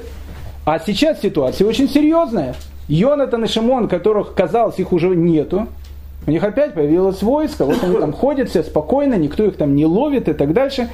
А 0.66 0.80
сейчас 0.80 1.22
ситуация 1.22 1.68
очень 1.68 1.90
серьезная. 1.90 2.56
Йонатан 2.88 3.44
и 3.44 3.48
Шимон, 3.48 3.88
которых, 3.88 4.34
казалось, 4.34 4.80
их 4.80 4.94
уже 4.94 5.10
нету, 5.10 5.68
у 6.26 6.32
них 6.32 6.44
опять 6.44 6.74
появилось 6.74 7.22
войско, 7.22 7.66
вот 7.66 7.84
они 7.84 7.98
там 7.98 8.14
ходят 8.14 8.50
все 8.50 8.64
спокойно, 8.64 9.16
никто 9.16 9.44
их 9.44 9.58
там 9.58 9.76
не 9.76 9.86
ловит 9.86 10.30
и 10.30 10.34
так 10.34 10.54
дальше. 10.54 10.90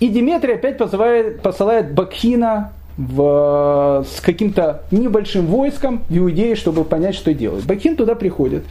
И 0.00 0.08
Диметрий 0.08 0.54
опять 0.54 0.78
посылает, 0.78 1.42
посылает 1.42 1.92
Бакхина 1.92 2.72
в, 2.96 4.04
с 4.08 4.20
каким-то 4.20 4.82
небольшим 4.90 5.46
войском 5.46 6.02
в 6.08 6.16
Иудее, 6.16 6.54
чтобы 6.54 6.84
понять, 6.84 7.14
что 7.14 7.32
делать. 7.34 7.64
Бакин 7.64 7.96
туда 7.96 8.14
приходит. 8.14 8.64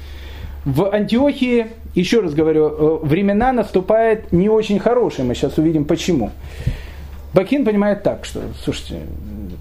В 0.66 0.94
Антиохии, 0.94 1.68
еще 1.96 2.20
раз 2.20 2.34
говорю, 2.34 2.68
э, 2.68 3.06
времена 3.06 3.52
наступает 3.54 4.32
не 4.32 4.50
очень 4.50 4.80
хорошие, 4.80 5.26
мы 5.26 5.36
сейчас 5.36 5.58
увидим 5.58 5.86
почему. 5.86 6.32
Бакин 7.34 7.64
понимает 7.64 8.04
так, 8.04 8.26
что, 8.26 8.42
слушайте, 8.64 9.02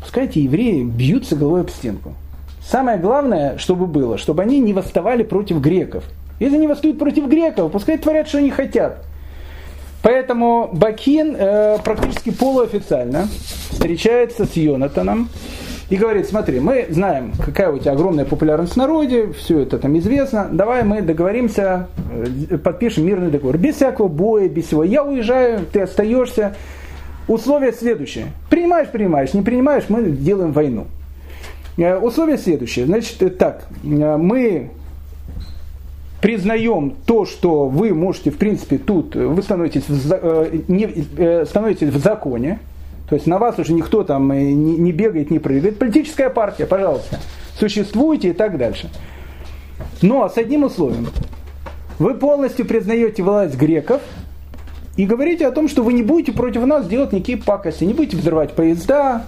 пускай 0.01 0.25
эти 0.25 0.41
евреи 0.41 0.83
бьются 0.83 1.37
головой 1.37 1.63
об 1.63 1.71
стенку. 1.71 2.15
Самое 2.63 2.99
главное, 2.99 3.59
чтобы 3.59 3.87
было, 3.87 4.19
чтобы 4.19 4.43
они 4.43 4.59
не 4.59 4.73
восставали 4.73 5.23
против 5.23 5.61
греков. 5.61 6.05
Если 6.41 6.57
они 6.57 6.67
восстают 6.67 6.99
против 6.99 7.27
греков, 7.27 7.73
пускай 7.73 7.99
творят, 7.99 8.29
что 8.29 8.39
они 8.39 8.51
хотят. 8.51 9.05
Поэтому 10.09 10.71
Бакин 10.73 11.37
э, 11.39 11.77
практически 11.85 12.31
полуофициально 12.31 13.29
встречается 13.71 14.47
с 14.47 14.57
Йонатаном 14.57 15.29
и 15.91 15.97
говорит, 15.97 16.27
смотри, 16.27 16.61
мы 16.61 16.87
знаем, 16.89 17.33
какая 17.45 17.71
у 17.71 17.79
тебя 17.79 17.93
огромная 17.93 18.25
популярность 18.25 18.73
в 18.73 18.77
народе, 18.79 19.35
все 19.35 19.59
это 19.59 19.79
там 19.79 19.99
известно, 19.99 20.49
давай 20.51 20.83
мы 20.83 21.03
договоримся, 21.03 21.89
э, 22.51 22.57
подпишем 22.57 23.05
мирный 23.05 23.31
договор. 23.31 23.59
Без 23.59 23.75
всякого 23.75 24.09
боя, 24.09 24.49
без 24.49 24.69
всего. 24.69 24.83
Я 24.83 25.05
уезжаю, 25.05 25.67
ты 25.71 25.83
остаешься. 25.83 26.57
Условие 27.27 27.75
следующее. 27.75 28.29
Принимаешь, 28.49 28.89
принимаешь, 28.89 29.35
не 29.35 29.43
принимаешь, 29.43 29.85
мы 29.91 30.05
делаем 30.05 30.53
войну. 30.53 30.87
Э, 31.77 31.99
условие 31.99 32.39
следующее. 32.39 32.87
Значит, 32.87 33.23
э, 33.23 33.29
так, 33.29 33.67
мы 33.83 34.71
признаем 36.21 36.95
то, 37.07 37.25
что 37.25 37.67
вы 37.67 37.95
можете, 37.95 38.31
в 38.31 38.39
принципе, 38.39 38.79
тут, 38.79 39.15
вы 39.15 39.41
становитесь 39.43 39.89
в, 39.89 40.13
э, 40.13 40.61
не, 40.69 40.89
э, 41.17 41.45
становитесь 41.47 41.89
в 41.89 41.99
законе, 41.99 42.59
то 43.09 43.15
есть 43.15 43.27
на 43.27 43.39
вас 43.39 43.59
уже 43.59 43.73
никто 43.73 44.05
там 44.05 44.31
не, 44.33 44.77
не 44.77 44.93
бегает, 44.93 45.31
не 45.31 45.39
прыгает. 45.39 45.79
Политическая 45.79 46.29
партия, 46.29 46.67
пожалуйста, 46.67 47.21
существуйте 47.59 48.31
и 48.31 48.33
так 48.33 48.59
дальше. 48.59 48.91
Но 50.03 50.29
с 50.29 50.37
одним 50.37 50.65
условием. 50.65 51.09
Вы 51.99 52.15
полностью 52.15 52.65
признаете 52.65 53.23
власть 53.23 53.57
греков 53.57 54.03
и 54.97 55.07
говорите 55.07 55.47
о 55.47 55.53
том, 55.53 55.69
что 55.69 55.83
вы 55.83 55.93
не 55.93 56.03
будете 56.03 56.33
против 56.33 56.65
нас 56.67 56.87
делать 56.87 57.13
никакие 57.13 57.39
пакости, 57.39 57.85
не 57.85 57.95
будете 57.95 58.17
взрывать 58.17 58.53
поезда, 58.53 59.25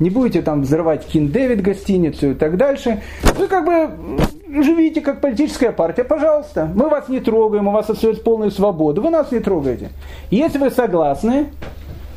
не 0.00 0.10
будете 0.10 0.42
там 0.42 0.62
взрывать 0.62 1.06
Кин 1.06 1.28
Дэвид 1.28 1.62
гостиницу 1.62 2.32
и 2.32 2.34
так 2.34 2.56
дальше. 2.56 3.02
Вы 3.36 3.46
как 3.46 3.64
бы 3.64 4.20
живите 4.62 5.00
как 5.00 5.20
политическая 5.20 5.72
партия, 5.72 6.04
пожалуйста. 6.04 6.70
Мы 6.74 6.88
вас 6.88 7.08
не 7.08 7.20
трогаем, 7.20 7.68
у 7.68 7.72
вас 7.72 7.90
остается 7.90 8.22
полная 8.22 8.50
свобода. 8.50 9.00
Вы 9.00 9.10
нас 9.10 9.32
не 9.32 9.40
трогаете. 9.40 9.90
Если 10.30 10.58
вы 10.58 10.70
согласны, 10.70 11.48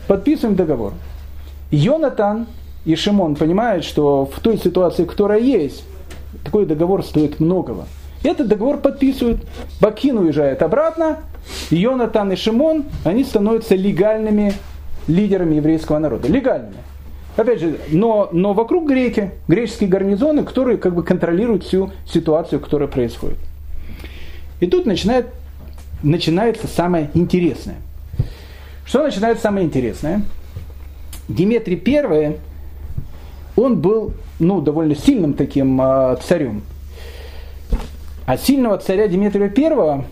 подписываем 0.08 0.56
договор. 0.56 0.94
Йонатан 1.72 2.48
и 2.86 2.96
Шимон 2.96 3.36
понимают, 3.36 3.84
что 3.84 4.26
в 4.26 4.40
той 4.40 4.58
ситуации, 4.58 5.06
которая 5.06 5.40
есть, 5.40 5.84
такой 6.44 6.66
договор 6.66 7.04
стоит 7.04 7.40
многого. 7.40 7.86
Этот 8.24 8.48
договор 8.48 8.78
подписывают. 8.78 9.42
Бакин 9.80 10.18
уезжает 10.18 10.62
обратно. 10.62 11.20
Йонатан 11.70 12.32
и 12.32 12.36
Шимон, 12.36 12.86
они 13.04 13.24
становятся 13.24 13.76
легальными 13.76 14.54
лидерами 15.08 15.56
еврейского 15.56 16.00
народа. 16.00 16.28
Легальными. 16.28 16.78
Опять 17.38 17.60
же, 17.60 17.78
но, 17.90 18.30
но 18.32 18.54
вокруг 18.54 18.90
греки, 18.90 19.32
греческие 19.48 19.88
гарнизоны, 19.88 20.44
которые 20.44 20.80
как 20.80 20.96
бы 20.96 21.04
контролируют 21.04 21.64
всю 21.64 21.92
ситуацию, 22.06 22.60
которая 22.60 22.90
происходит. 22.90 23.38
И 24.60 24.66
тут 24.66 24.88
начинает, 24.88 25.28
начинается 26.02 26.68
самое 26.68 27.12
интересное. 27.14 27.76
Что 28.86 29.04
начинается 29.04 29.44
самое 29.44 29.68
интересное? 29.68 30.24
Диметрий 31.30 31.80
I, 31.86 32.38
он 33.56 33.80
был 33.82 34.14
ну, 34.40 34.62
довольно 34.62 34.96
сильным 34.96 35.36
таким 35.36 35.80
э, 35.80 36.18
царем. 36.28 36.64
А 38.26 38.36
сильного 38.36 38.80
царя 38.80 39.08
Дмитрия 39.08 39.54
I, 39.56 40.06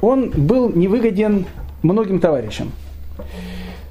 он 0.00 0.30
был 0.30 0.68
невыгоден 0.70 1.46
многим 1.82 2.18
товарищам. 2.18 2.72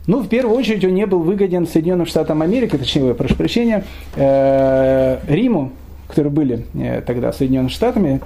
Ну, 0.07 0.19
в 0.19 0.27
первую 0.27 0.57
очередь, 0.57 0.83
он 0.83 0.95
не 0.95 1.05
был 1.05 1.19
выгоден 1.19 1.67
Соединенным 1.67 2.07
Штатам 2.07 2.41
Америки, 2.41 2.75
точнее, 2.75 3.09
я 3.09 3.13
прошу 3.13 3.35
прощения, 3.35 3.83
э, 4.15 5.19
Риму, 5.27 5.71
которые 6.07 6.31
были 6.31 6.65
э, 6.73 7.01
тогда 7.01 7.31
Соединенными 7.31 7.69
Штатами 7.69 8.19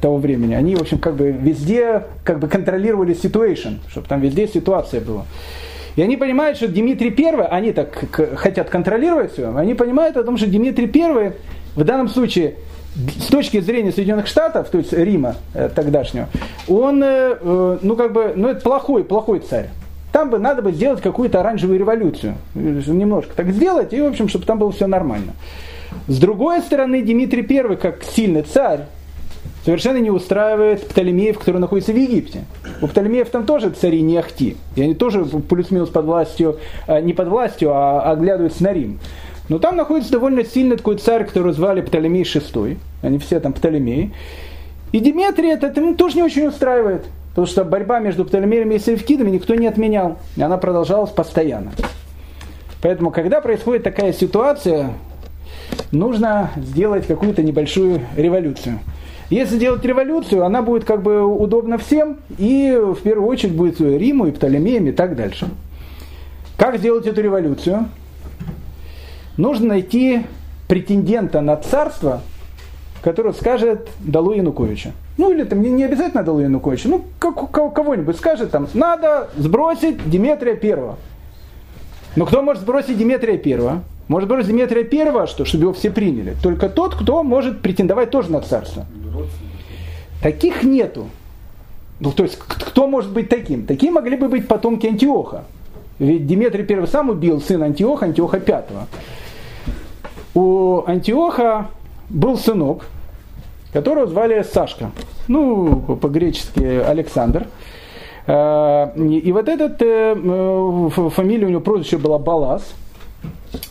того 0.00 0.18
времени, 0.18 0.54
они, 0.54 0.76
в 0.76 0.82
общем, 0.82 0.98
как 0.98 1.16
бы 1.16 1.30
везде 1.30 2.04
как 2.22 2.38
бы 2.38 2.48
контролировали 2.48 3.14
ситуацию, 3.14 3.78
чтобы 3.88 4.06
там 4.08 4.20
везде 4.20 4.46
ситуация 4.46 5.00
была. 5.00 5.24
И 5.96 6.02
они 6.02 6.18
понимают, 6.18 6.58
что 6.58 6.68
Дмитрий 6.68 7.14
I, 7.16 7.46
они 7.50 7.72
так 7.72 8.04
хотят 8.36 8.68
контролировать 8.68 9.32
все, 9.32 9.54
они 9.56 9.74
понимают 9.74 10.18
о 10.18 10.24
том, 10.24 10.36
что 10.36 10.46
Дмитрий 10.46 10.90
I 10.94 11.32
в 11.76 11.84
данном 11.84 12.08
случае 12.08 12.56
с 12.94 13.26
точки 13.28 13.58
зрения 13.60 13.90
Соединенных 13.90 14.26
Штатов, 14.26 14.68
то 14.68 14.76
есть 14.76 14.92
Рима 14.92 15.36
э, 15.54 15.70
тогдашнего, 15.74 16.28
он, 16.68 16.98
ну 17.00 17.96
как 17.96 18.12
бы, 18.12 18.34
ну 18.36 18.48
это 18.48 18.60
плохой, 18.60 19.02
плохой 19.02 19.40
царь. 19.40 19.70
Там 20.12 20.28
бы 20.28 20.38
надо 20.38 20.60
бы 20.60 20.72
сделать 20.72 21.00
какую-то 21.00 21.40
оранжевую 21.40 21.78
революцию. 21.78 22.34
Немножко 22.54 23.34
так 23.34 23.50
сделать, 23.50 23.92
и, 23.94 24.00
в 24.00 24.06
общем, 24.06 24.28
чтобы 24.28 24.44
там 24.44 24.58
было 24.58 24.70
все 24.70 24.86
нормально. 24.86 25.32
С 26.06 26.18
другой 26.18 26.60
стороны, 26.60 27.02
Дмитрий 27.02 27.46
I, 27.48 27.76
как 27.76 28.02
сильный 28.04 28.42
царь, 28.42 28.80
совершенно 29.64 29.98
не 29.98 30.10
устраивает 30.10 30.86
Птолемеев, 30.86 31.38
который 31.38 31.58
находится 31.58 31.92
в 31.92 31.96
Египте. 31.96 32.44
У 32.82 32.88
Птолемеев 32.88 33.30
там 33.30 33.46
тоже 33.46 33.70
цари 33.70 34.02
не 34.02 34.18
ахти. 34.18 34.56
И 34.76 34.82
они 34.82 34.94
тоже 34.94 35.24
плюс-минус 35.24 35.88
под 35.88 36.04
властью, 36.04 36.58
а, 36.86 37.00
не 37.00 37.14
под 37.14 37.28
властью, 37.28 37.70
а 37.72 38.10
оглядываются 38.10 38.62
на 38.64 38.72
Рим. 38.72 38.98
Но 39.48 39.58
там 39.58 39.76
находится 39.76 40.12
довольно 40.12 40.44
сильный 40.44 40.76
такой 40.76 40.96
царь, 40.96 41.24
которого 41.24 41.52
звали 41.52 41.80
Птолемей 41.80 42.22
VI. 42.22 42.76
Они 43.02 43.18
все 43.18 43.40
там 43.40 43.52
Птолемеи. 43.52 44.12
И 44.92 45.00
Дмитрий 45.00 45.48
это 45.48 45.72
ему 45.74 45.94
тоже 45.94 46.16
не 46.16 46.22
очень 46.22 46.46
устраивает. 46.46 47.06
Потому 47.32 47.46
что 47.46 47.64
борьба 47.64 47.98
между 47.98 48.24
Птолемеями 48.24 48.74
и 48.74 48.78
Сельевкидами 48.78 49.30
никто 49.30 49.54
не 49.54 49.66
отменял. 49.66 50.18
И 50.36 50.42
она 50.42 50.58
продолжалась 50.58 51.10
постоянно. 51.10 51.72
Поэтому, 52.82 53.10
когда 53.10 53.40
происходит 53.40 53.84
такая 53.84 54.12
ситуация, 54.12 54.90
нужно 55.92 56.50
сделать 56.56 57.06
какую-то 57.06 57.42
небольшую 57.42 58.02
революцию. 58.16 58.80
Если 59.30 59.58
делать 59.58 59.82
революцию, 59.82 60.44
она 60.44 60.60
будет 60.60 60.84
как 60.84 61.02
бы 61.02 61.24
удобна 61.24 61.78
всем, 61.78 62.18
и 62.36 62.78
в 62.78 63.00
первую 63.02 63.28
очередь 63.28 63.54
будет 63.54 63.80
Риму 63.80 64.26
и 64.26 64.30
Птолемеям 64.30 64.86
и 64.88 64.92
так 64.92 65.16
дальше. 65.16 65.48
Как 66.58 66.76
сделать 66.76 67.06
эту 67.06 67.22
революцию? 67.22 67.88
Нужно 69.38 69.68
найти 69.68 70.26
претендента 70.68 71.40
на 71.40 71.56
царство, 71.56 72.20
который 73.02 73.32
скажет 73.32 73.88
«Далу 74.00 74.32
Януковича». 74.32 74.92
Ну 75.22 75.30
или 75.30 75.44
там 75.44 75.62
не, 75.62 75.70
не 75.70 75.84
обязательно 75.84 76.24
дал 76.24 76.40
Януковича, 76.40 76.88
ну 76.88 77.04
как, 77.20 77.52
кого-нибудь 77.52 78.16
скажет 78.16 78.50
там, 78.50 78.66
надо 78.74 79.30
сбросить 79.36 80.10
Диметрия 80.10 80.56
Первого. 80.56 80.96
Но 82.16 82.26
кто 82.26 82.42
может 82.42 82.62
сбросить 82.62 82.98
Диметрия 82.98 83.38
Первого? 83.38 83.84
Может 84.08 84.28
сбросить 84.28 84.48
Диметрия 84.48 84.82
Первого, 84.82 85.28
что, 85.28 85.44
чтобы 85.44 85.62
его 85.62 85.72
все 85.74 85.92
приняли. 85.92 86.34
Только 86.42 86.68
тот, 86.68 86.96
кто 86.96 87.22
может 87.22 87.62
претендовать 87.62 88.10
тоже 88.10 88.32
на 88.32 88.40
царство. 88.40 88.84
Таких 90.24 90.64
нету. 90.64 91.06
Ну, 92.00 92.10
то 92.10 92.24
есть, 92.24 92.36
кто 92.36 92.88
может 92.88 93.12
быть 93.12 93.28
таким? 93.28 93.64
Такие 93.64 93.92
могли 93.92 94.16
бы 94.16 94.28
быть 94.28 94.48
потомки 94.48 94.88
Антиоха. 94.88 95.44
Ведь 96.00 96.26
Диметрий 96.26 96.66
I 96.68 96.86
сам 96.88 97.10
убил 97.10 97.40
сына 97.40 97.66
Антиоха, 97.66 98.06
Антиоха 98.06 98.42
V. 98.44 98.64
У 100.34 100.82
Антиоха 100.84 101.68
был 102.08 102.36
сынок, 102.36 102.86
которого 103.72 104.06
звали 104.06 104.42
Сашка. 104.42 104.90
Ну, 105.28 105.98
по-гречески 106.00 106.62
Александр. 106.62 107.46
И 108.26 109.32
вот 109.32 109.48
этот, 109.48 109.78
фамилия 111.14 111.46
у 111.46 111.50
него 111.50 111.60
прозвище 111.60 111.98
была 111.98 112.18
Балас. 112.18 112.74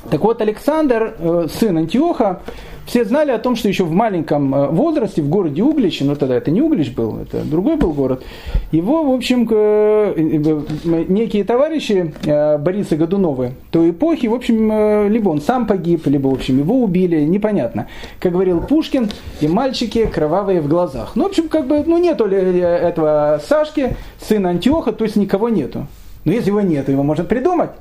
Так 0.09 0.21
вот, 0.21 0.41
Александр, 0.41 1.47
сын 1.49 1.77
Антиоха, 1.77 2.41
все 2.85 3.05
знали 3.05 3.31
о 3.31 3.39
том, 3.39 3.55
что 3.55 3.69
еще 3.69 3.83
в 3.83 3.91
маленьком 3.91 4.53
э, 4.53 4.67
возрасте 4.67 5.21
в 5.21 5.29
городе 5.29 5.63
Углич, 5.63 6.01
но 6.01 6.15
тогда 6.15 6.35
это 6.35 6.51
не 6.51 6.61
Углич 6.61 6.93
был, 6.93 7.19
это 7.19 7.43
другой 7.43 7.77
был 7.77 7.93
город, 7.93 8.23
его, 8.71 9.03
в 9.03 9.15
общем, 9.15 9.47
э, 9.49 10.13
э, 10.17 11.05
некие 11.07 11.43
товарищи 11.43 12.13
Бориса 12.59 12.97
Годуновы 12.97 13.53
той 13.71 13.91
эпохи, 13.91 14.27
в 14.27 14.33
общем, 14.33 15.09
либо 15.09 15.29
он 15.29 15.41
сам 15.41 15.67
погиб, 15.67 16.07
либо, 16.07 16.27
в 16.27 16.33
общем, 16.33 16.59
его 16.59 16.81
убили, 16.81 17.21
непонятно. 17.21 17.87
Как 18.19 18.33
говорил 18.33 18.61
Пушкин, 18.61 19.09
и 19.39 19.47
мальчики 19.47 20.05
кровавые 20.05 20.61
в 20.61 20.67
глазах. 20.67 21.13
Ну, 21.15 21.23
в 21.23 21.27
общем, 21.27 21.47
как 21.47 21.67
бы, 21.67 21.83
ну, 21.85 21.97
нету 21.97 22.25
ли 22.25 22.37
этого 22.37 23.41
Сашки, 23.47 23.95
сына 24.19 24.49
Антиоха, 24.49 24.91
то 24.91 25.03
есть 25.03 25.15
никого 25.15 25.49
нету. 25.49 25.87
Но 26.25 26.31
если 26.31 26.49
его 26.49 26.61
нет, 26.61 26.89
его 26.89 27.03
можно 27.03 27.23
придумать. 27.23 27.71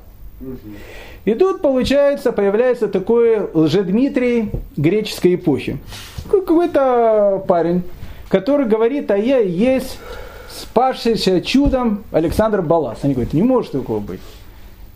И 1.25 1.33
тут, 1.35 1.61
получается, 1.61 2.31
появляется 2.31 2.87
такой 2.87 3.49
лжедмитрий 3.53 4.51
греческой 4.75 5.35
эпохи. 5.35 5.77
Какой-то 6.29 7.43
парень, 7.47 7.83
который 8.29 8.65
говорит, 8.65 9.11
а 9.11 9.17
я 9.17 9.37
есть 9.37 9.99
спасшийся 10.49 11.41
чудом 11.41 12.03
Александр 12.11 12.61
Балас. 12.61 12.99
Они 13.03 13.13
говорят, 13.13 13.33
не 13.33 13.43
может 13.43 13.73
такого 13.73 13.99
быть. 13.99 14.21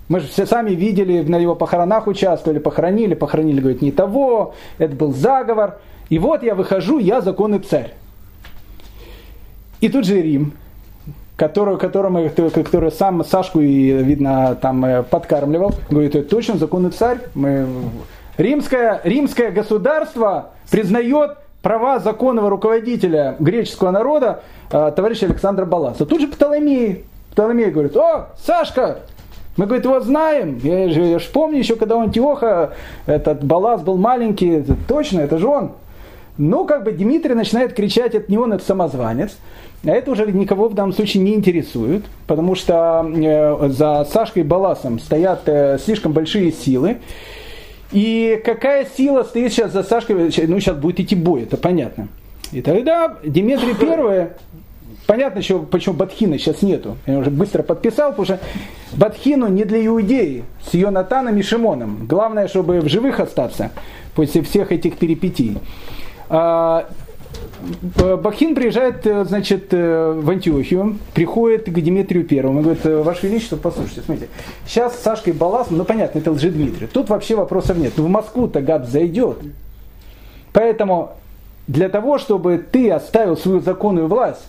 Мы 0.08 0.20
же 0.20 0.28
все 0.28 0.46
сами 0.46 0.72
видели, 0.72 1.22
на 1.22 1.38
его 1.38 1.56
похоронах 1.56 2.08
участвовали, 2.08 2.60
похоронили, 2.60 3.16
похоронили, 3.16 3.60
говорит, 3.60 3.82
не 3.82 3.92
того, 3.92 4.54
это 4.78 4.96
был 4.96 5.14
заговор. 5.14 5.80
И 6.10 6.20
вот 6.20 6.44
я 6.44 6.54
выхожу, 6.54 7.00
я 7.00 7.22
законный 7.22 7.60
царь. 7.60 7.94
И 9.82 9.90
тут 9.90 10.06
же 10.06 10.22
Рим, 10.22 10.54
которую, 11.36 11.78
которому, 11.78 12.30
который 12.30 12.92
сам 12.92 13.24
Сашку, 13.24 13.60
и, 13.60 13.92
видно, 13.92 14.58
там 14.62 14.86
э, 14.86 15.04
подкармливал. 15.04 15.74
Говорит, 15.90 16.16
это 16.16 16.30
точно 16.30 16.58
законный 16.58 16.92
царь. 16.92 17.20
Мы... 17.34 17.66
Римское, 18.38 19.02
римское 19.04 19.52
государство 19.52 20.52
признает 20.70 21.38
права 21.62 22.00
законного 22.00 22.50
руководителя 22.50 23.36
греческого 23.40 23.92
народа 23.92 24.44
э, 24.72 24.92
товарища 24.96 25.26
Александра 25.26 25.66
Баласа. 25.66 26.06
Тут 26.06 26.22
же 26.22 26.28
Птоломей. 26.28 27.06
Птоломей 27.32 27.70
говорит, 27.70 27.98
о, 27.98 28.30
Сашка, 28.38 29.00
мы, 29.58 29.66
говорит, 29.66 29.86
его 29.86 30.00
знаем. 30.00 30.60
Я 30.64 30.90
же, 30.90 31.02
я 31.02 31.20
же 31.20 31.28
помню 31.32 31.60
еще, 31.60 31.76
когда 31.76 31.96
у 31.96 32.02
Антиоха 32.02 32.74
этот 33.06 33.44
Балас 33.44 33.82
был 33.82 33.98
маленький. 33.98 34.66
Точно, 34.88 35.22
это 35.22 35.38
же 35.38 35.48
он. 35.48 35.72
Ну, 36.38 36.66
как 36.66 36.84
бы 36.84 36.92
Дмитрий 36.92 37.34
начинает 37.34 37.74
кричать, 37.74 38.14
это 38.14 38.30
не 38.30 38.38
он, 38.38 38.52
это 38.52 38.64
самозванец. 38.66 39.38
А 39.86 39.92
это 39.92 40.12
уже 40.12 40.32
никого 40.32 40.68
в 40.68 40.74
данном 40.74 40.94
случае 40.94 41.24
не 41.24 41.36
интересует, 41.36 42.06
потому 42.28 42.56
что 42.56 43.06
э, 43.16 43.70
за 43.70 44.06
Сашкой 44.12 44.44
Баласом 44.44 45.00
стоят 45.00 45.44
э, 45.46 45.78
слишком 45.84 46.12
большие 46.12 46.52
силы. 46.52 46.98
И 47.92 48.42
какая 48.44 48.88
сила 48.98 49.24
стоит 49.24 49.54
сейчас 49.54 49.72
за 49.72 49.84
Сашкой, 49.84 50.16
ну 50.16 50.60
сейчас 50.60 50.76
будет 50.76 51.00
идти 51.00 51.16
бой, 51.16 51.44
это 51.44 51.56
понятно. 51.56 52.08
И 52.52 52.62
тогда 52.62 53.18
Дмитрий 53.24 53.74
Первый, 53.80 54.30
понятно, 55.06 55.44
что, 55.44 55.60
почему 55.60 55.96
Батхина 55.96 56.40
сейчас 56.40 56.64
нету, 56.64 56.98
я 57.06 57.20
уже 57.20 57.30
быстро 57.30 57.62
подписал, 57.62 58.10
потому 58.10 58.26
что 58.26 58.40
Батхину 58.94 59.48
не 59.48 59.66
для 59.66 59.86
иудеи, 59.86 60.46
с 60.68 60.74
Йонатаном 60.74 61.38
и 61.38 61.44
Шимоном. 61.44 62.08
Главное, 62.08 62.48
чтобы 62.48 62.82
в 62.82 62.90
живых 62.90 63.20
остаться 63.20 63.72
после 64.16 64.42
всех 64.42 64.72
этих 64.72 64.98
перипетий. 64.98 65.58
А, 66.28 66.88
Бахин 67.62 68.56
приезжает, 68.56 69.06
э, 69.06 69.26
значит, 69.26 69.68
э, 69.72 70.12
в 70.12 70.30
Антиохию, 70.30 70.98
приходит 71.14 71.66
к 71.66 71.74
Дмитрию 71.74 72.26
Первому 72.26 72.60
и 72.60 72.64
говорит, 72.64 72.86
«Э, 72.86 73.02
Ваше 73.02 73.28
Величество, 73.28 73.58
послушайте, 73.58 74.02
смотрите, 74.06 74.30
сейчас 74.68 74.96
с 74.96 75.02
Сашкой 75.02 75.34
Баласом, 75.34 75.78
ну 75.78 75.86
понятно, 75.86 76.20
это 76.20 76.32
Лжедмитрий, 76.32 76.88
тут 76.88 77.10
вообще 77.10 77.36
вопросов 77.36 77.78
нет, 77.78 77.98
в 77.98 78.08
Москву-то 78.08 78.62
гад 78.62 78.88
зайдет. 78.88 79.38
Поэтому 80.54 81.14
для 81.68 81.90
того, 81.90 82.18
чтобы 82.18 82.58
ты 82.58 82.92
оставил 82.92 83.38
свою 83.38 83.60
законную 83.60 84.08
власть, 84.08 84.46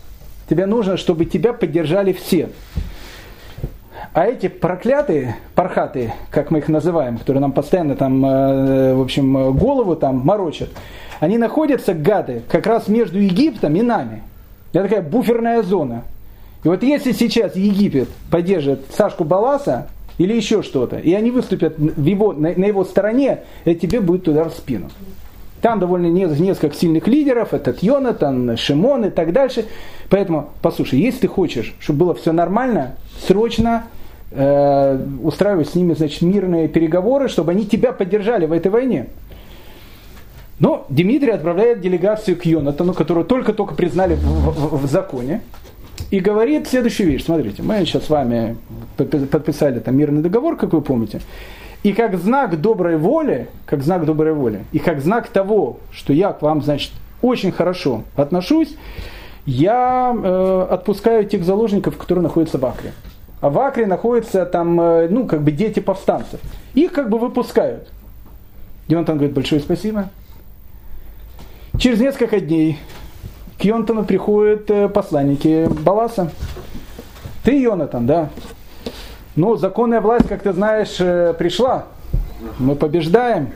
тебе 0.49 0.67
нужно, 0.67 0.97
чтобы 0.97 1.25
тебя 1.25 1.53
поддержали 1.53 2.13
все. 2.13 2.51
А 4.13 4.27
эти 4.27 4.49
проклятые, 4.49 5.37
пархатые, 5.55 6.15
как 6.31 6.51
мы 6.51 6.59
их 6.59 6.69
называем, 6.69 7.19
которые 7.19 7.41
нам 7.41 7.53
постоянно 7.53 7.97
там, 7.97 8.23
в 8.23 9.03
общем, 9.03 9.53
голову 9.57 9.97
там 9.97 10.19
морочат, 10.19 10.71
они 11.21 11.39
находятся, 11.39 11.95
гады, 11.95 12.43
как 12.49 12.67
раз 12.67 12.89
между 12.89 13.19
Египтом 13.19 13.75
и 13.77 13.83
нами. 13.83 14.23
Это 14.73 14.85
такая 14.85 15.03
буферная 15.03 15.63
зона. 15.63 16.05
И 16.65 16.69
вот 16.69 16.83
если 16.83 17.13
сейчас 17.13 17.57
Египет 17.57 18.09
поддержит 18.31 18.81
Сашку 18.97 19.25
Баласа 19.25 19.89
или 20.19 20.35
еще 20.35 20.63
что-то, 20.63 20.99
и 20.99 21.13
они 21.13 21.31
выступят 21.31 21.79
в 21.79 22.05
его, 22.05 22.33
на, 22.33 22.53
на 22.55 22.65
его 22.65 22.85
стороне, 22.85 23.41
это 23.65 23.79
тебе 23.79 24.01
будет 24.01 24.27
удар 24.29 24.49
в 24.51 24.53
спину. 24.53 24.91
Там 25.63 25.79
довольно 25.79 26.07
несколько 26.07 26.77
сильных 26.77 27.09
лидеров, 27.09 27.55
этот 27.55 27.83
Йонатан, 27.83 28.57
Шимон 28.57 29.07
и 29.07 29.11
так 29.11 29.33
дальше. 29.33 29.65
Поэтому, 30.11 30.51
послушай, 30.61 31.01
если 31.01 31.21
ты 31.21 31.29
хочешь, 31.29 31.75
чтобы 31.81 32.01
было 32.01 32.15
все 32.15 32.33
нормально, 32.33 32.97
срочно 33.27 33.85
э, 34.31 34.99
устраивай 35.23 35.65
с 35.65 35.75
ними 35.75 35.95
значит, 35.95 36.23
мирные 36.23 36.69
переговоры, 36.69 37.29
чтобы 37.29 37.53
они 37.53 37.67
тебя 37.67 37.93
поддержали 37.93 38.47
в 38.47 38.53
этой 38.53 38.71
войне. 38.71 39.07
Но 40.59 40.87
Дмитрий 40.89 41.33
отправляет 41.33 41.81
делегацию 41.81 42.37
к 42.37 42.47
Йонатану, 42.47 42.95
которую 42.95 43.27
только-только 43.27 43.75
признали 43.75 44.15
в, 44.15 44.21
в, 44.21 44.83
в 44.83 44.87
законе, 44.87 45.43
и 46.11 46.21
говорит 46.21 46.69
следующую 46.69 47.11
вещь. 47.11 47.25
Смотрите, 47.25 47.63
мы 47.63 47.79
сейчас 47.81 48.05
с 48.05 48.11
вами 48.11 48.57
подписали 48.97 49.81
там 49.81 49.97
мирный 49.97 50.23
договор, 50.23 50.57
как 50.57 50.73
вы 50.73 50.81
помните. 50.81 51.21
И 51.83 51.93
как 51.93 52.17
знак 52.17 52.61
доброй 52.61 52.97
воли, 52.97 53.49
как 53.67 53.83
знак 53.83 54.05
доброй 54.07 54.33
воли, 54.33 54.65
и 54.73 54.79
как 54.79 55.01
знак 55.01 55.29
того, 55.29 55.79
что 55.93 56.13
я 56.13 56.33
к 56.33 56.43
вам, 56.43 56.63
значит, 56.63 56.93
очень 57.23 57.53
хорошо 57.53 58.03
отношусь, 58.17 58.77
я 59.45 60.13
э, 60.15 60.67
отпускаю 60.71 61.25
тех 61.27 61.45
заложников, 61.45 61.97
которые 61.97 62.23
находятся 62.23 62.59
в 62.59 62.67
Акре. 62.67 62.93
А 63.41 63.51
в 63.51 63.59
Акре 63.59 63.87
находятся 63.87 64.45
там, 64.47 64.81
э, 64.81 65.09
ну, 65.09 65.27
как 65.27 65.43
бы 65.43 65.53
дети 65.53 65.81
повстанцев. 65.81 66.41
Их 66.75 66.93
как 66.93 67.11
бы 67.11 67.19
выпускают. 67.19 67.89
Дионтан 68.89 69.17
говорит, 69.17 69.35
большое 69.35 69.61
спасибо, 69.61 70.09
Через 71.79 72.01
несколько 72.01 72.41
дней 72.41 72.79
к 73.59 73.65
Йонатану 73.65 74.05
приходят 74.05 74.71
э, 74.71 74.89
посланники 74.89 75.69
Баласа. 75.83 76.31
Ты, 77.45 77.61
Йонатан, 77.61 78.07
да? 78.07 78.31
Ну, 79.35 79.57
законная 79.57 80.01
власть, 80.01 80.27
как 80.27 80.43
ты 80.43 80.55
знаешь, 80.55 80.97
э, 81.01 81.35
пришла. 81.39 81.85
Мы 82.59 82.77
побеждаем. 82.77 83.51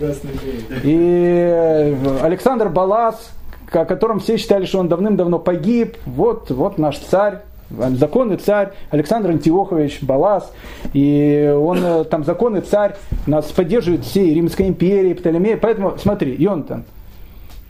И 0.82 1.48
э, 1.50 2.18
Александр 2.20 2.68
Балас, 2.68 3.30
о 3.72 3.86
котором 3.86 4.20
все 4.20 4.36
считали, 4.36 4.66
что 4.66 4.80
он 4.80 4.88
давным-давно 4.88 5.38
погиб, 5.38 5.96
вот, 6.04 6.50
вот 6.50 6.76
наш 6.76 6.98
царь, 6.98 7.38
законный 7.70 8.36
царь 8.36 8.72
Александр 8.90 9.30
Антиохович 9.30 10.02
Балас, 10.02 10.52
и 10.92 11.54
он 11.58 12.04
там 12.04 12.24
законный 12.24 12.60
царь, 12.60 12.96
нас 13.26 13.46
поддерживает 13.46 14.04
всей 14.04 14.34
Римской 14.34 14.68
империи, 14.68 15.14
Птолемея, 15.14 15.56
поэтому 15.56 15.96
смотри, 15.98 16.34
Йонтан, 16.34 16.84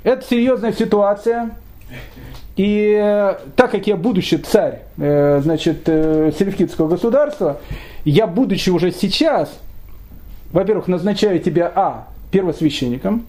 это 0.02 0.24
серьезная 0.26 0.72
ситуация. 0.72 1.50
И 2.56 2.98
э, 3.00 3.36
так 3.56 3.70
как 3.70 3.86
я 3.86 3.96
будущий 3.96 4.36
царь, 4.36 4.80
э, 4.98 5.40
значит, 5.42 5.82
э, 5.86 6.30
Селевкидского 6.38 6.88
государства, 6.88 7.58
я, 8.04 8.26
будучи 8.26 8.70
уже 8.70 8.92
сейчас, 8.92 9.58
во-первых, 10.52 10.88
назначаю 10.88 11.38
тебя, 11.40 11.72
а, 11.74 12.08
первосвященником, 12.30 13.24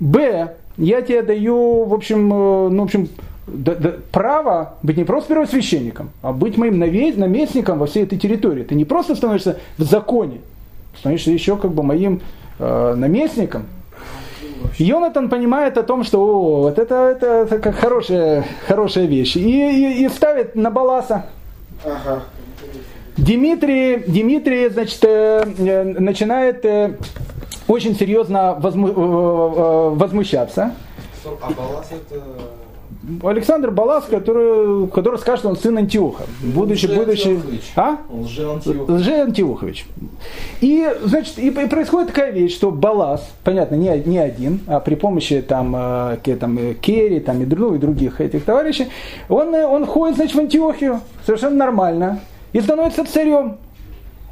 б, 0.00 0.54
я 0.78 1.02
тебе 1.02 1.22
даю, 1.22 1.84
в 1.84 1.92
общем, 1.92 2.28
ну, 2.28 2.80
в 2.80 2.84
общем, 2.84 3.08
да, 3.46 3.74
да, 3.74 3.94
право 4.12 4.74
быть 4.82 4.96
не 4.96 5.04
просто 5.04 5.34
первосвященником, 5.34 6.10
а 6.22 6.32
быть 6.32 6.56
моим 6.56 6.78
наместником 6.78 7.78
во 7.78 7.86
всей 7.86 8.04
этой 8.04 8.18
территории. 8.18 8.62
Ты 8.62 8.74
не 8.74 8.84
просто 8.84 9.14
становишься 9.14 9.58
в 9.78 9.82
законе, 9.82 10.38
становишься 10.98 11.30
еще 11.30 11.56
как 11.56 11.72
бы 11.72 11.82
моим 11.82 12.20
э, 12.58 12.94
наместником, 12.96 13.66
Йонатан 14.78 15.28
понимает 15.28 15.78
о 15.78 15.82
том, 15.82 16.04
что 16.04 16.20
о, 16.20 16.60
вот 16.62 16.78
это, 16.78 16.94
это, 16.94 17.26
это 17.26 17.58
как 17.58 17.74
хорошая, 17.76 18.44
хорошая 18.66 19.06
вещь. 19.06 19.36
И, 19.36 19.40
и, 19.40 20.04
и 20.04 20.08
ставит 20.08 20.54
на 20.54 20.70
Баласа. 20.70 21.26
Ага. 21.84 22.22
Дмитрий, 23.16 24.04
Дмитрий 24.06 24.68
значит, 24.68 25.04
э, 25.04 25.44
э, 25.58 25.84
начинает 25.84 26.64
э, 26.64 26.96
очень 27.68 27.94
серьезно 27.94 28.54
возму, 28.54 29.90
возмущаться. 29.94 30.74
А 31.24 31.50
Балас 31.50 31.88
это 31.90 32.22
Александр 33.24 33.70
Балас, 33.70 34.04
который, 34.04 34.86
который 34.88 35.18
скажет, 35.18 35.40
что 35.40 35.48
он 35.48 35.56
сын 35.56 35.76
Антиоха, 35.76 36.24
будучи, 36.40 36.86
будучи, 36.86 37.40
а? 37.74 37.98
Лже-Антиохович. 38.10 39.86
И, 40.60 40.88
значит, 41.04 41.38
и, 41.38 41.48
и 41.48 41.66
происходит 41.66 42.08
такая 42.08 42.30
вещь, 42.30 42.54
что 42.54 42.70
Балас, 42.70 43.28
понятно, 43.42 43.74
не, 43.74 43.88
не 44.06 44.18
один, 44.18 44.60
а 44.68 44.78
при 44.78 44.94
помощи 44.94 45.42
там, 45.42 45.74
э, 45.76 46.36
там 46.38 46.58
э, 46.58 46.74
Керри, 46.74 47.18
там 47.18 47.42
и, 47.42 47.46
ну, 47.46 47.74
и 47.74 47.78
других 47.78 48.20
этих 48.20 48.44
товарищей, 48.44 48.86
он, 49.28 49.52
э, 49.54 49.66
он 49.66 49.84
ходит, 49.84 50.16
значит, 50.16 50.36
в 50.36 50.40
Антиохию, 50.40 51.00
совершенно 51.26 51.56
нормально, 51.56 52.20
и 52.52 52.60
становится 52.60 53.04
царем. 53.04 53.56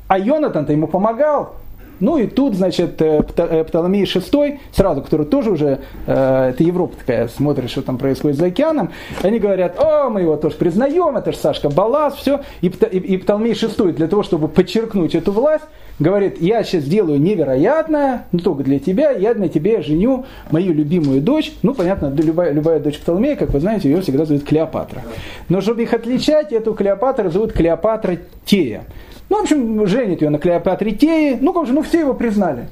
А 0.07 0.19
Йонатан-то 0.19 0.73
ему 0.73 0.87
помогал, 0.87 1.55
ну 2.01 2.17
и 2.17 2.27
тут, 2.27 2.55
значит, 2.55 3.01
э, 3.03 3.23
э, 3.37 3.65
Птоломей 3.65 4.05
VI, 4.05 4.59
сразу, 4.73 5.03
который 5.03 5.27
тоже 5.27 5.51
уже, 5.51 5.81
э, 6.07 6.51
это 6.51 6.63
Европа 6.63 6.97
такая, 6.97 7.29
смотрит, 7.29 7.71
что 7.71 7.83
там 7.83 7.99
происходит 7.99 8.39
за 8.39 8.47
океаном, 8.47 8.91
они 9.23 9.39
говорят, 9.39 9.79
о, 9.79 10.09
мы 10.09 10.23
его 10.23 10.37
тоже 10.37 10.57
признаем, 10.57 11.17
это 11.17 11.33
же 11.33 11.39
Сашка 11.39 11.69
Балас, 11.69 12.15
все. 12.15 12.41
И, 12.63 12.69
и 12.69 13.17
Птоломей 13.19 13.53
VI 13.53 13.93
для 13.93 14.09
того, 14.09 14.23
чтобы 14.23 14.49
подчеркнуть 14.49 15.15
эту 15.15 15.33
власть, 15.33 15.65
говорит, 16.01 16.41
я 16.41 16.65
сейчас 16.65 16.85
сделаю 16.85 17.21
невероятное, 17.21 18.27
но 18.33 18.39
только 18.41 18.65
для 18.65 18.81
тебя, 18.81 19.11
я 19.11 19.35
на 19.35 19.49
тебе 19.49 19.83
женю 19.83 20.25
мою 20.51 20.73
любимую 20.73 21.21
дочь. 21.21 21.53
Ну, 21.63 21.75
понятно, 21.75 22.13
любая, 22.17 22.53
любая 22.53 22.81
дочь 22.81 22.99
Птоломея, 22.99 23.37
как 23.37 23.51
вы 23.51 23.61
знаете, 23.61 23.89
ее 23.89 24.01
всегда 24.01 24.25
зовут 24.25 24.45
Клеопатра. 24.45 25.03
Но 25.49 25.61
чтобы 25.61 25.83
их 25.83 25.93
отличать, 25.93 26.53
эту 26.53 26.75
Клеопатру 26.75 27.31
зовут 27.31 27.53
Клеопатра 27.53 28.17
Тея. 28.45 28.85
Ну, 29.29 29.39
в 29.39 29.43
общем, 29.43 29.87
женит 29.87 30.23
ее 30.23 30.31
на 30.31 30.39
Клеопатре 30.39 30.93
Теи. 30.93 31.39
Ну, 31.41 31.53
как 31.53 31.67
же, 31.67 31.73
ну, 31.75 31.83
все 31.83 32.01
его 32.01 32.15
признали. 32.15 32.69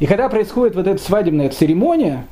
И 0.00 0.06
когда 0.06 0.28
происходит 0.28 0.74
вот 0.74 0.86
эта 0.86 1.00
свадебная 1.00 1.50
церемония, 1.50 2.24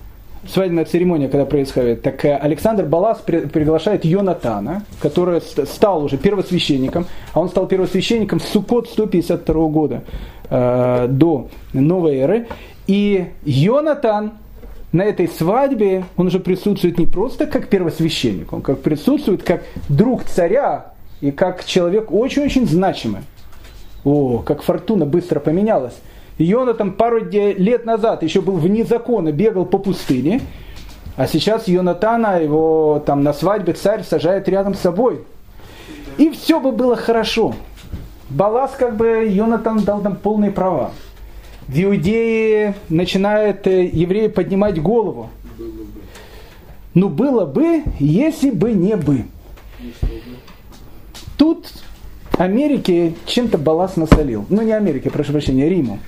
свадебная 0.48 0.84
церемония, 0.84 1.28
когда 1.28 1.44
происходит, 1.44 2.02
так 2.02 2.24
э, 2.24 2.36
Александр 2.36 2.84
Балас 2.84 3.18
приглашает 3.18 4.04
Йонатана, 4.04 4.84
который 5.00 5.40
стал 5.40 6.04
уже 6.04 6.16
первосвященником, 6.16 7.06
а 7.32 7.40
он 7.40 7.48
стал 7.48 7.66
первосвященником 7.66 8.40
с 8.40 8.44
Сукот 8.44 8.88
152 8.88 9.68
года 9.68 10.02
э, 10.50 11.06
до 11.08 11.48
новой 11.72 12.16
эры. 12.16 12.48
И 12.86 13.26
Йонатан 13.44 14.32
на 14.92 15.02
этой 15.02 15.28
свадьбе, 15.28 16.04
он 16.16 16.28
уже 16.28 16.38
присутствует 16.40 16.98
не 16.98 17.06
просто 17.06 17.46
как 17.46 17.68
первосвященник, 17.68 18.52
он 18.52 18.62
как 18.62 18.80
присутствует 18.80 19.42
как 19.42 19.62
друг 19.88 20.24
царя, 20.24 20.94
и 21.24 21.30
как 21.30 21.64
человек 21.64 22.12
очень-очень 22.12 22.66
значимый. 22.66 23.22
О, 24.04 24.42
как 24.44 24.60
фортуна 24.60 25.06
быстро 25.06 25.40
поменялась. 25.40 25.94
Йона 26.38 26.74
там 26.74 26.92
пару 26.92 27.24
лет 27.24 27.84
назад 27.84 28.22
еще 28.22 28.40
был 28.40 28.56
вне 28.56 28.84
закона, 28.84 29.32
бегал 29.32 29.66
по 29.66 29.78
пустыне, 29.78 30.40
а 31.16 31.26
сейчас 31.26 31.68
Йонатана 31.68 32.42
его 32.42 33.02
там 33.06 33.22
на 33.22 33.32
свадьбе 33.32 33.72
царь 33.72 34.02
сажает 34.02 34.48
рядом 34.48 34.74
с 34.74 34.80
собой. 34.80 35.20
И 36.18 36.30
все 36.30 36.60
бы 36.60 36.72
было 36.72 36.96
хорошо. 36.96 37.54
Балас 38.30 38.72
как 38.76 38.96
бы 38.96 39.28
Йонатан 39.28 39.78
дал 39.84 40.00
нам 40.00 40.16
полные 40.16 40.50
права. 40.50 40.90
В 41.68 41.82
Иудее 41.82 42.74
начинает 42.88 43.66
э, 43.66 43.86
евреи 43.86 44.28
поднимать 44.28 44.80
голову. 44.82 45.30
Ну 46.94 47.08
было 47.08 47.46
бы, 47.46 47.84
если 47.98 48.50
бы 48.50 48.72
не 48.72 48.96
бы. 48.96 49.24
Тут 51.36 51.72
Америке 52.38 53.14
чем-то 53.26 53.58
балласт 53.58 53.96
насолил. 53.96 54.44
Ну, 54.48 54.62
не 54.62 54.72
Америке, 54.72 55.10
прошу 55.10 55.32
прощения, 55.32 55.68
Риму. 55.68 55.98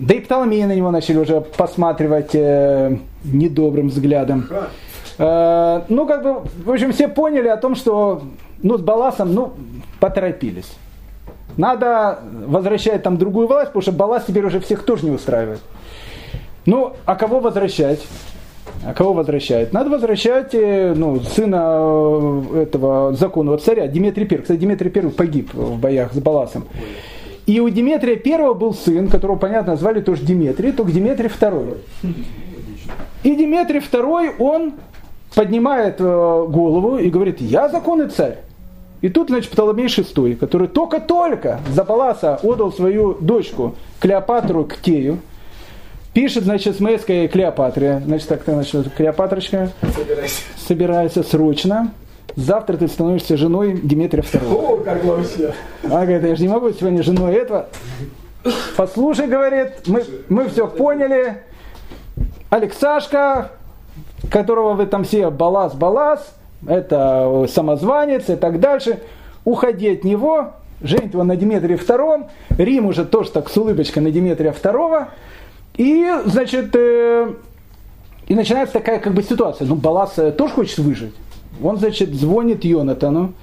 Да 0.00 0.14
и 0.14 0.20
Птоломеи 0.20 0.64
на 0.64 0.74
него 0.74 0.90
начали 0.90 1.18
уже 1.18 1.42
посматривать 1.42 2.30
э, 2.34 2.96
недобрым 3.22 3.88
взглядом. 3.88 4.48
Э, 5.18 5.82
ну, 5.88 6.06
как 6.06 6.22
бы, 6.22 6.42
в 6.64 6.70
общем, 6.70 6.92
все 6.92 7.06
поняли 7.06 7.48
о 7.48 7.58
том, 7.58 7.74
что 7.74 8.22
ну, 8.62 8.78
с 8.78 8.80
Баласом, 8.80 9.34
ну, 9.34 9.52
поторопились. 10.00 10.72
Надо 11.58 12.20
возвращать 12.46 13.02
там 13.02 13.18
другую 13.18 13.46
власть, 13.46 13.68
потому 13.68 13.82
что 13.82 13.92
Балас 13.92 14.24
теперь 14.26 14.46
уже 14.46 14.60
всех 14.60 14.84
тоже 14.84 15.04
не 15.04 15.10
устраивает. 15.10 15.60
Ну, 16.64 16.94
а 17.04 17.14
кого 17.14 17.40
возвращать? 17.40 18.00
А 18.86 18.94
кого 18.94 19.12
возвращают? 19.12 19.74
Надо 19.74 19.90
возвращать 19.90 20.54
э, 20.54 20.94
ну, 20.96 21.20
сына 21.20 22.44
э, 22.54 22.62
этого 22.62 23.12
законного 23.12 23.58
царя, 23.58 23.86
Дмитрий 23.86 24.26
I. 24.30 24.38
Кстати, 24.38 24.58
Дмитрий 24.60 24.90
I 24.94 25.10
погиб 25.10 25.52
в 25.52 25.78
боях 25.78 26.14
с 26.14 26.18
Баласом. 26.18 26.64
И 27.50 27.58
у 27.58 27.68
Дмитрия 27.68 28.14
I 28.24 28.54
был 28.54 28.72
сын, 28.72 29.08
которого, 29.08 29.36
понятно, 29.36 29.74
звали 29.74 30.00
тоже 30.00 30.22
Дмитрий, 30.22 30.70
только 30.70 30.92
Дмитрий 30.92 31.26
II. 31.26 31.78
И 33.24 33.34
Дмитрий 33.34 33.80
II, 33.80 34.36
он 34.38 34.74
поднимает 35.34 35.96
э, 35.98 36.04
голову 36.48 36.98
и 36.98 37.10
говорит, 37.10 37.40
я 37.40 37.68
законный 37.68 38.08
царь. 38.08 38.38
И 39.00 39.08
тут, 39.08 39.30
значит, 39.30 39.50
Птоломей 39.50 39.86
VI, 39.86 40.36
который 40.36 40.68
только-только 40.68 41.58
за 41.74 41.84
Паласа 41.84 42.38
отдал 42.40 42.72
свою 42.72 43.14
дочку 43.14 43.74
Клеопатру 43.98 44.64
к 44.64 44.76
Тею, 44.76 45.18
Пишет, 46.12 46.44
значит, 46.44 46.76
смс 46.76 47.04
Клеопатре. 47.04 48.00
Значит, 48.04 48.28
так, 48.28 48.42
значит, 48.44 48.92
Клеопатрочка. 48.94 49.72
Собирайся. 49.96 50.42
Собирайся 50.56 51.22
срочно. 51.24 51.92
Завтра 52.36 52.76
ты 52.76 52.88
становишься 52.88 53.36
женой 53.36 53.72
Дмитрия 53.82 54.22
II. 54.22 54.54
О, 54.54 54.76
как 54.84 55.04
вообще. 55.04 55.54
Она 55.84 56.04
говорит, 56.04 56.24
я 56.24 56.36
же 56.36 56.42
не 56.42 56.48
могу 56.48 56.70
сегодня 56.72 57.02
женой 57.02 57.34
этого. 57.34 57.68
Послушай, 58.76 59.26
говорит, 59.26 59.86
мы, 59.86 60.04
мы 60.28 60.48
все 60.48 60.66
поняли. 60.66 61.42
Алексашка, 62.48 63.52
которого 64.30 64.74
вы 64.74 64.86
там 64.86 65.04
все 65.04 65.30
балас-балас, 65.30 66.34
это 66.66 67.46
самозванец 67.48 68.28
и 68.28 68.36
так 68.36 68.60
дальше. 68.60 69.00
Уходи 69.44 69.90
от 69.90 70.04
него, 70.04 70.52
женит 70.82 71.12
его 71.12 71.24
на 71.24 71.36
Дмитрия 71.36 71.76
II. 71.76 72.28
Рим 72.58 72.86
уже 72.86 73.04
тоже 73.04 73.30
так 73.30 73.48
с 73.48 73.56
улыбочкой 73.56 74.02
на 74.02 74.10
Дмитрия 74.10 74.50
II. 74.50 75.06
И, 75.76 76.10
значит, 76.26 76.74
э, 76.74 77.32
и 78.26 78.34
начинается 78.34 78.74
такая 78.74 78.98
как 78.98 79.14
бы 79.14 79.22
ситуация. 79.22 79.66
Ну, 79.66 79.76
Балас 79.76 80.18
э, 80.18 80.32
тоже 80.32 80.54
хочет 80.54 80.78
выжить. 80.78 81.14
Он, 81.62 81.76
значит, 81.78 82.14
звонит 82.14 82.64
Йонатану 82.64 83.34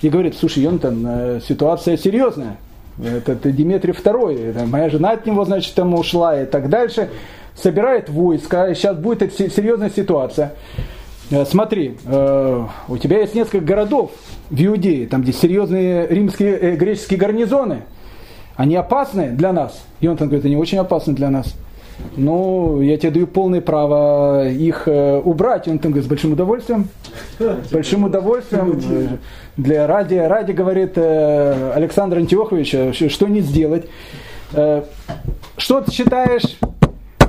и 0.00 0.08
говорит, 0.08 0.36
слушай, 0.38 0.62
Йонатан, 0.62 1.06
э, 1.06 1.40
ситуация 1.46 1.96
серьезная. 1.96 2.56
Это, 3.02 3.34
Дмитрий 3.34 3.92
II, 3.92 4.66
моя 4.66 4.90
жена 4.90 5.12
от 5.12 5.24
него, 5.26 5.44
значит, 5.44 5.74
там 5.74 5.94
ушла 5.94 6.42
и 6.42 6.44
так 6.44 6.68
дальше. 6.68 7.08
Собирает 7.54 8.08
войска, 8.08 8.74
сейчас 8.74 8.96
будет 8.96 9.32
серьезная 9.34 9.90
ситуация. 9.90 10.54
Э, 11.30 11.44
смотри, 11.44 11.96
э, 12.04 12.66
у 12.88 12.96
тебя 12.98 13.20
есть 13.20 13.34
несколько 13.34 13.64
городов 13.64 14.12
в 14.50 14.64
Иудее, 14.64 15.06
там, 15.06 15.22
где 15.22 15.32
серьезные 15.32 16.06
римские, 16.08 16.76
греческие 16.76 17.18
гарнизоны. 17.18 17.82
Они 18.56 18.76
опасны 18.76 19.30
для 19.30 19.52
нас. 19.52 19.82
И 20.00 20.08
он 20.08 20.16
там 20.16 20.28
говорит, 20.28 20.44
они 20.44 20.56
очень 20.56 20.78
опасны 20.78 21.14
для 21.14 21.30
нас 21.30 21.54
ну, 22.16 22.80
я 22.80 22.96
тебе 22.98 23.10
даю 23.10 23.26
полное 23.26 23.60
право 23.60 24.48
их 24.48 24.86
э, 24.86 25.18
убрать. 25.18 25.66
И 25.66 25.70
он 25.70 25.78
там 25.78 25.92
говорит, 25.92 26.06
с 26.06 26.08
большим 26.08 26.32
удовольствием. 26.32 26.88
С 27.38 27.70
большим 27.72 28.04
удовольствием. 28.04 29.18
Для 29.56 29.86
ради, 29.86 30.14
ради 30.14 30.52
говорит 30.52 30.92
э, 30.96 31.72
Александр 31.74 32.18
Антиохович, 32.18 33.10
что 33.10 33.28
не 33.28 33.40
сделать. 33.40 33.86
Э, 34.52 34.82
что 35.56 35.80
ты 35.80 35.90
считаешь, 35.90 36.58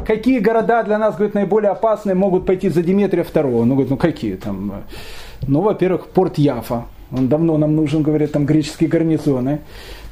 какие 0.05 0.39
города 0.39 0.83
для 0.83 0.97
нас, 0.97 1.15
говорит, 1.15 1.33
наиболее 1.33 1.71
опасные 1.71 2.15
могут 2.15 2.45
пойти 2.45 2.69
за 2.69 2.83
Дмитрия 2.83 3.23
II? 3.23 3.63
Ну, 3.63 3.75
говорит, 3.75 3.89
ну 3.89 3.97
какие 3.97 4.35
там? 4.35 4.83
Ну, 5.47 5.61
во-первых, 5.61 6.07
порт 6.07 6.37
Яфа. 6.37 6.85
Он 7.11 7.27
давно 7.27 7.57
нам 7.57 7.75
нужен, 7.75 8.01
говорит, 8.01 8.31
там 8.31 8.45
греческие 8.45 8.89
гарнизоны. 8.89 9.61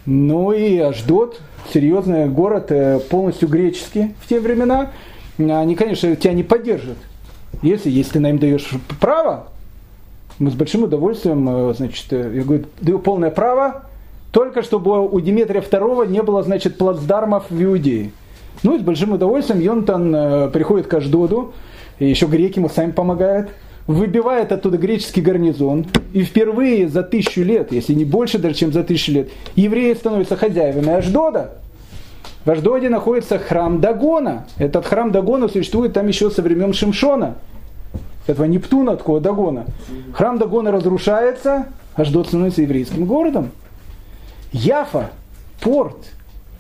Ну 0.05 0.51
и 0.51 0.77
Аждот, 0.79 1.39
серьезный 1.73 2.27
город, 2.27 2.71
э, 2.71 2.99
полностью 2.99 3.47
греческий 3.47 4.15
в 4.21 4.27
те 4.27 4.39
времена. 4.39 4.91
Они, 5.37 5.75
конечно, 5.75 6.15
тебя 6.15 6.33
не 6.33 6.43
поддержат. 6.43 6.97
Если, 7.61 7.89
если 7.89 8.13
ты 8.13 8.19
нам 8.19 8.39
даешь 8.39 8.69
право, 8.99 9.47
мы 10.39 10.49
с 10.49 10.55
большим 10.55 10.83
удовольствием, 10.83 11.47
э, 11.47 11.73
значит, 11.75 12.05
э, 12.11 12.31
я 12.35 12.43
говорю, 12.43 12.65
даю 12.81 12.99
полное 12.99 13.29
право, 13.29 13.83
только 14.31 14.63
чтобы 14.63 15.07
у 15.07 15.19
Дмитрия 15.19 15.61
II 15.61 16.07
не 16.07 16.23
было, 16.23 16.41
значит, 16.41 16.77
плацдармов 16.77 17.51
в 17.51 17.63
Иудее. 17.63 18.11
Ну 18.63 18.75
и 18.75 18.79
с 18.79 18.81
большим 18.81 19.13
удовольствием 19.13 19.59
Йонтан 19.59 20.51
приходит 20.51 20.87
к 20.87 20.93
Аждоду, 20.93 21.53
и 21.99 22.07
еще 22.07 22.25
греки 22.27 22.59
ему 22.59 22.69
сами 22.69 22.91
помогают– 22.91 23.49
выбивает 23.87 24.51
оттуда 24.51 24.77
греческий 24.77 25.21
гарнизон, 25.21 25.87
и 26.13 26.23
впервые 26.23 26.87
за 26.87 27.03
тысячу 27.03 27.41
лет, 27.41 27.71
если 27.71 27.93
не 27.93 28.05
больше 28.05 28.37
даже, 28.37 28.55
чем 28.55 28.71
за 28.71 28.83
тысячу 28.83 29.11
лет, 29.11 29.29
евреи 29.55 29.93
становятся 29.93 30.35
хозяевами 30.35 30.89
Аждода. 30.89 31.51
В 32.45 32.49
Аждоде 32.49 32.89
находится 32.89 33.37
храм 33.37 33.81
Дагона. 33.81 34.47
Этот 34.57 34.85
храм 34.85 35.11
Дагона 35.11 35.47
существует 35.47 35.93
там 35.93 36.07
еще 36.07 36.31
со 36.31 36.41
времен 36.41 36.73
Шимшона. 36.73 37.35
Этого 38.27 38.45
Нептуна, 38.45 38.97
такого 38.97 39.19
Дагона. 39.19 39.65
Храм 40.13 40.37
Дагона 40.37 40.71
разрушается, 40.71 41.67
Аждот 41.95 42.27
становится 42.27 42.61
еврейским 42.61 43.05
городом. 43.05 43.51
Яфа, 44.51 45.11
порт. 45.59 45.97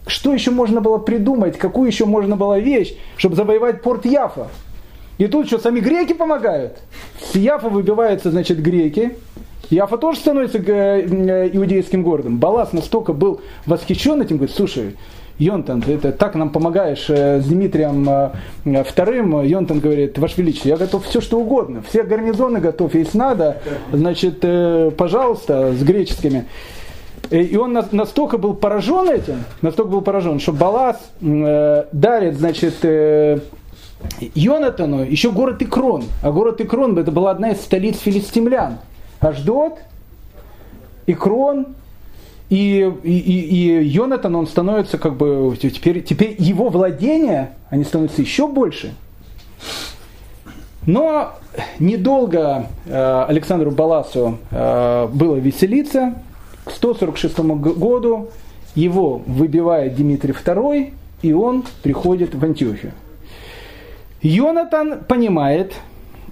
Что 0.07 0.33
еще 0.33 0.51
можно 0.51 0.81
было 0.81 0.97
придумать? 0.97 1.57
Какую 1.57 1.87
еще 1.87 2.05
можно 2.05 2.35
было 2.35 2.59
вещь, 2.59 2.95
чтобы 3.17 3.35
завоевать 3.35 3.81
порт 3.81 4.05
Яфа? 4.05 4.47
И 5.21 5.27
тут 5.27 5.45
что, 5.45 5.59
сами 5.59 5.79
греки 5.81 6.13
помогают? 6.13 6.79
С 7.21 7.35
Яфа 7.35 7.69
выбиваются, 7.69 8.31
значит, 8.31 8.59
греки. 8.59 9.11
Яфа 9.69 9.99
тоже 9.99 10.17
становится 10.17 10.57
э, 10.57 10.63
э, 10.63 11.49
иудейским 11.53 12.01
городом. 12.01 12.39
Балас 12.39 12.73
настолько 12.73 13.13
был 13.13 13.39
восхищен 13.67 14.19
этим, 14.19 14.37
говорит, 14.37 14.55
слушай, 14.55 14.97
Йонтан, 15.37 15.83
ты 15.83 15.93
это, 15.93 16.11
так 16.11 16.33
нам 16.33 16.49
помогаешь 16.49 17.05
э, 17.07 17.39
с 17.39 17.45
Дмитрием 17.45 18.31
вторым. 18.83 19.43
Йонтан 19.43 19.79
говорит, 19.79 20.17
Ваше 20.17 20.41
Величество, 20.41 20.69
я 20.69 20.77
готов 20.77 21.05
все 21.05 21.21
что 21.21 21.39
угодно. 21.39 21.83
Все 21.87 22.01
гарнизоны 22.01 22.59
готов, 22.59 22.95
если 22.95 23.15
надо, 23.15 23.61
значит, 23.91 24.43
пожалуйста, 24.97 25.71
с 25.73 25.83
греческими. 25.83 26.47
И 27.29 27.55
он 27.57 27.73
настолько 27.91 28.39
был 28.39 28.55
поражен 28.55 29.07
этим, 29.07 29.43
настолько 29.61 29.91
был 29.91 30.01
поражен, 30.01 30.39
что 30.39 30.51
Балас 30.51 30.97
дарит, 31.21 32.39
значит, 32.39 32.83
Йонатану 34.35 35.03
еще 35.03 35.31
город 35.31 35.61
Икрон. 35.61 36.05
А 36.21 36.31
город 36.31 36.61
Икрон 36.61 36.97
это 36.97 37.11
была 37.11 37.31
одна 37.31 37.51
из 37.51 37.61
столиц 37.61 37.99
филистимлян. 37.99 38.79
Аждот, 39.19 39.79
Икрон, 41.07 41.67
и, 42.49 42.91
и, 43.03 43.11
и, 43.11 43.83
Йонатан, 43.85 44.35
он 44.35 44.45
становится 44.45 44.97
как 44.97 45.15
бы, 45.15 45.55
теперь, 45.57 46.03
теперь 46.03 46.35
его 46.37 46.69
владения, 46.69 47.53
они 47.69 47.85
становятся 47.85 48.21
еще 48.21 48.47
больше. 48.47 48.93
Но 50.85 51.33
недолго 51.79 52.67
э, 52.85 53.25
Александру 53.27 53.71
Баласу 53.71 54.39
э, 54.49 55.07
было 55.13 55.35
веселиться. 55.35 56.15
К 56.65 56.71
146 56.71 57.39
году 57.39 58.29
его 58.75 59.21
выбивает 59.25 59.95
Дмитрий 59.95 60.33
II, 60.33 60.93
и 61.21 61.33
он 61.33 61.63
приходит 61.83 62.35
в 62.35 62.43
Антиохию. 62.43 62.91
Йонатан 64.21 64.99
понимает, 65.07 65.73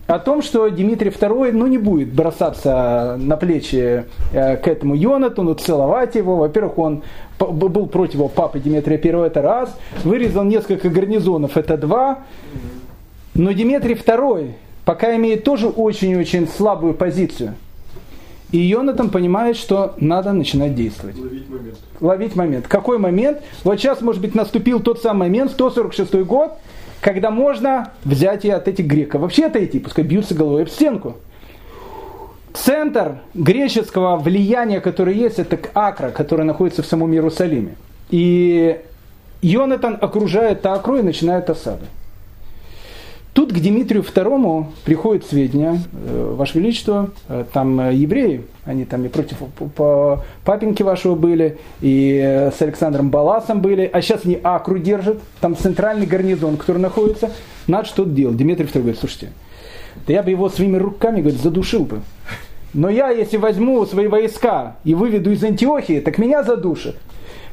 о 0.09 0.17
том, 0.17 0.41
что 0.41 0.67
Дмитрий 0.69 1.11
II 1.11 1.51
ну, 1.51 1.67
не 1.67 1.77
будет 1.77 2.11
бросаться 2.11 3.15
на 3.19 3.37
плечи 3.37 4.05
э, 4.33 4.57
к 4.57 4.67
этому 4.67 4.95
Йонатану, 4.95 5.53
целовать 5.53 6.15
его. 6.15 6.37
Во-первых, 6.37 6.79
он 6.79 7.03
был 7.37 7.85
против 7.85 8.15
его 8.15 8.27
папы 8.27 8.59
Дмитрия 8.59 8.95
I, 8.95 9.27
это 9.27 9.43
раз. 9.43 9.77
Вырезал 10.03 10.45
несколько 10.45 10.89
гарнизонов, 10.89 11.57
это 11.57 11.77
два. 11.77 12.19
Но 13.35 13.53
Дмитрий 13.53 13.93
II 13.93 14.53
пока 14.83 15.15
имеет 15.15 15.43
тоже 15.43 15.67
очень-очень 15.67 16.47
слабую 16.47 16.95
позицию. 16.95 17.53
И 18.51 18.57
Йонатан 18.57 19.11
понимает, 19.11 19.57
что 19.57 19.93
надо 19.99 20.33
начинать 20.33 20.73
действовать. 20.73 21.17
Ловить 21.19 21.49
момент. 21.49 21.77
Ловить 22.01 22.35
момент. 22.35 22.67
Какой 22.67 22.97
момент? 22.97 23.43
Вот 23.63 23.79
сейчас, 23.79 24.01
может 24.01 24.23
быть, 24.23 24.33
наступил 24.33 24.79
тот 24.79 25.03
самый 25.03 25.27
момент, 25.27 25.51
146 25.51 26.15
год, 26.25 26.53
когда 27.01 27.31
можно 27.31 27.91
взять 28.03 28.45
и 28.45 28.49
от 28.49 28.67
этих 28.67 28.85
греков 28.85 29.21
вообще 29.21 29.45
отойти, 29.45 29.79
пускай 29.79 30.03
бьются 30.03 30.35
головой 30.35 30.63
об 30.63 30.69
стенку. 30.69 31.17
Центр 32.53 33.19
греческого 33.33 34.17
влияния, 34.17 34.81
который 34.81 35.15
есть, 35.15 35.39
это 35.39 35.57
Акра, 35.73 36.09
который 36.09 36.45
находится 36.45 36.81
в 36.81 36.85
самом 36.85 37.13
Иерусалиме. 37.13 37.75
И 38.09 38.79
Йонатан 39.41 39.97
окружает 40.01 40.65
Акру 40.65 40.97
и 40.97 41.01
начинает 41.03 41.49
осаду. 41.49 41.85
Тут 43.39 43.53
к 43.53 43.55
Дмитрию 43.55 44.03
II 44.03 44.65
приходят 44.83 45.25
сведения, 45.25 45.79
э, 45.93 46.33
Ваше 46.35 46.59
Величество, 46.59 47.11
э, 47.29 47.45
там 47.53 47.79
э, 47.79 47.93
евреи, 47.93 48.41
они 48.65 48.83
там 48.83 49.05
и 49.05 49.07
против 49.07 49.37
папеньки 50.43 50.83
вашего 50.83 51.15
были, 51.15 51.57
и 51.79 52.51
с 52.53 52.61
Александром 52.61 53.09
Баласом 53.09 53.61
были, 53.61 53.89
а 53.93 54.01
сейчас 54.01 54.25
они 54.25 54.37
Акру 54.43 54.77
держат, 54.77 55.21
там 55.39 55.55
центральный 55.55 56.05
гарнизон, 56.05 56.57
который 56.57 56.79
находится, 56.79 57.31
надо 57.65 57.87
что-то 57.87 58.09
делать. 58.09 58.35
Дмитрий 58.35 58.65
II 58.65 58.73
говорит, 58.73 58.99
слушайте, 58.99 59.31
да 60.05 60.11
я 60.11 60.21
бы 60.21 60.31
его 60.31 60.49
своими 60.49 60.75
руками, 60.75 61.21
говорит, 61.21 61.39
задушил 61.39 61.85
бы. 61.85 62.01
Но 62.73 62.89
я, 62.89 63.09
если 63.09 63.37
возьму 63.37 63.85
свои 63.85 64.07
войска 64.07 64.75
и 64.83 64.93
выведу 64.93 65.31
из 65.31 65.41
Антиохии, 65.45 66.01
так 66.01 66.17
меня 66.17 66.43
задушат. 66.43 66.97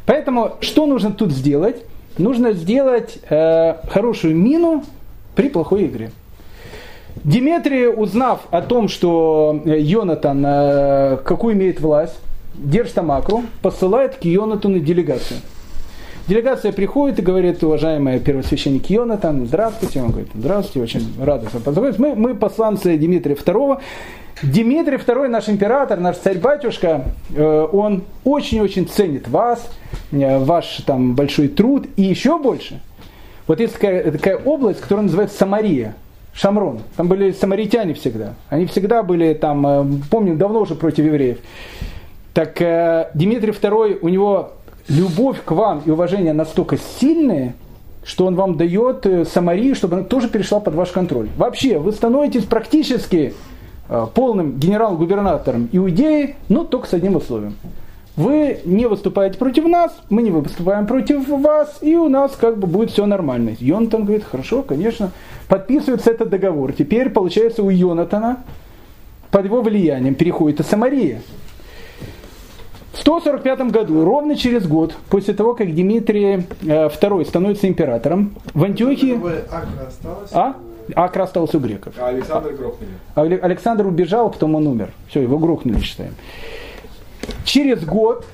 Поэтому 0.04 0.56
что 0.58 0.86
нужно 0.86 1.12
тут 1.12 1.30
сделать? 1.30 1.76
Нужно 2.18 2.54
сделать 2.54 3.18
э, 3.30 3.76
хорошую 3.88 4.34
мину 4.34 4.82
при 5.36 5.48
плохой 5.48 5.86
игре. 5.86 6.10
Диметрий, 7.24 7.88
узнав 7.88 8.40
о 8.50 8.62
том, 8.62 8.88
что 8.88 9.60
э, 9.64 9.78
Йонатан 9.78 10.44
э, 10.44 11.16
какую 11.24 11.54
имеет 11.54 11.80
власть, 11.80 12.18
держит 12.54 12.98
Амакру, 12.98 13.44
посылает 13.62 14.16
к 14.16 14.24
Йонатану 14.24 14.80
делегацию. 14.80 15.40
Делегация 16.28 16.72
приходит 16.72 17.20
и 17.20 17.22
говорит, 17.22 17.62
уважаемый 17.62 18.18
первосвященник 18.18 18.90
Йонатан, 18.90 19.46
здравствуйте. 19.46 20.02
Он 20.02 20.10
говорит, 20.10 20.30
здравствуйте, 20.34 20.98
очень 20.98 21.24
рад 21.24 21.44
вас 21.44 21.52
познакомиться. 21.52 22.02
Мы, 22.02 22.14
мы 22.14 22.34
посланцы 22.34 22.96
Дмитрия 22.96 23.34
II. 23.34 23.78
Дмитрий 24.42 24.96
II, 24.96 25.28
наш 25.28 25.48
император, 25.48 25.98
наш 25.98 26.16
царь-батюшка, 26.18 27.04
э, 27.34 27.68
он 27.72 28.04
очень-очень 28.24 28.86
ценит 28.86 29.28
вас, 29.28 29.66
ваш 30.10 30.82
там 30.86 31.14
большой 31.14 31.48
труд 31.48 31.86
и 31.96 32.02
еще 32.02 32.38
больше– 32.38 32.80
вот 33.46 33.60
есть 33.60 33.74
такая, 33.74 34.10
такая 34.10 34.36
область, 34.36 34.80
которая 34.80 35.04
называется 35.04 35.36
Самария. 35.36 35.94
Шамрон. 36.36 36.80
Там 36.96 37.08
были 37.08 37.32
самаритяне 37.32 37.94
всегда. 37.94 38.34
Они 38.50 38.66
всегда 38.66 39.02
были 39.02 39.32
там, 39.32 39.66
э, 39.66 39.84
помню, 40.10 40.36
давно 40.36 40.60
уже 40.60 40.74
против 40.74 41.06
евреев. 41.06 41.38
Так 42.34 42.60
э, 42.60 43.08
Дмитрий 43.14 43.52
II, 43.52 44.00
у 44.02 44.08
него 44.10 44.52
любовь 44.88 45.42
к 45.42 45.50
вам 45.52 45.82
и 45.86 45.90
уважение 45.90 46.34
настолько 46.34 46.76
сильные, 46.76 47.54
что 48.04 48.26
он 48.26 48.34
вам 48.34 48.58
дает 48.58 49.06
э, 49.06 49.24
Самарию, 49.24 49.74
чтобы 49.74 49.96
она 49.96 50.04
тоже 50.04 50.28
перешла 50.28 50.60
под 50.60 50.74
ваш 50.74 50.90
контроль. 50.90 51.28
Вообще, 51.38 51.78
вы 51.78 51.92
становитесь 51.92 52.44
практически 52.44 53.34
полным 54.14 54.58
генерал-губернатором 54.58 55.68
Иудеи, 55.72 56.34
но 56.48 56.64
только 56.64 56.88
с 56.88 56.92
одним 56.92 57.16
условием– 57.16 57.54
вы 58.16 58.60
не 58.64 58.86
выступаете 58.86 59.38
против 59.38 59.66
нас, 59.66 59.94
мы 60.08 60.22
не 60.22 60.30
выступаем 60.30 60.86
против 60.86 61.28
вас, 61.28 61.78
и 61.82 61.96
у 61.96 62.08
нас 62.08 62.34
как 62.36 62.56
бы 62.56 62.66
будет 62.66 62.90
все 62.90 63.06
нормально. 63.06 63.54
Йонатан 63.58 64.04
говорит, 64.04 64.24
хорошо, 64.24 64.62
конечно, 64.62 65.10
подписывается 65.48 66.10
этот 66.10 66.30
договор. 66.30 66.72
Теперь, 66.72 67.10
получается, 67.10 67.62
у 67.62 67.68
Йонатана 67.68 68.38
под 69.30 69.44
его 69.44 69.60
влиянием 69.60 70.14
переходит 70.14 70.60
и 70.60 70.62
Самария. 70.62 71.20
В 72.92 72.98
145 72.98 73.70
году, 73.70 74.04
ровно 74.06 74.34
через 74.34 74.66
год, 74.66 74.96
после 75.10 75.34
того, 75.34 75.54
как 75.54 75.74
Дмитрий 75.74 76.46
II 76.62 77.20
э, 77.20 77.24
становится 77.26 77.68
императором, 77.68 78.34
в 78.54 78.64
Антиохии... 78.64 79.20
Акра 79.50 79.86
осталась? 79.86 80.30
А? 80.32 80.56
Акра 80.94 81.24
осталась 81.24 81.54
у 81.54 81.58
греков. 81.58 81.92
А 81.98 82.08
Александр 82.08 82.52
грохнули? 82.54 83.38
Александр 83.42 83.86
убежал, 83.86 84.30
потом 84.30 84.54
он 84.54 84.66
умер. 84.66 84.92
Все, 85.10 85.20
его 85.20 85.38
грохнули, 85.38 85.80
считаем. 85.80 86.14
Через 87.46 87.84
год 87.84 88.26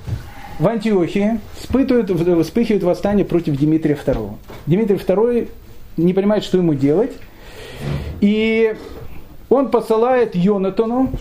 в 0.57 0.67
Антиохии 0.67 1.39
вспыхивает, 1.55 2.09
вспыхивает 2.45 2.83
восстание 2.83 3.23
против 3.23 3.57
Дмитрия 3.57 3.93
II. 3.93 4.33
Дмитрий 4.65 4.97
II 4.97 5.49
не 5.97 6.13
понимает, 6.13 6.43
что 6.43 6.57
ему 6.57 6.73
делать. 6.73 7.11
И 8.21 8.75
он 9.49 9.69
посылает 9.69 10.35
Йонатану 10.35 11.11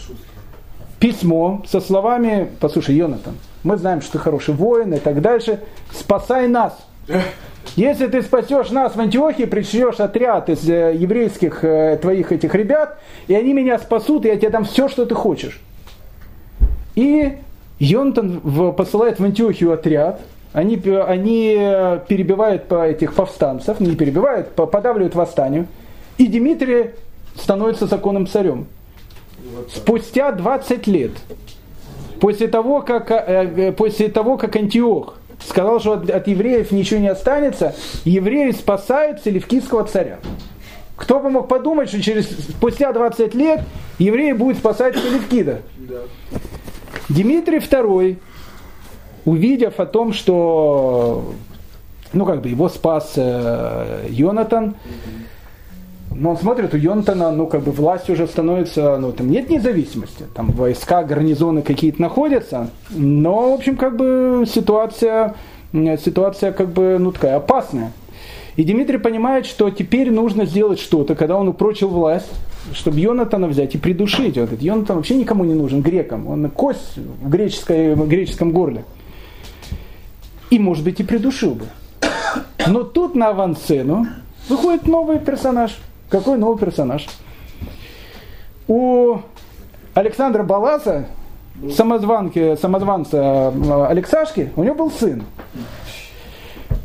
письмо 0.98 1.62
со 1.68 1.80
словами, 1.80 2.48
послушай, 2.60 2.96
Йонатан, 2.96 3.34
мы 3.62 3.76
знаем, 3.76 4.00
что 4.00 4.12
ты 4.12 4.18
хороший 4.18 4.54
воин 4.54 4.94
и 4.94 4.98
так 4.98 5.20
дальше, 5.20 5.60
спасай 5.92 6.48
нас. 6.48 6.78
Если 7.76 8.06
ты 8.06 8.22
спасешь 8.22 8.70
нас 8.70 8.96
в 8.96 9.00
Антиохии, 9.00 9.44
пришлешь 9.44 10.00
отряд 10.00 10.48
из 10.48 10.68
э, 10.68 10.94
еврейских 10.96 11.62
э, 11.62 11.98
твоих 12.00 12.32
этих 12.32 12.54
ребят, 12.54 12.98
и 13.28 13.34
они 13.34 13.52
меня 13.52 13.78
спасут, 13.78 14.24
и 14.24 14.28
я 14.28 14.36
тебе 14.36 14.50
дам 14.50 14.64
все, 14.64 14.88
что 14.88 15.04
ты 15.04 15.14
хочешь. 15.14 15.60
И 16.94 17.38
Йонтон 17.82 18.40
посылает 18.74 19.18
в 19.18 19.24
Антиохию 19.24 19.72
отряд, 19.72 20.20
они, 20.52 20.76
они 20.76 21.54
перебивают 22.06 22.68
по 22.68 22.86
этих 22.86 23.12
повстанцев, 23.14 23.80
не 23.80 23.96
перебивают, 23.96 24.54
подавливают 24.54 25.16
восстанию, 25.16 25.66
и 26.16 26.28
Дмитрий 26.28 26.90
становится 27.34 27.86
законным 27.86 28.28
царем. 28.28 28.66
Спустя 29.74 30.30
20 30.30 30.86
лет, 30.86 31.10
после 32.20 32.46
того, 32.46 32.82
как, 32.82 33.10
э, 33.10 33.16
э, 33.16 33.72
после 33.72 34.08
того, 34.08 34.36
как 34.36 34.54
Антиох 34.54 35.18
сказал, 35.44 35.80
что 35.80 35.94
от, 35.94 36.08
от 36.08 36.28
евреев 36.28 36.70
ничего 36.70 37.00
не 37.00 37.08
останется, 37.08 37.74
евреи 38.04 38.52
спасают 38.52 39.24
селевкидского 39.24 39.84
царя. 39.84 40.20
Кто 40.94 41.18
бы 41.18 41.30
мог 41.30 41.48
подумать, 41.48 41.88
что 41.88 42.00
через, 42.00 42.30
спустя 42.30 42.92
20 42.92 43.34
лет 43.34 43.62
евреи 43.98 44.32
будут 44.32 44.58
спасать 44.58 44.96
Селевкида? 44.96 45.62
Да. 45.78 45.96
Дмитрий 47.08 47.58
II, 47.58 48.18
увидев 49.24 49.80
о 49.80 49.86
том, 49.86 50.12
что 50.12 51.34
ну, 52.12 52.26
как 52.26 52.42
бы 52.42 52.48
его 52.48 52.68
спас 52.68 53.12
э, 53.16 54.06
Йонатан, 54.10 54.74
но 56.14 56.30
он 56.30 56.36
смотрит, 56.36 56.74
у 56.74 56.76
Йонатана, 56.76 57.32
ну, 57.32 57.46
как 57.46 57.62
бы 57.62 57.72
власть 57.72 58.10
уже 58.10 58.26
становится, 58.26 58.98
ну, 58.98 59.12
там 59.12 59.30
нет 59.30 59.48
независимости, 59.48 60.24
там 60.34 60.50
войска, 60.50 61.02
гарнизоны 61.04 61.62
какие-то 61.62 62.02
находятся, 62.02 62.70
но, 62.90 63.52
в 63.52 63.54
общем, 63.54 63.76
как 63.76 63.96
бы 63.96 64.44
ситуация, 64.46 65.34
ситуация, 65.72 66.52
как 66.52 66.70
бы, 66.70 66.98
ну, 66.98 67.12
такая 67.12 67.36
опасная. 67.36 67.92
И 68.56 68.64
Дмитрий 68.64 68.98
понимает, 68.98 69.46
что 69.46 69.70
теперь 69.70 70.10
нужно 70.10 70.44
сделать 70.44 70.78
что-то, 70.78 71.14
когда 71.14 71.36
он 71.36 71.48
упрочил 71.48 71.88
власть, 71.88 72.30
чтобы 72.72 73.00
Йонатана 73.00 73.48
взять 73.48 73.74
и 73.74 73.78
придушить. 73.78 74.36
Вот 74.36 74.44
этот 74.44 74.62
Йонатан 74.62 74.96
вообще 74.96 75.16
никому 75.16 75.44
не 75.44 75.54
нужен, 75.54 75.82
грекам. 75.82 76.26
Он 76.28 76.48
кость 76.50 76.96
в, 76.96 77.28
греческой, 77.28 77.94
в 77.94 78.08
греческом 78.08 78.52
горле. 78.52 78.84
И, 80.50 80.58
может 80.58 80.84
быть, 80.84 81.00
и 81.00 81.04
придушил 81.04 81.54
бы. 81.54 81.66
Но 82.66 82.82
тут 82.82 83.14
на 83.14 83.28
авансцену 83.28 84.06
выходит 84.48 84.86
новый 84.86 85.18
персонаж. 85.18 85.78
Какой 86.08 86.38
новый 86.38 86.58
персонаж? 86.58 87.06
У 88.68 89.18
Александра 89.94 90.42
Баласа, 90.42 91.06
самозванки, 91.74 92.56
самозванца 92.56 93.52
э, 93.54 93.86
Алексашки, 93.88 94.50
у 94.56 94.62
него 94.62 94.74
был 94.74 94.90
сын 94.90 95.22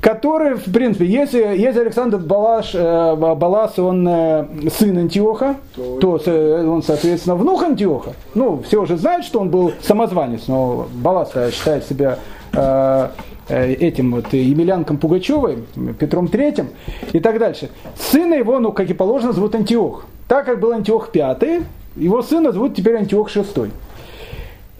который, 0.01 0.55
в 0.55 0.71
принципе, 0.71 1.05
если, 1.05 1.39
если 1.39 1.81
Александр 1.81 2.17
Балаш, 2.17 2.71
э, 2.73 3.15
Балас, 3.15 3.77
он 3.79 4.07
э, 4.07 4.45
сын 4.69 4.97
Антиоха, 4.97 5.55
то, 5.75 6.17
то 6.17 6.63
он, 6.71 6.83
соответственно, 6.83 7.35
внук 7.35 7.63
Антиоха. 7.63 8.13
Ну, 8.35 8.61
все 8.65 8.81
уже 8.81 8.97
знают, 8.97 9.25
что 9.25 9.39
он 9.39 9.49
был 9.49 9.71
самозванец, 9.81 10.47
но 10.47 10.87
Балас 10.93 11.31
считает 11.53 11.85
себя 11.85 12.19
э, 12.53 13.07
э, 13.49 13.73
этим 13.73 14.15
вот 14.15 14.31
Емельянком 14.33 14.97
Пугачевой, 14.97 15.63
Петром 15.99 16.27
Третьим 16.27 16.69
и 17.13 17.19
так 17.19 17.39
дальше. 17.39 17.69
Сына 17.95 18.35
его, 18.35 18.59
ну, 18.59 18.71
как 18.71 18.89
и 18.89 18.93
положено, 18.93 19.33
зовут 19.33 19.55
Антиох. 19.55 20.05
Так 20.27 20.45
как 20.45 20.59
был 20.59 20.73
Антиох 20.73 21.11
Пятый, 21.11 21.61
его 21.95 22.21
сына 22.21 22.51
зовут 22.51 22.75
теперь 22.75 22.97
Антиох 22.97 23.29
Шестой. 23.29 23.71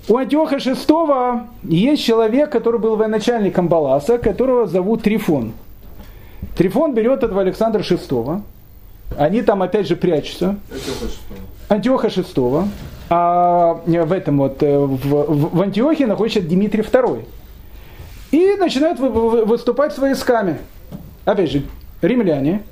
У 0.10 0.16
Антиоха 0.16 0.56
VI 0.56 1.48
есть 1.64 2.04
человек, 2.04 2.50
который 2.50 2.80
был 2.80 2.96
военачальником 2.96 3.68
Баласа, 3.68 4.18
которого 4.18 4.66
зовут 4.66 5.04
Трифон. 5.04 5.54
Трифон 6.56 6.94
берет 6.94 7.24
этого 7.24 7.42
Александра 7.42 7.82
VI. 7.82 8.42
Они 9.18 9.42
там 9.42 9.62
опять 9.62 9.88
же 9.88 9.98
прячутся. 9.98 10.58
Антиоха 11.68 12.08
VI. 12.08 12.68
А 13.10 13.82
в 13.86 14.12
этом 14.12 14.38
вот, 14.38 14.64
э, 14.64 14.78
в, 14.78 15.56
в 15.56 15.62
Антиохе 15.62 16.08
находится 16.08 16.42
Дмитрий 16.42 16.84
II. 16.84 17.26
И 18.32 18.56
начинают 18.58 19.00
выступать 19.00 19.94
с 19.94 19.98
войсками. 19.98 20.58
Опять 21.26 21.52
же, 21.52 21.64
римляне, 22.02 22.64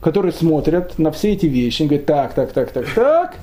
которые 0.00 0.32
смотрят 0.32 0.98
на 0.98 1.10
все 1.10 1.32
эти 1.32 1.46
вещи, 1.46 1.82
и 1.82 1.86
говорят, 1.86 2.06
так, 2.06 2.34
так, 2.34 2.52
так, 2.52 2.70
так, 2.70 2.86
так, 2.94 3.34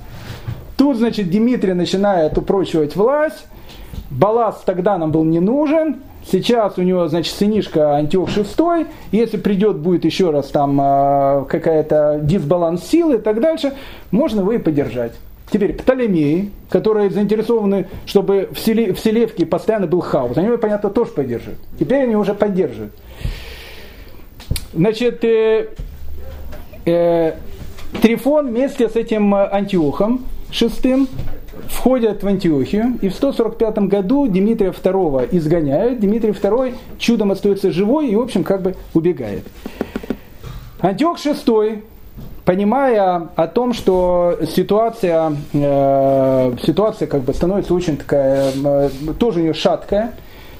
Тут, 0.76 0.96
значит, 0.96 1.30
Дмитрий 1.30 1.72
начинает 1.72 2.36
упрочивать 2.36 2.96
власть. 2.96 3.46
Балас 4.10 4.62
тогда 4.64 4.98
нам 4.98 5.12
был 5.12 5.24
не 5.24 5.40
нужен. 5.40 6.02
Сейчас 6.30 6.78
у 6.78 6.82
него, 6.82 7.06
значит, 7.08 7.34
сынишка 7.34 7.96
Антиох 7.96 8.30
VI. 8.30 8.86
Если 9.12 9.36
придет, 9.36 9.76
будет 9.76 10.04
еще 10.04 10.30
раз 10.30 10.48
там 10.48 10.80
э, 10.80 11.44
какая-то 11.48 12.20
дисбаланс 12.22 12.84
силы 12.84 13.16
и 13.16 13.18
так 13.18 13.40
дальше, 13.40 13.74
можно 14.10 14.40
его 14.40 14.52
и 14.52 14.58
поддержать. 14.58 15.12
Теперь 15.50 15.74
Птолемеи, 15.74 16.50
которые 16.70 17.10
заинтересованы, 17.10 17.88
чтобы 18.06 18.48
в, 18.50 18.58
селе, 18.58 18.94
в 18.94 18.98
Селевке 18.98 19.44
постоянно 19.44 19.86
был 19.86 20.00
хаос, 20.00 20.36
они 20.38 20.46
его, 20.46 20.56
понятно, 20.56 20.88
тоже 20.88 21.10
поддерживают. 21.10 21.60
Теперь 21.78 22.04
они 22.04 22.16
уже 22.16 22.34
поддерживают. 22.34 22.94
Значит, 24.72 25.22
э, 25.24 25.68
э, 26.86 27.34
Трифон 28.00 28.48
вместе 28.48 28.88
с 28.88 28.96
этим 28.96 29.34
Антиохом 29.34 30.24
шестым 30.54 31.08
входят 31.68 32.22
в 32.22 32.26
Антиохию, 32.26 32.98
и 33.02 33.08
в 33.08 33.14
145 33.14 33.78
году 33.88 34.26
Дмитрия 34.26 34.70
II 34.70 35.28
изгоняют, 35.32 36.00
Дмитрий 36.00 36.30
II 36.30 36.74
чудом 36.98 37.32
остается 37.32 37.70
живой 37.72 38.08
и, 38.08 38.16
в 38.16 38.20
общем, 38.20 38.44
как 38.44 38.62
бы 38.62 38.76
убегает. 38.92 39.44
Антиох 40.80 41.18
VI, 41.18 41.82
понимая 42.44 43.28
о 43.34 43.46
том, 43.48 43.72
что 43.72 44.38
ситуация, 44.54 45.36
э, 45.52 46.56
ситуация 46.64 47.08
как 47.08 47.22
бы 47.22 47.34
становится 47.34 47.74
очень 47.74 47.96
такая, 47.96 48.52
э, 48.64 48.90
тоже 49.18 49.40
у 49.40 49.42
нее 49.42 49.54
шаткая, 49.54 50.12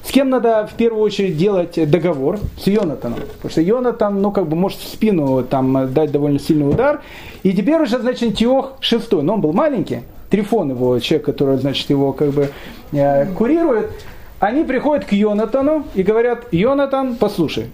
с 0.05 0.11
кем 0.11 0.29
надо 0.29 0.67
в 0.71 0.75
первую 0.75 1.01
очередь 1.01 1.35
делать 1.35 1.89
договор? 1.89 2.39
С 2.59 2.67
Йонатаном. 2.67 3.19
Потому 3.19 3.49
что 3.49 3.61
Йонатан, 3.61 4.21
ну, 4.21 4.31
как 4.31 4.47
бы 4.47 4.55
может 4.55 4.79
в 4.79 4.87
спину 4.87 5.43
там 5.43 5.91
дать 5.93 6.11
довольно 6.11 6.39
сильный 6.39 6.69
удар. 6.69 7.01
И 7.43 7.53
теперь 7.53 7.81
уже, 7.81 7.97
значит, 7.97 8.23
Антиох 8.23 8.73
шестой. 8.81 9.23
Но 9.23 9.33
он 9.33 9.41
был 9.41 9.51
маленький. 9.51 10.01
Трифон 10.29 10.69
его, 10.69 10.99
человек, 10.99 11.25
который, 11.25 11.57
значит, 11.57 11.89
его 11.89 12.13
как 12.13 12.29
бы 12.29 12.49
э, 12.91 13.25
курирует. 13.33 13.91
Они 14.39 14.63
приходят 14.63 15.05
к 15.05 15.11
Йонатану 15.11 15.85
и 15.95 16.03
говорят, 16.03 16.45
Йонатан, 16.51 17.15
послушай, 17.15 17.71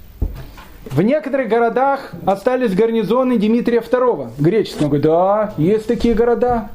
в 0.86 1.02
некоторых 1.02 1.50
городах 1.50 2.12
остались 2.26 2.74
гарнизоны 2.74 3.38
Дмитрия 3.38 3.80
II, 3.80 4.30
греческого. 4.38 4.84
Он 4.84 4.90
говорит, 4.90 5.06
да, 5.06 5.54
есть 5.58 5.88
такие 5.88 6.14
города. 6.14 6.70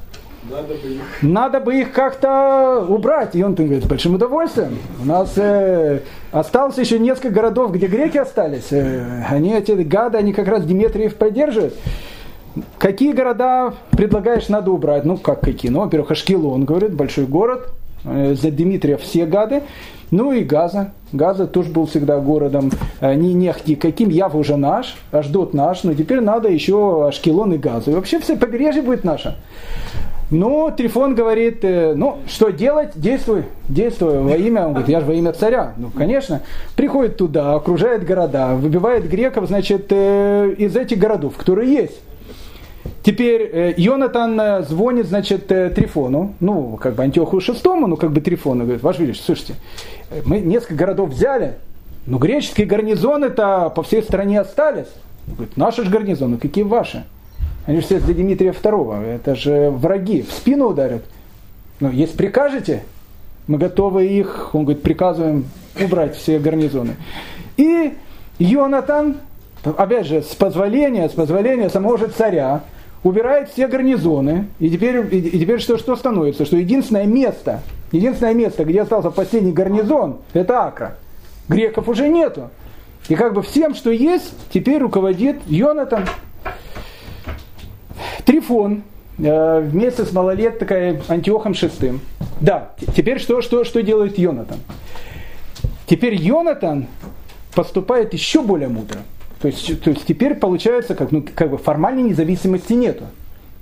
Надо 0.51 0.74
бы 0.74 0.88
их, 0.88 1.22
Надо 1.22 1.61
бы 1.61 1.80
их 1.80 1.92
как-то 1.92 2.84
убрать. 2.88 3.34
И 3.34 3.42
он 3.42 3.55
говорит, 3.55 3.84
с 3.84 3.86
большим 3.86 4.14
удовольствием. 4.14 4.78
У 5.03 5.07
нас 5.07 5.32
э, 5.36 6.01
осталось 6.30 6.78
еще 6.78 6.99
несколько 6.99 7.30
городов, 7.30 7.72
где 7.72 7.86
греки 7.86 8.18
остались. 8.18 8.70
Э, 8.70 9.24
они, 9.28 9.55
эти 9.55 9.72
гады, 9.72 10.18
они 10.18 10.32
как 10.32 10.47
раз 10.49 10.64
Дмитриев 10.64 11.16
поддерживают. 11.16 11.74
Какие 12.78 13.12
города 13.12 13.74
предлагаешь 13.90 14.49
надо 14.49 14.70
убрать? 14.70 15.05
Ну, 15.05 15.16
как 15.16 15.40
какие? 15.40 15.70
Ну, 15.70 15.80
во-первых, 15.80 16.12
Ашкелон, 16.12 16.64
говорит, 16.64 16.94
большой 16.94 17.26
город. 17.26 17.68
Э, 18.05 18.34
за 18.34 18.51
Дмитрия 18.51 18.97
все 18.97 19.26
гады. 19.26 19.62
Ну 20.11 20.32
и 20.32 20.44
Газа. 20.44 20.92
Газа 21.12 21.47
тоже 21.47 21.70
был 21.70 21.86
всегда 21.86 22.20
городом 22.20 22.70
э, 23.01 23.14
не 23.14 23.34
нехти 23.34 23.74
каким. 23.74 24.09
Яв 24.09 24.34
уже 24.34 24.57
наш, 24.57 24.97
Аждот 25.11 25.55
наш, 25.55 25.82
но 25.82 25.94
теперь 25.94 26.20
надо 26.20 26.49
еще 26.49 27.09
Ашкелон 27.09 27.55
и 27.55 27.59
Газу. 27.59 27.90
И 27.90 27.94
вообще 27.94 28.20
все 28.20 28.36
побережье 28.36 28.82
будет 28.82 29.03
наше. 29.03 29.36
Ну, 30.31 30.72
Трифон 30.77 31.14
говорит, 31.14 31.61
э, 31.62 31.95
ну, 31.95 32.18
что 32.27 32.51
делать? 32.51 32.93
Действуй, 32.97 33.45
действуй 33.68 34.18
во 34.22 34.37
имя. 34.37 34.66
Он 34.66 34.70
говорит, 34.70 34.89
я 34.89 35.01
же 35.01 35.07
во 35.07 35.14
имя 35.14 35.33
царя. 35.33 35.74
Ну, 35.77 35.91
конечно. 35.91 36.43
Приходит 36.74 37.16
туда, 37.16 37.55
окружает 37.55 38.05
города, 38.05 38.55
выбивает 38.57 39.09
греков, 39.09 39.47
значит, 39.47 39.87
э, 39.91 40.53
из 40.59 40.77
этих 40.77 40.99
городов, 40.99 41.37
которые 41.37 41.72
есть. 41.72 42.01
Теперь 43.05 43.43
э, 43.43 43.74
Йонатан 43.77 44.64
звонит, 44.64 45.07
значит, 45.07 45.47
Трифону, 45.47 46.35
ну, 46.41 46.77
как 46.77 46.95
бы 46.95 47.05
Антиоху 47.05 47.41
шестому, 47.41 47.87
ну, 47.87 47.97
как 47.97 48.11
бы 48.11 48.20
Трифону, 48.20 48.64
говорит, 48.64 48.83
ваш 48.83 48.99
величество, 48.99 49.35
слушайте, 49.35 49.55
мы 50.24 50.41
несколько 50.41 50.74
городов 50.74 51.11
взяли, 51.11 51.55
но 52.05 52.18
греческие 52.18 52.66
гарнизоны-то 52.66 53.70
по 53.70 53.85
всей 53.85 54.03
стране 54.03 54.41
остались. 54.41 54.89
Он 55.29 55.35
говорит, 55.35 55.57
наши 55.57 55.85
же 55.85 55.91
гарнизоны, 55.91 56.39
какие 56.39 56.64
ваши? 56.64 57.05
Они 57.67 57.81
все 57.81 58.01
для 58.01 58.14
Дмитрия 58.14 58.51
II. 58.53 59.14
Это 59.17 59.35
же 59.35 59.71
враги. 59.71 60.23
В 60.23 60.33
спину 60.33 60.69
ударят. 60.69 61.03
Ну, 61.81 61.91
если 61.91 62.17
прикажете, 62.17 62.85
мы 63.47 63.59
готовы 63.59 64.07
их, 64.07 64.51
он 64.55 64.64
говорит, 64.64 64.83
приказываем 64.83 65.47
убрать 65.81 66.17
все 66.17 66.39
гарнизоны. 66.39 66.97
И 67.57 67.95
Йонатан, 68.39 69.17
опять 69.64 70.07
же, 70.07 70.23
с 70.23 70.35
позволения, 70.35 71.09
с 71.09 71.12
позволения 71.12 71.69
самого 71.69 71.99
же 71.99 72.09
царя, 72.09 72.62
убирает 73.03 73.51
все 73.51 73.69
гарнизоны. 73.69 74.47
И 74.59 74.71
теперь, 74.71 75.14
и 75.14 75.39
теперь 75.39 75.61
что, 75.61 75.77
что 75.77 75.97
становится? 75.97 76.45
Что 76.45 76.57
единственное 76.57 77.07
место, 77.07 77.62
единственное 77.93 78.35
место, 78.35 78.64
где 78.64 78.83
остался 78.83 79.11
последний 79.11 79.53
гарнизон, 79.53 80.19
это 80.33 80.64
Акра. 80.64 80.97
Греков 81.49 81.89
уже 81.89 82.09
нету. 82.09 82.51
И 83.09 83.14
как 83.14 83.35
бы 83.35 83.43
всем, 83.43 83.75
что 83.75 83.91
есть, 83.91 84.35
теперь 84.51 84.79
руководит 84.79 85.37
Йонатан. 85.47 86.05
Трифон 88.25 88.83
э, 89.19 89.61
вместе 89.61 90.05
с 90.05 90.12
малолеткой 90.12 91.01
Антиохом 91.09 91.53
VI. 91.53 91.99
Да, 92.41 92.73
теперь 92.95 93.19
что, 93.19 93.43
что, 93.43 93.64
что 93.64 93.83
делает 93.83 94.19
Йонатан? 94.19 94.59
Теперь 95.87 96.14
Йонатан 96.14 96.87
поступает 97.55 98.12
еще 98.12 98.43
более 98.43 98.69
мудро. 98.69 98.99
То 99.41 99.49
есть, 99.49 99.83
то 99.83 99.91
есть 99.91 100.07
теперь 100.07 100.35
получается, 100.35 100.95
как, 100.95 101.12
ну, 101.12 101.25
как 101.35 101.51
бы 101.51 101.59
формальной 101.59 102.03
независимости 102.03 102.73
нету. 102.73 103.05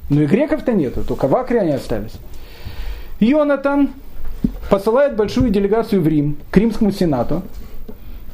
Ну 0.09 0.23
и 0.23 0.27
греков-то 0.27 0.73
нету, 0.73 1.03
только 1.05 1.29
в 1.29 1.37
Акре 1.37 1.61
они 1.61 1.73
остались. 1.73 2.13
Йонатан 3.21 3.91
посылает 4.71 5.17
большую 5.17 5.51
делегацию 5.51 6.03
в 6.03 6.09
Рим, 6.09 6.37
к 6.51 6.57
Римскому 6.57 6.93
Сенату, 6.93 7.43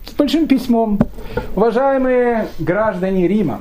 с 0.06 0.12
большим 0.12 0.46
письмом. 0.46 0.98
Уважаемые 1.54 2.48
граждане 2.58 3.28
Рима, 3.28 3.60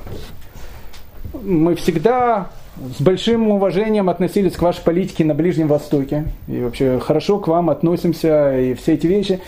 мы 1.44 1.76
всегда 1.76 2.50
с 2.98 3.02
большим 3.02 3.50
уважением 3.50 4.10
относились 4.10 4.56
к 4.56 4.62
вашей 4.62 4.84
политике 4.84 5.26
на 5.26 5.34
Ближнем 5.34 5.68
Востоке. 5.68 6.26
И 6.48 6.62
вообще 6.62 7.00
хорошо 7.00 7.40
к 7.40 7.48
вам 7.48 7.70
относимся 7.70 8.58
и 8.58 8.74
все 8.74 8.94
эти 8.94 9.08
вещи. 9.08 9.40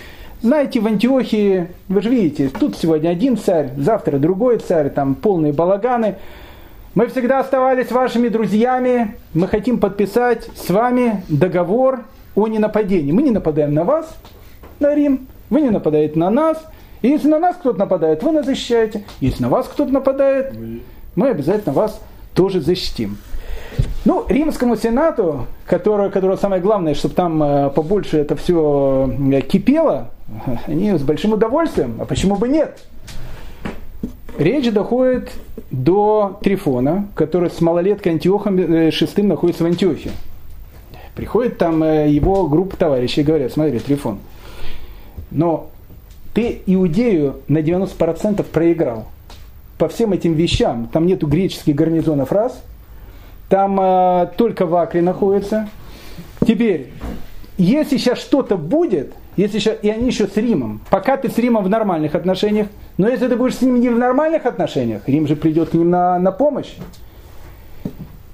Знаете, 0.41 0.79
в 0.79 0.87
Антиохии, 0.87 1.67
вы 1.87 2.01
же 2.01 2.09
видите, 2.09 2.49
тут 2.49 2.75
сегодня 2.75 3.09
один 3.09 3.37
царь, 3.37 3.71
завтра 3.77 4.17
другой 4.17 4.57
царь, 4.57 4.89
там 4.89 5.15
полные 5.15 5.53
балаганы. 5.53 6.15
Мы 6.95 7.07
всегда 7.07 7.39
оставались 7.39 7.91
вашими 7.91 8.27
друзьями, 8.27 9.15
мы 9.33 9.47
хотим 9.47 9.79
подписать 9.79 10.49
с 10.55 10.69
вами 10.69 11.23
договор 11.29 12.01
о 12.35 12.47
ненападении. 12.47 13.11
Мы 13.11 13.21
не 13.21 13.31
нападаем 13.31 13.73
на 13.73 13.83
вас, 13.83 14.13
на 14.79 14.95
Рим, 14.95 15.27
вы 15.49 15.61
не 15.61 15.69
нападаете 15.69 16.17
на 16.17 16.29
нас, 16.29 16.57
если 17.01 17.27
на 17.27 17.39
нас 17.39 17.55
кто-то 17.55 17.79
нападает, 17.79 18.23
вы 18.23 18.31
нас 18.31 18.45
защищаете. 18.45 19.03
Если 19.19 19.41
на 19.43 19.49
вас 19.49 19.67
кто-то 19.67 19.91
нападает, 19.91 20.53
мы 21.15 21.29
обязательно 21.29 21.73
вас 21.73 21.99
тоже 22.33 22.61
защитим. 22.61 23.17
Ну, 24.03 24.25
римскому 24.27 24.75
сенату, 24.75 25.47
которое, 25.65 26.09
которое 26.09 26.37
самое 26.37 26.61
главное, 26.61 26.95
чтобы 26.95 27.13
там 27.13 27.41
э, 27.43 27.69
побольше 27.69 28.17
это 28.17 28.35
все 28.35 29.13
э, 29.31 29.41
кипело, 29.41 30.09
они 30.65 30.91
с 30.97 31.01
большим 31.01 31.33
удовольствием, 31.33 31.97
а 31.99 32.05
почему 32.05 32.35
бы 32.35 32.47
нет? 32.47 32.79
Речь 34.37 34.71
доходит 34.71 35.31
до 35.69 36.39
Трифона, 36.41 37.07
который 37.15 37.51
с 37.51 37.61
малолеткой 37.61 38.13
Антиохом 38.13 38.57
VI 38.57 39.23
находится 39.23 39.63
в 39.63 39.67
Антиохе. 39.67 40.11
Приходит 41.15 41.57
там 41.57 41.83
его 41.83 42.47
группа 42.47 42.75
товарищей 42.77 43.21
и 43.21 43.23
говорят, 43.23 43.51
смотри, 43.51 43.79
Трифон, 43.79 44.19
но 45.29 45.69
ты 46.33 46.61
Иудею 46.65 47.41
на 47.47 47.59
90% 47.59 48.43
проиграл. 48.43 49.07
По 49.81 49.87
всем 49.87 50.13
этим 50.13 50.35
вещам, 50.35 50.87
там 50.93 51.07
нету 51.07 51.25
греческих 51.25 51.73
гарнизонов 51.73 52.31
раз, 52.31 52.61
там 53.49 53.79
э, 53.81 54.27
только 54.37 54.67
в 54.67 54.75
Акре 54.75 55.01
находится. 55.01 55.69
Теперь, 56.45 56.91
если 57.57 57.97
сейчас 57.97 58.19
что-то 58.19 58.57
будет, 58.57 59.11
если 59.37 59.57
сейчас, 59.57 59.77
и 59.81 59.89
они 59.89 60.05
еще 60.05 60.27
с 60.27 60.37
Римом, 60.37 60.81
пока 60.91 61.17
ты 61.17 61.31
с 61.31 61.37
Римом 61.39 61.63
в 61.63 61.69
нормальных 61.69 62.13
отношениях, 62.13 62.67
но 62.97 63.09
если 63.09 63.27
ты 63.27 63.35
будешь 63.35 63.55
с 63.55 63.61
ним 63.63 63.79
не 63.79 63.89
в 63.89 63.97
нормальных 63.97 64.45
отношениях, 64.45 65.01
Рим 65.07 65.25
же 65.25 65.35
придет 65.35 65.69
к 65.69 65.73
ним 65.73 65.89
на, 65.89 66.19
на 66.19 66.31
помощь, 66.31 66.75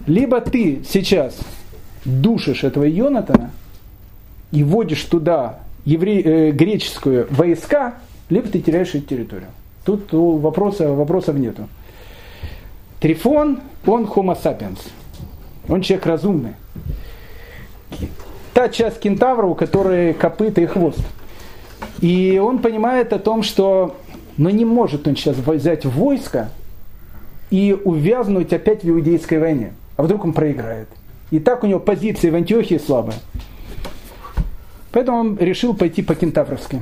либо 0.06 0.42
ты 0.42 0.82
сейчас 0.86 1.38
душишь 2.04 2.66
этого 2.66 2.84
Йонатана 2.84 3.52
и 4.52 4.66
вводишь 4.66 5.04
туда 5.04 5.60
евре, 5.86 6.20
э, 6.20 6.52
греческую 6.52 7.28
войска, 7.30 7.94
либо 8.30 8.50
ты 8.50 8.60
теряешь 8.60 8.90
эту 8.90 9.06
территорию. 9.06 9.48
Тут 9.88 10.12
вопроса, 10.12 10.92
вопросов 10.92 11.38
нету. 11.38 11.70
Трифон, 13.00 13.62
он 13.86 14.04
homo 14.04 14.38
sapiens. 14.38 14.80
Он 15.70 15.82
человек 15.82 16.06
разумный. 16.06 16.56
Та 18.54 18.68
часть 18.68 19.00
кентавра, 19.00 19.46
у 19.46 19.56
которой 19.56 20.14
копыта 20.14 20.60
и 20.60 20.66
хвост. 20.66 21.00
И 22.02 22.38
он 22.38 22.60
понимает 22.60 23.14
о 23.14 23.20
том, 23.20 23.44
что 23.44 23.96
но 24.36 24.50
не 24.50 24.66
может 24.66 25.08
он 25.08 25.16
сейчас 25.16 25.38
взять 25.38 25.86
войско 25.86 26.50
и 27.50 27.74
увязнуть 27.86 28.52
опять 28.52 28.84
в 28.84 28.90
иудейской 28.90 29.40
войне. 29.40 29.72
А 29.96 30.04
вдруг 30.04 30.26
он 30.26 30.34
проиграет. 30.34 30.90
И 31.32 31.40
так 31.40 31.64
у 31.64 31.68
него 31.68 31.80
позиции 31.80 32.30
в 32.30 32.36
Антиохии 32.36 32.78
слабые. 32.78 33.20
Поэтому 34.92 35.18
он 35.18 35.38
решил 35.38 35.74
пойти 35.74 36.02
по 36.02 36.14
кентавровски. 36.14 36.82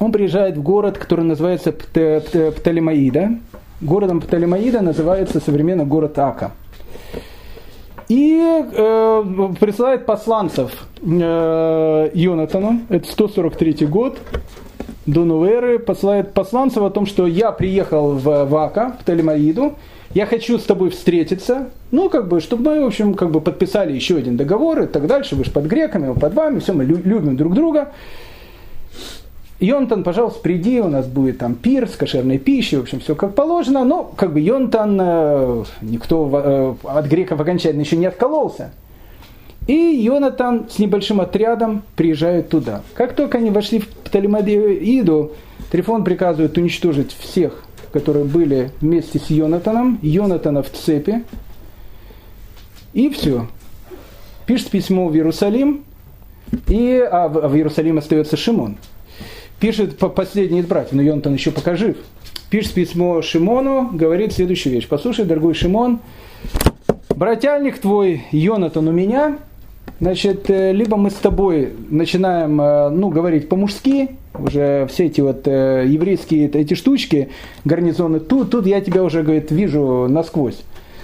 Он 0.00 0.12
приезжает 0.12 0.56
в 0.56 0.62
город, 0.62 0.98
который 0.98 1.24
называется 1.24 1.72
Птолемаида. 1.72 3.38
Городом 3.80 4.20
Птолемаида 4.20 4.80
называется 4.80 5.40
современно 5.40 5.84
город 5.84 6.18
Ака. 6.18 6.52
И 8.08 8.38
э, 8.38 9.24
присылает 9.60 10.04
посланцев 10.04 10.86
э, 11.00 12.10
Йонатану, 12.12 12.80
это 12.90 13.10
143 13.10 13.86
год, 13.86 14.18
до 15.06 15.24
Нуэры, 15.24 15.78
посылает 15.78 16.34
посланцев 16.34 16.82
о 16.82 16.90
том, 16.90 17.06
что 17.06 17.26
я 17.26 17.50
приехал 17.50 18.12
в, 18.12 18.56
Ака, 18.62 18.94
в 18.98 19.02
Птолемаиду, 19.02 19.74
я 20.12 20.26
хочу 20.26 20.58
с 20.58 20.64
тобой 20.64 20.90
встретиться, 20.90 21.70
ну, 21.90 22.10
как 22.10 22.28
бы, 22.28 22.40
чтобы 22.40 22.70
мы, 22.70 22.84
в 22.84 22.86
общем, 22.86 23.14
как 23.14 23.30
бы 23.30 23.40
подписали 23.40 23.92
еще 23.92 24.16
один 24.16 24.36
договор 24.36 24.82
и 24.82 24.86
так 24.86 25.06
дальше, 25.06 25.34
вы 25.34 25.44
же 25.44 25.50
под 25.50 25.64
греками, 25.64 26.12
под 26.12 26.34
вами, 26.34 26.58
все, 26.58 26.72
мы 26.72 26.84
любим 26.84 27.36
друг 27.36 27.54
друга. 27.54 27.88
Йонтан, 29.60 30.02
пожалуйста, 30.02 30.40
приди, 30.40 30.80
у 30.80 30.88
нас 30.88 31.06
будет 31.06 31.38
там 31.38 31.54
пир 31.54 31.88
с 31.88 31.96
кошерной 31.96 32.38
пищей, 32.38 32.76
в 32.76 32.82
общем, 32.82 33.00
все 33.00 33.14
как 33.14 33.34
положено. 33.34 33.84
Но, 33.84 34.02
как 34.04 34.32
бы, 34.32 34.40
Йонтан, 34.40 34.98
э, 35.00 35.64
никто 35.82 36.30
э, 36.32 36.88
от 36.88 37.06
греков 37.06 37.40
окончательно 37.40 37.82
еще 37.82 37.96
не 37.96 38.06
откололся. 38.06 38.72
И 39.66 39.72
Йонатан 39.72 40.66
с 40.68 40.78
небольшим 40.78 41.20
отрядом 41.20 41.82
приезжает 41.96 42.50
туда. 42.50 42.82
Как 42.94 43.14
только 43.14 43.38
они 43.38 43.50
вошли 43.50 43.78
в 43.78 43.88
Птолемаиду, 43.88 45.32
Трифон 45.70 46.04
приказывает 46.04 46.58
уничтожить 46.58 47.16
всех 47.18 47.64
которые 47.94 48.24
были 48.24 48.72
вместе 48.80 49.20
с 49.20 49.30
Йонатаном, 49.30 50.00
Йонатана 50.02 50.64
в 50.64 50.70
цепи. 50.72 51.22
И 52.92 53.08
все. 53.08 53.46
Пишет 54.46 54.70
письмо 54.70 55.06
в 55.06 55.14
Иерусалим, 55.14 55.84
и, 56.66 57.08
а 57.08 57.28
в, 57.28 57.48
в 57.48 57.54
Иерусалим 57.54 57.98
остается 57.98 58.36
Шимон. 58.36 58.78
Пишет 59.60 59.98
по 59.98 60.08
последний 60.08 60.60
из 60.60 60.66
братьев, 60.66 60.92
но 60.92 61.02
Йонатан 61.02 61.34
еще 61.34 61.50
пока 61.50 61.76
жив. 61.76 61.96
Пишет 62.50 62.74
письмо 62.74 63.22
Шимону, 63.22 63.90
говорит 63.92 64.32
следующую 64.32 64.74
вещь. 64.74 64.86
Послушай, 64.88 65.24
дорогой 65.24 65.54
Шимон, 65.54 66.00
братяльник 67.08 67.78
твой 67.78 68.24
Йонатан 68.30 68.88
у 68.88 68.92
меня– 68.92 69.38
Значит, 70.00 70.50
э, 70.50 70.72
либо 70.72 70.96
мы 70.96 71.10
с 71.10 71.14
тобой 71.14 71.72
начинаем, 71.88 72.60
э, 72.60 72.88
ну, 72.90 73.10
говорить 73.10 73.48
по-мужски, 73.48 74.10
уже 74.36 74.86
все 74.90 75.06
эти 75.06 75.20
вот 75.20 75.46
э, 75.46 75.84
еврейские 75.86 76.48
эти 76.48 76.74
штучки, 76.74 77.30
гарнизоны, 77.64 78.18
тут, 78.18 78.50
тут 78.50 78.66
я 78.66 78.80
тебя 78.80 79.04
уже, 79.04 79.22
говорит, 79.22 79.52
вижу 79.52 80.08
насквозь. 80.08 80.62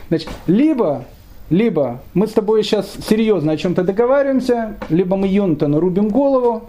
Значит, 0.08 0.28
либо, 0.48 1.04
либо 1.50 2.02
мы 2.14 2.26
с 2.26 2.32
тобой 2.32 2.64
сейчас 2.64 2.92
серьезно 3.08 3.52
о 3.52 3.56
чем-то 3.56 3.84
договариваемся, 3.84 4.74
либо 4.88 5.16
мы 5.16 5.28
Йонтону 5.28 5.78
рубим 5.78 6.08
голову, 6.08 6.64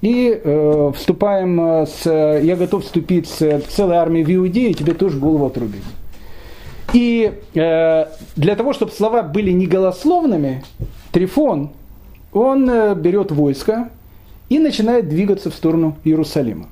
и 0.00 0.40
э, 0.42 0.92
вступаем 0.94 1.86
с, 1.86 2.04
я 2.06 2.56
готов 2.56 2.84
вступить 2.84 3.28
с 3.28 3.60
целой 3.68 3.96
армией 3.96 4.24
в 4.24 4.34
Иудею, 4.34 4.74
тебе 4.74 4.94
тоже 4.94 5.18
голову 5.18 5.46
отрубить. 5.46 5.82
И 6.92 7.32
э, 7.54 8.06
для 8.36 8.56
того, 8.56 8.72
чтобы 8.72 8.92
слова 8.92 9.22
были 9.22 9.50
не 9.50 9.66
голословными, 9.66 10.64
Трифон, 11.12 11.70
он 12.32 12.68
э, 12.68 12.94
берет 12.94 13.30
войско 13.30 13.90
и 14.48 14.58
начинает 14.58 15.08
двигаться 15.08 15.50
в 15.50 15.54
сторону 15.54 15.96
Иерусалима. 16.04 16.66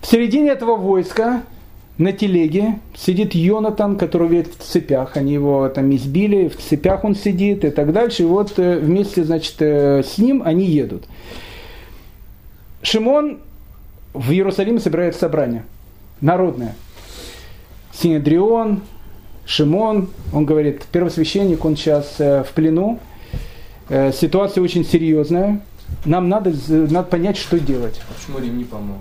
В 0.00 0.06
середине 0.06 0.50
этого 0.50 0.76
войска 0.76 1.42
на 1.98 2.12
телеге 2.12 2.78
сидит 2.94 3.34
Йонатан, 3.34 3.96
который 3.96 4.28
ведь 4.28 4.54
в 4.54 4.62
цепях, 4.62 5.16
они 5.16 5.32
его 5.34 5.68
там 5.68 5.94
избили, 5.94 6.48
в 6.48 6.56
цепях 6.56 7.04
он 7.04 7.14
сидит 7.14 7.64
и 7.64 7.70
так 7.70 7.92
дальше. 7.92 8.22
И 8.22 8.26
вот 8.26 8.58
э, 8.58 8.78
вместе, 8.78 9.24
значит, 9.24 9.56
э, 9.60 10.02
с 10.02 10.18
ним 10.18 10.42
они 10.44 10.64
едут. 10.64 11.04
Шимон 12.82 13.38
в 14.14 14.30
Иерусалиме 14.30 14.80
собирает 14.80 15.16
собрание 15.16 15.64
народное– 16.20 16.74
Синедрион, 18.00 18.82
Шимон, 19.46 20.08
он 20.32 20.44
говорит, 20.44 20.84
первосвященник, 20.92 21.64
он 21.64 21.76
сейчас 21.76 22.16
э, 22.18 22.44
в 22.44 22.52
плену, 22.52 22.98
э, 23.88 24.12
ситуация 24.12 24.62
очень 24.62 24.84
серьезная, 24.84 25.60
нам 26.04 26.28
надо, 26.28 26.52
надо 26.68 27.04
понять, 27.04 27.36
что 27.36 27.58
делать. 27.58 28.00
Почему 28.14 28.44
Рим 28.44 28.58
не 28.58 28.64
помог? 28.64 28.98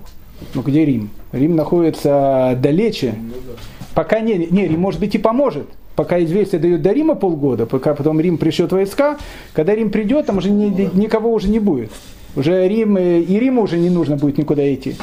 Ну 0.53 0.61
где 0.61 0.85
Рим? 0.85 1.09
Рим 1.31 1.55
находится 1.55 2.57
далече. 2.61 3.15
Ну, 3.17 3.33
да. 3.47 3.53
Пока 3.95 4.19
не, 4.19 4.37
не, 4.37 4.67
Рим 4.67 4.79
может 4.79 4.99
быть 4.99 5.15
и 5.15 5.17
поможет. 5.17 5.67
Пока 5.95 6.21
известие 6.23 6.59
дают 6.59 6.81
до 6.81 6.91
Рима 6.91 7.15
полгода, 7.15 7.65
пока 7.65 7.95
потом 7.95 8.19
Рим 8.19 8.37
пришлет 8.37 8.71
войска, 8.71 9.17
когда 9.53 9.73
Рим 9.73 9.91
придет, 9.91 10.25
там 10.25 10.37
уже 10.37 10.51
ни, 10.51 10.89
никого 10.97 11.33
уже 11.33 11.49
не 11.49 11.59
будет. 11.59 11.91
Уже 12.35 12.67
Рим, 12.67 12.97
э, 12.97 13.21
и 13.21 13.39
Риму 13.39 13.63
уже 13.63 13.77
не 13.77 13.89
нужно 13.89 14.17
будет 14.17 14.37
никуда 14.37 14.73
идти. 14.73 14.95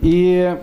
И 0.00 0.56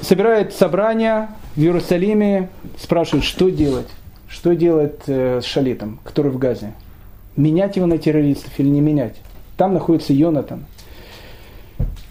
собирает 0.00 0.52
собрание, 0.52 1.28
в 1.56 1.60
Иерусалиме 1.60 2.48
спрашивают, 2.78 3.24
что 3.24 3.48
делать. 3.48 3.88
Что 4.28 4.54
делать 4.54 5.00
э, 5.06 5.40
с 5.40 5.44
Шалитом, 5.44 6.00
который 6.04 6.30
в 6.30 6.38
Газе? 6.38 6.74
Менять 7.36 7.76
его 7.76 7.86
на 7.86 7.98
террористов 7.98 8.52
или 8.58 8.68
не 8.68 8.80
менять? 8.80 9.16
Там 9.56 9.74
находится 9.74 10.12
Йонатан. 10.12 10.64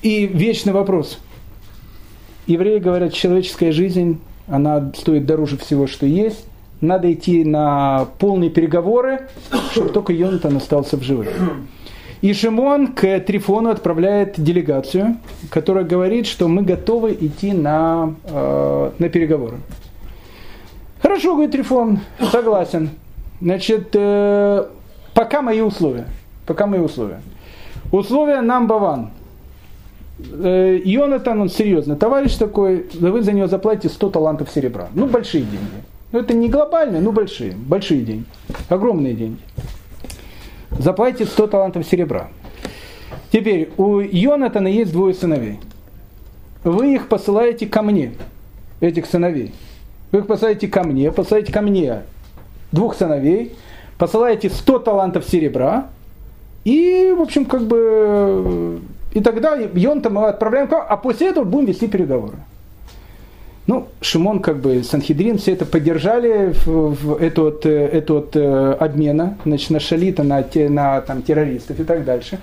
И 0.01 0.27
вечный 0.27 0.73
вопрос. 0.73 1.19
Евреи 2.47 2.79
говорят, 2.79 3.13
человеческая 3.13 3.71
жизнь, 3.71 4.19
она 4.47 4.91
стоит 4.95 5.25
дороже 5.25 5.57
всего, 5.57 5.87
что 5.87 6.05
есть. 6.05 6.45
Надо 6.81 7.11
идти 7.11 7.45
на 7.45 8.07
полные 8.19 8.49
переговоры, 8.49 9.29
чтобы 9.71 9.89
только 9.89 10.11
Йонатан 10.11 10.57
остался 10.57 10.97
в 10.97 11.03
живых. 11.03 11.29
И 12.23 12.31
Шимон 12.31 12.93
к 12.93 13.19
Трифону 13.19 13.69
отправляет 13.69 14.41
делегацию, 14.41 15.17
которая 15.49 15.83
говорит, 15.83 16.25
что 16.25 16.47
мы 16.47 16.61
готовы 16.61 17.17
идти 17.19 17.51
на, 17.51 18.15
э, 18.23 18.91
на 18.97 19.09
переговоры. 19.09 19.57
Хорошо, 21.01 21.33
говорит 21.33 21.51
Трифон, 21.51 21.99
согласен. 22.31 22.91
Значит, 23.41 23.89
э, 23.93 24.65
пока 25.13 25.41
мои 25.41 25.59
условия. 25.59 26.05
Пока 26.45 26.65
мои 26.65 26.79
условия. 26.79 27.19
Условия 27.91 28.39
number 28.41 28.79
one. 28.79 29.07
Э, 30.31 30.79
Йонатан, 30.81 31.41
он 31.41 31.49
серьезно, 31.49 31.97
товарищ 31.97 32.35
такой, 32.35 32.85
вы 32.93 33.21
за 33.21 33.33
него 33.33 33.47
заплатите 33.47 33.89
100 33.89 34.11
талантов 34.11 34.49
серебра. 34.49 34.87
Ну, 34.95 35.07
большие 35.07 35.43
деньги. 35.43 35.83
Ну, 36.13 36.19
это 36.19 36.33
не 36.33 36.47
глобальные, 36.47 37.01
но 37.01 37.11
большие. 37.11 37.51
Большие 37.51 37.99
деньги. 37.99 38.23
Огромные 38.69 39.13
деньги 39.13 39.41
заплатите 40.79 41.25
100 41.25 41.47
талантов 41.47 41.85
серебра. 41.85 42.29
Теперь, 43.31 43.71
у 43.77 43.99
Йонатана 43.99 44.67
есть 44.67 44.91
двое 44.91 45.13
сыновей. 45.13 45.59
Вы 46.63 46.95
их 46.95 47.07
посылаете 47.07 47.67
ко 47.67 47.81
мне, 47.81 48.13
этих 48.79 49.05
сыновей. 49.05 49.53
Вы 50.11 50.19
их 50.19 50.27
посылаете 50.27 50.67
ко 50.67 50.83
мне, 50.83 51.11
посылаете 51.11 51.51
ко 51.51 51.61
мне 51.61 52.03
двух 52.71 52.95
сыновей, 52.95 53.55
посылаете 53.97 54.49
100 54.49 54.79
талантов 54.79 55.25
серебра, 55.25 55.89
и, 56.63 57.13
в 57.17 57.21
общем, 57.21 57.45
как 57.45 57.63
бы, 57.63 58.79
и 59.13 59.21
тогда 59.21 59.55
Йонта 59.55 60.09
мы 60.09 60.27
отправляем, 60.27 60.69
а 60.71 60.97
после 60.97 61.29
этого 61.29 61.43
будем 61.43 61.65
вести 61.65 61.87
переговоры. 61.87 62.37
Ну, 63.65 63.87
Шимон, 64.01 64.41
как 64.41 64.59
бы, 64.59 64.83
Санхедрин, 64.83 65.37
все 65.37 65.53
это 65.53 65.65
поддержали 65.65 66.51
в, 66.51 66.67
в 66.67 66.95
вот, 66.95 67.65
эту 67.65 68.13
вот, 68.15 68.35
э, 68.35 68.73
обмена, 68.73 69.37
значит, 69.45 69.69
на 69.69 69.79
шалита, 69.79 70.23
на, 70.23 70.43
те, 70.43 70.67
на 70.67 70.99
там, 70.99 71.21
террористов 71.21 71.79
и 71.79 71.85
так 71.85 72.03
дальше. 72.03 72.39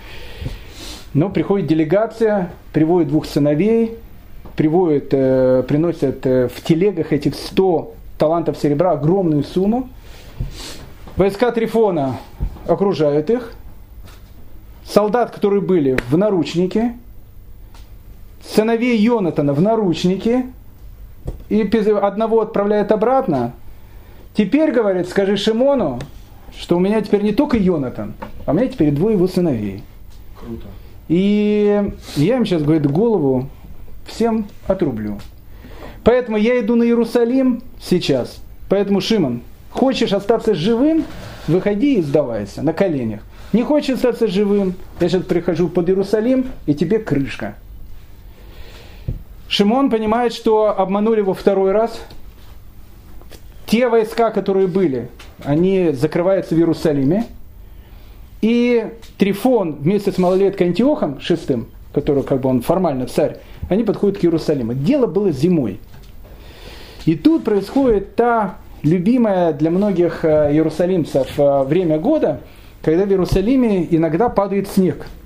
Но 1.12 1.28
приходит 1.28 1.66
делегация, 1.66 2.50
приводит 2.72 3.08
двух 3.08 3.26
сыновей, 3.26 3.98
приводит, 4.56 5.08
э, 5.12 5.62
приносят 5.68 6.24
э, 6.24 6.48
в 6.48 6.62
телегах 6.62 7.12
этих 7.12 7.34
100 7.34 7.94
талантов 8.16 8.56
серебра 8.56 8.92
огромную 8.92 9.44
сумму. 9.44 9.90
Войска 11.16 11.50
Трифона 11.52 12.16
окружают 12.66 13.28
их. 13.28 13.52
Солдат, 14.84 15.32
которые 15.32 15.60
были 15.60 15.98
в 16.08 16.16
наручнике, 16.16 16.94
сыновей 18.42 18.96
Йонатана 18.96 19.52
в 19.52 19.60
наручнике, 19.60 20.46
и 21.48 21.62
одного 21.62 22.40
отправляет 22.40 22.92
обратно. 22.92 23.52
Теперь, 24.34 24.72
говорит, 24.72 25.08
скажи 25.08 25.36
Шимону, 25.36 25.98
что 26.58 26.76
у 26.76 26.80
меня 26.80 27.00
теперь 27.00 27.22
не 27.22 27.32
только 27.32 27.56
Йонатан, 27.56 28.14
а 28.46 28.52
у 28.52 28.54
меня 28.54 28.68
теперь 28.68 28.92
двое 28.92 29.16
его 29.16 29.26
сыновей. 29.26 29.82
Круто. 30.38 30.66
И 31.08 31.92
я 32.16 32.36
им 32.36 32.46
сейчас, 32.46 32.62
говорит, 32.62 32.86
голову 32.90 33.48
всем 34.06 34.46
отрублю. 34.66 35.18
Поэтому 36.04 36.36
я 36.36 36.60
иду 36.60 36.76
на 36.76 36.84
Иерусалим 36.84 37.62
сейчас. 37.80 38.40
Поэтому, 38.68 39.00
Шимон, 39.00 39.42
хочешь 39.70 40.12
остаться 40.12 40.54
живым, 40.54 41.04
выходи 41.48 41.94
и 41.94 42.02
сдавайся 42.02 42.62
на 42.62 42.72
коленях. 42.72 43.20
Не 43.52 43.64
хочешь 43.64 43.96
остаться 43.96 44.28
живым, 44.28 44.74
я 45.00 45.08
сейчас 45.08 45.24
прихожу 45.24 45.68
под 45.68 45.88
Иерусалим, 45.88 46.46
и 46.66 46.74
тебе 46.74 47.00
крышка. 47.00 47.56
Шимон 49.50 49.90
понимает, 49.90 50.32
что 50.32 50.78
обманули 50.78 51.18
его 51.18 51.34
второй 51.34 51.72
раз. 51.72 52.00
Те 53.66 53.88
войска, 53.88 54.30
которые 54.30 54.68
были, 54.68 55.08
они 55.44 55.90
закрываются 55.90 56.54
в 56.54 56.58
Иерусалиме. 56.58 57.26
И 58.42 58.86
Трифон 59.18 59.74
вместе 59.74 60.12
с 60.12 60.18
малолеткой 60.18 60.68
Антиохом 60.68 61.20
шестым, 61.20 61.66
который 61.92 62.22
как 62.22 62.40
бы 62.40 62.48
он 62.48 62.62
формально 62.62 63.06
царь, 63.06 63.38
они 63.68 63.82
подходят 63.82 64.18
к 64.18 64.24
Иерусалиму. 64.24 64.74
Дело 64.74 65.08
было 65.08 65.32
зимой. 65.32 65.80
И 67.04 67.16
тут 67.16 67.42
происходит 67.42 68.14
та 68.14 68.58
любимая 68.84 69.52
для 69.52 69.72
многих 69.72 70.24
э, 70.24 70.52
иерусалимцев 70.52 71.28
э, 71.40 71.64
время 71.64 71.98
года, 71.98 72.40
когда 72.82 73.04
в 73.04 73.10
Иерусалиме 73.10 73.84
иногда 73.90 74.28
падает 74.28 74.68
снег– 74.68 75.06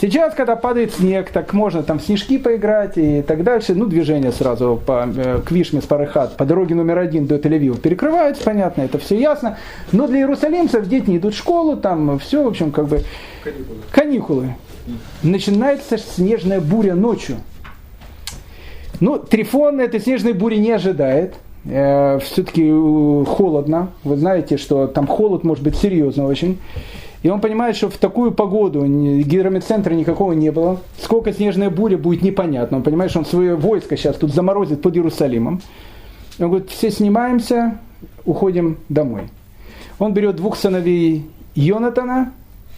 Сейчас, 0.00 0.34
когда 0.34 0.56
падает 0.56 0.92
снег, 0.92 1.30
так 1.30 1.52
можно 1.52 1.82
там 1.82 2.00
снежки 2.00 2.38
поиграть 2.38 2.98
и 2.98 3.22
так 3.22 3.44
дальше. 3.44 3.74
Ну, 3.74 3.86
движение 3.86 4.32
сразу 4.32 4.80
по, 4.84 5.06
э, 5.06 5.40
к 5.44 5.50
Вишме 5.50 5.80
с 5.80 5.84
Парыхат, 5.84 6.36
по 6.36 6.44
дороге 6.44 6.74
номер 6.74 6.98
один 6.98 7.26
до 7.26 7.36
Тель-Авива 7.36 7.78
перекрываются, 7.80 8.44
понятно, 8.44 8.82
это 8.82 8.98
все 8.98 9.18
ясно. 9.18 9.56
Но 9.92 10.06
для 10.06 10.18
иерусалимцев 10.18 10.86
дети 10.88 11.10
не 11.10 11.18
идут 11.18 11.34
в 11.34 11.38
школу, 11.38 11.76
там 11.76 12.18
все, 12.18 12.42
в 12.42 12.48
общем, 12.48 12.72
как 12.72 12.88
бы... 12.88 13.02
Каникулы. 13.44 13.76
Каникулы. 13.90 14.54
Начинается 15.22 15.96
снежная 15.96 16.60
буря 16.60 16.94
ночью. 16.94 17.36
Ну, 19.00 19.18
Трифон 19.18 19.80
этой 19.80 20.00
снежной 20.00 20.32
бури 20.32 20.56
не 20.56 20.72
ожидает. 20.72 21.34
Э, 21.64 22.18
все-таки 22.20 22.68
э, 22.68 23.24
холодно. 23.26 23.90
Вы 24.04 24.16
знаете, 24.16 24.56
что 24.56 24.86
там 24.86 25.06
холод 25.06 25.44
может 25.44 25.64
быть 25.64 25.76
серьезно 25.76 26.26
очень. 26.26 26.58
И 27.24 27.30
он 27.30 27.40
понимает, 27.40 27.74
что 27.74 27.88
в 27.88 27.96
такую 27.96 28.32
погоду 28.32 28.84
гидрометцентра 28.84 29.94
никакого 29.94 30.32
не 30.32 30.52
было. 30.52 30.80
Сколько 31.00 31.32
снежная 31.32 31.70
буря 31.70 31.96
будет 31.96 32.20
непонятно. 32.20 32.76
Он 32.76 32.82
понимает, 32.82 33.10
что 33.10 33.20
он 33.20 33.24
свое 33.24 33.56
войско 33.56 33.96
сейчас 33.96 34.16
тут 34.16 34.34
заморозит 34.34 34.82
под 34.82 34.94
Иерусалимом. 34.94 35.62
Он 36.38 36.48
говорит, 36.48 36.68
все 36.68 36.90
снимаемся, 36.90 37.78
уходим 38.26 38.76
домой. 38.90 39.30
Он 39.98 40.12
берет 40.12 40.36
двух 40.36 40.58
сыновей 40.58 41.26
Йонатана, 41.54 42.34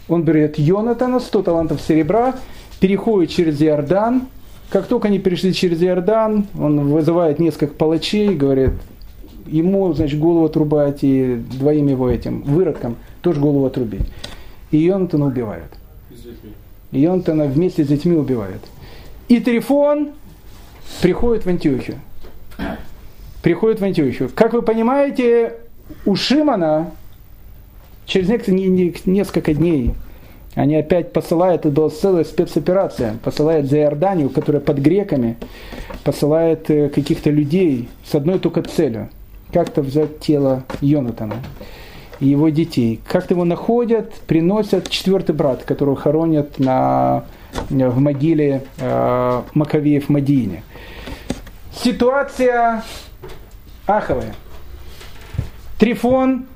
он 0.07 0.23
берет 0.23 0.57
Йонатана, 0.57 1.19
100 1.19 1.41
талантов 1.41 1.81
серебра, 1.81 2.35
переходит 2.79 3.31
через 3.31 3.61
Иордан. 3.61 4.27
Как 4.69 4.87
только 4.87 5.09
они 5.09 5.19
перешли 5.19 5.53
через 5.53 5.83
Иордан, 5.83 6.47
он 6.57 6.87
вызывает 6.87 7.39
несколько 7.39 7.73
палачей, 7.73 8.33
говорит, 8.33 8.71
ему, 9.45 9.91
значит, 9.91 10.21
голову 10.21 10.45
отрубать 10.45 10.99
и 11.01 11.35
двоим 11.35 11.87
его 11.87 12.09
этим 12.09 12.43
выродкам 12.43 12.95
тоже 13.21 13.41
голову 13.41 13.65
отрубить 13.65 14.07
и 14.71 14.77
Йонатана 14.77 15.27
убивают. 15.27 15.71
И 16.91 16.99
Йонатана 16.99 17.45
вместе 17.45 17.83
с 17.83 17.87
детьми 17.87 18.15
убивают. 18.15 18.61
И 19.27 19.39
Трифон 19.39 20.11
приходит 21.01 21.45
в 21.45 21.49
Антиохию. 21.49 21.99
Приходит 23.41 23.79
в 23.79 23.83
Антиохию. 23.83 24.29
Как 24.33 24.53
вы 24.53 24.61
понимаете, 24.61 25.53
у 26.05 26.15
Шимана 26.15 26.91
через 28.05 28.29
несколько 29.05 29.53
дней 29.53 29.93
они 30.55 30.75
опять 30.75 31.13
посылают, 31.13 31.61
это 31.61 31.69
была 31.69 31.89
целая 31.89 32.23
спецоперация, 32.23 33.17
посылают 33.23 33.67
за 33.67 33.77
Иорданию, 33.77 34.29
которая 34.31 34.59
под 34.59 34.79
греками, 34.79 35.37
посылает 36.03 36.69
э, 36.71 36.89
каких-то 36.89 37.29
людей 37.29 37.89
с 38.03 38.15
одной 38.15 38.39
только 38.39 38.63
целью, 38.63 39.09
как-то 39.53 39.83
взять 39.83 40.19
тело 40.19 40.63
Йонатана 40.81 41.43
и 42.19 42.27
его 42.27 42.49
детей. 42.49 42.99
Как-то 43.07 43.33
его 43.33 43.45
находят, 43.45 44.13
приносят 44.27 44.89
четвертый 44.89 45.35
брат, 45.35 45.63
которого 45.63 45.95
хоронят 45.95 46.59
на, 46.59 47.25
в 47.69 47.99
могиле 47.99 48.63
э, 48.79 49.41
Маковеев 49.53 50.05
в 50.05 50.09
Мадине. 50.09 50.63
Ситуация 51.71 52.83
аховая. 53.85 54.33
Трифон 55.77 56.47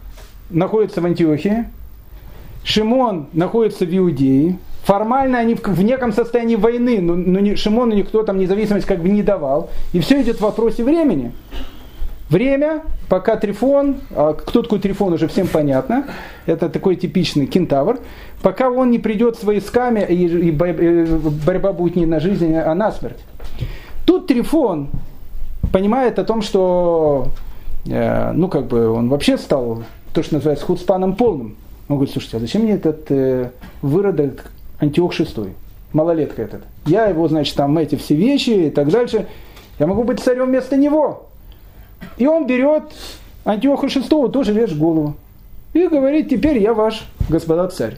находится 0.50 1.02
в 1.02 1.06
Антиохии, 1.06 1.66
Шимон 2.64 3.28
находится 3.34 3.86
в 3.86 3.98
Иудее. 3.98 4.58
Формально 4.84 5.38
они 5.38 5.56
в, 5.56 5.84
неком 5.84 6.12
состоянии 6.12 6.56
войны, 6.56 7.00
но, 7.02 7.14
но 7.14 7.56
Шимону 7.56 7.94
никто 7.94 8.24
там 8.24 8.40
независимость 8.40 8.88
как 8.88 9.00
бы 9.00 9.10
не 9.10 9.22
давал. 9.22 9.70
И 9.94 10.00
все 10.00 10.22
идет 10.22 10.38
в 10.38 10.42
вопросе 10.42 10.84
времени. 10.84 11.34
Время, 12.32 12.84
пока 13.10 13.36
Трифон, 13.36 13.98
а 14.16 14.32
кто 14.32 14.62
такой 14.62 14.80
Трифон 14.80 15.12
уже 15.12 15.28
всем 15.28 15.48
понятно, 15.48 16.06
это 16.46 16.70
такой 16.70 16.96
типичный 16.96 17.46
кентавр, 17.46 18.00
пока 18.42 18.70
он 18.70 18.90
не 18.90 19.00
придет 19.00 19.36
с 19.36 19.44
войсками, 19.44 20.00
и, 20.00 20.48
и 20.48 20.52
борьба 20.52 21.74
будет 21.74 21.98
не 21.98 22.06
на 22.06 22.22
жизнь, 22.22 22.56
а 22.56 22.74
на 22.74 22.94
смерть. 22.94 23.20
Тут 24.06 24.28
Трифон 24.28 24.88
понимает 25.74 26.20
о 26.20 26.24
том, 26.24 26.42
что 26.42 27.28
э, 27.86 28.32
ну 28.32 28.48
как 28.48 28.68
бы 28.68 28.90
он 28.90 29.10
вообще 29.10 29.38
стал 29.38 29.84
то, 30.14 30.24
что 30.24 30.36
называется 30.36 30.66
худспаном 30.66 31.18
полным. 31.18 31.58
Он 31.90 31.98
говорит, 31.98 32.14
слушайте, 32.14 32.38
а 32.38 32.40
зачем 32.40 32.62
мне 32.62 32.76
этот 32.76 33.12
э, 33.12 33.52
выродок 33.82 34.52
Антиох 34.80 35.12
шестой, 35.12 35.50
малолетка 35.92 36.44
этот? 36.44 36.62
Я 36.86 37.08
его, 37.08 37.28
значит, 37.28 37.58
там 37.58 37.78
эти 37.78 37.96
все 37.96 38.16
вещи 38.16 38.52
и 38.52 38.70
так 38.70 38.88
дальше. 38.88 39.28
Я 39.80 39.88
могу 39.88 40.06
быть 40.06 40.22
царем 40.22 40.46
вместо 40.46 40.78
него. 40.78 41.28
И 42.18 42.28
он 42.28 42.48
берет 42.48 42.84
Антиоха 43.46 43.88
VI, 43.88 44.32
тоже 44.32 44.54
режет 44.54 44.78
голову. 44.78 45.16
И 45.74 45.88
говорит, 45.88 46.30
теперь 46.30 46.58
я 46.58 46.74
ваш, 46.74 47.06
господа 47.30 47.68
царь. 47.70 47.98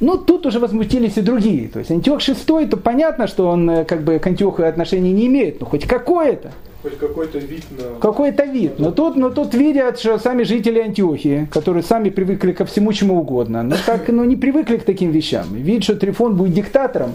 Ну, 0.00 0.18
тут 0.18 0.46
уже 0.46 0.58
возмутились 0.58 1.16
и 1.16 1.20
другие. 1.20 1.68
То 1.68 1.78
есть 1.78 1.90
Антиох 1.92 2.20
VI, 2.20 2.66
то 2.66 2.76
понятно, 2.76 3.28
что 3.28 3.46
он 3.48 3.70
э, 3.70 3.84
как 3.84 4.02
бы 4.02 4.18
к 4.18 4.26
Антиоху 4.26 4.64
отношения 4.64 5.12
не 5.12 5.28
имеет, 5.28 5.60
но 5.60 5.66
хоть 5.66 5.86
какое-то. 5.86 6.50
Хоть 6.82 6.98
какой-то 6.98 7.38
вид 7.38 7.62
на... 7.70 8.00
Какой-то 8.00 8.42
вид. 8.42 8.80
Но 8.80 8.90
тут, 8.90 9.14
но 9.14 9.30
тут 9.30 9.54
видят, 9.54 10.00
что 10.00 10.18
сами 10.18 10.42
жители 10.42 10.80
Антиохии, 10.80 11.46
которые 11.52 11.84
сами 11.84 12.10
привыкли 12.10 12.50
ко 12.50 12.64
всему, 12.64 12.92
чему 12.92 13.20
угодно, 13.20 13.62
но 13.62 13.76
так, 13.86 14.08
ну, 14.08 14.24
не 14.24 14.34
привыкли 14.34 14.78
к 14.78 14.82
таким 14.82 15.12
вещам. 15.12 15.54
Видят, 15.54 15.84
что 15.84 15.94
Трифон 15.94 16.34
будет 16.34 16.54
диктатором. 16.54 17.12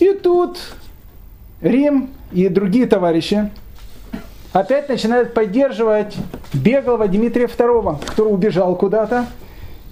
И 0.00 0.12
тут 0.12 0.58
Рим 1.60 2.10
и 2.32 2.48
другие 2.48 2.86
товарищи 2.86 3.48
опять 4.58 4.88
начинает 4.88 5.34
поддерживать 5.34 6.16
беглого 6.52 7.06
Дмитрия 7.06 7.46
II, 7.46 8.04
который 8.04 8.28
убежал 8.28 8.74
куда-то, 8.76 9.26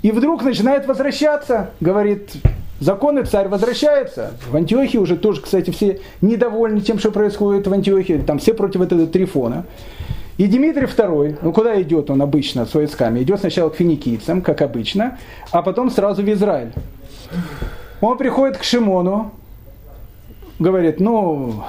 и 0.03 0.11
вдруг 0.11 0.43
начинает 0.43 0.87
возвращаться, 0.87 1.71
говорит, 1.81 2.33
законный 2.81 3.25
царь 3.25 3.49
возвращается. 3.49 4.33
В 4.49 4.57
Антиохии 4.57 4.99
уже 4.99 5.17
тоже, 5.17 5.41
кстати, 5.41 5.71
все 5.71 6.01
недовольны 6.21 6.81
тем, 6.81 6.99
что 6.99 7.11
происходит 7.11 7.67
в 7.67 7.73
Антиохии, 7.73 8.23
там 8.27 8.39
все 8.39 8.55
против 8.55 8.81
этого 8.81 9.07
Трифона. 9.07 9.65
И 10.37 10.47
Дмитрий 10.47 10.87
II, 10.87 11.39
ну 11.41 11.53
куда 11.53 11.81
идет 11.81 12.11
он 12.11 12.21
обычно 12.21 12.67
с 12.67 12.75
войсками? 12.75 13.21
Идет 13.21 13.41
сначала 13.41 13.71
к 13.71 13.77
финикийцам, 13.77 14.43
как 14.43 14.61
обычно, 14.61 15.19
а 15.51 15.63
потом 15.63 15.91
сразу 15.91 16.23
в 16.23 16.31
Израиль. 16.31 16.73
Он 18.03 18.19
приходит 18.19 18.59
к 18.59 18.63
Шимону, 18.63 19.33
говорит, 20.59 21.01
ну, 21.01 21.65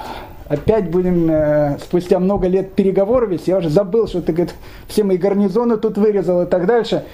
опять 0.48 0.90
будем 0.90 1.30
э, 1.30 1.78
спустя 1.78 2.18
много 2.18 2.48
лет 2.48 2.72
переговоров 2.74 3.30
вести, 3.30 3.50
я 3.50 3.58
уже 3.58 3.68
забыл, 3.68 4.08
что 4.08 4.22
ты 4.22 4.32
говорит, 4.32 4.54
все 4.88 5.04
мои 5.04 5.16
гарнизоны 5.16 5.76
тут 5.76 5.98
вырезал 5.98 6.42
и 6.42 6.46
так 6.46 6.66
дальше. 6.66 7.04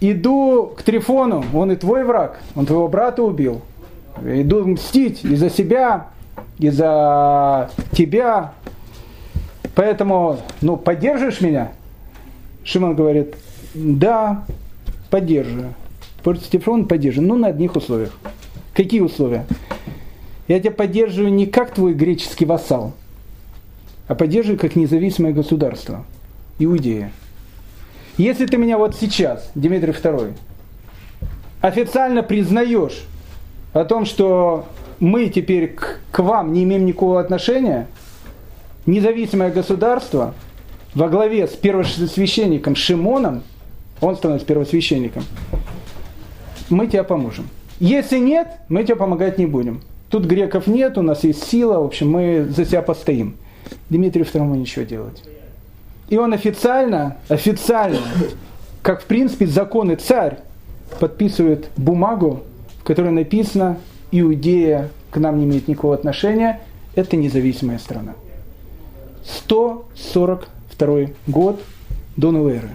Иду 0.00 0.72
к 0.76 0.82
Трифону, 0.82 1.44
он 1.54 1.70
и 1.70 1.76
твой 1.76 2.04
враг, 2.04 2.40
он 2.56 2.66
твоего 2.66 2.88
брата 2.88 3.22
убил. 3.22 3.60
Иду 4.24 4.66
мстить 4.66 5.24
и 5.24 5.36
за 5.36 5.48
себя, 5.48 6.08
и 6.58 6.70
за 6.70 7.70
тебя. 7.92 8.52
Поэтому, 9.74 10.38
ну, 10.60 10.76
поддержишь 10.76 11.40
меня? 11.40 11.72
Шимон 12.64 12.94
говорит, 12.94 13.34
да, 13.74 14.44
поддерживаю. 15.10 15.74
Против 16.22 16.46
Трифона 16.48 16.84
поддерживаю, 16.84 17.28
но 17.28 17.36
на 17.36 17.48
одних 17.48 17.76
условиях. 17.76 18.12
Какие 18.74 19.00
условия? 19.00 19.46
Я 20.52 20.60
тебя 20.60 20.72
поддерживаю 20.72 21.32
не 21.32 21.46
как 21.46 21.72
твой 21.72 21.94
греческий 21.94 22.44
вассал, 22.44 22.92
а 24.06 24.14
поддерживаю 24.14 24.58
как 24.58 24.76
независимое 24.76 25.32
государство. 25.32 26.04
Иудея. 26.58 27.10
Если 28.18 28.44
ты 28.44 28.58
меня 28.58 28.76
вот 28.76 28.94
сейчас, 28.94 29.50
Дмитрий 29.54 29.92
II, 29.92 30.34
официально 31.62 32.22
признаешь 32.22 33.02
о 33.72 33.86
том, 33.86 34.04
что 34.04 34.66
мы 35.00 35.30
теперь 35.30 35.68
к, 35.68 36.00
к 36.10 36.18
вам 36.18 36.52
не 36.52 36.64
имеем 36.64 36.84
никакого 36.84 37.18
отношения, 37.18 37.86
независимое 38.84 39.50
государство 39.50 40.34
во 40.94 41.08
главе 41.08 41.48
с 41.48 41.52
первосвященником 41.52 42.76
Шимоном, 42.76 43.42
он 44.02 44.16
становится 44.16 44.46
первосвященником, 44.46 45.24
мы 46.68 46.88
тебе 46.88 47.04
поможем. 47.04 47.48
Если 47.80 48.18
нет, 48.18 48.48
мы 48.68 48.84
тебе 48.84 48.96
помогать 48.96 49.38
не 49.38 49.46
будем. 49.46 49.80
Тут 50.12 50.26
греков 50.26 50.66
нет, 50.66 50.98
у 50.98 51.02
нас 51.02 51.24
есть 51.24 51.42
сила, 51.44 51.80
в 51.80 51.86
общем, 51.86 52.10
мы 52.10 52.46
за 52.54 52.66
себя 52.66 52.82
постоим. 52.82 53.34
Дмитрию 53.88 54.26
II 54.26 54.58
ничего 54.58 54.84
делать. 54.84 55.22
И 56.10 56.18
он 56.18 56.34
официально, 56.34 57.16
официально, 57.30 57.98
как 58.82 59.00
в 59.00 59.06
принципе 59.06 59.46
законы 59.46 59.96
царь, 59.96 60.40
подписывает 61.00 61.70
бумагу, 61.78 62.42
в 62.80 62.84
которой 62.84 63.10
написано 63.10 63.78
Иудея 64.10 64.90
к 65.10 65.16
нам 65.16 65.38
не 65.38 65.46
имеет 65.46 65.66
никакого 65.66 65.94
отношения, 65.94 66.60
это 66.94 67.16
независимая 67.16 67.78
страна. 67.78 68.12
142 69.24 71.06
год 71.26 71.62
до 72.18 72.32
новой 72.32 72.56
эры. 72.56 72.68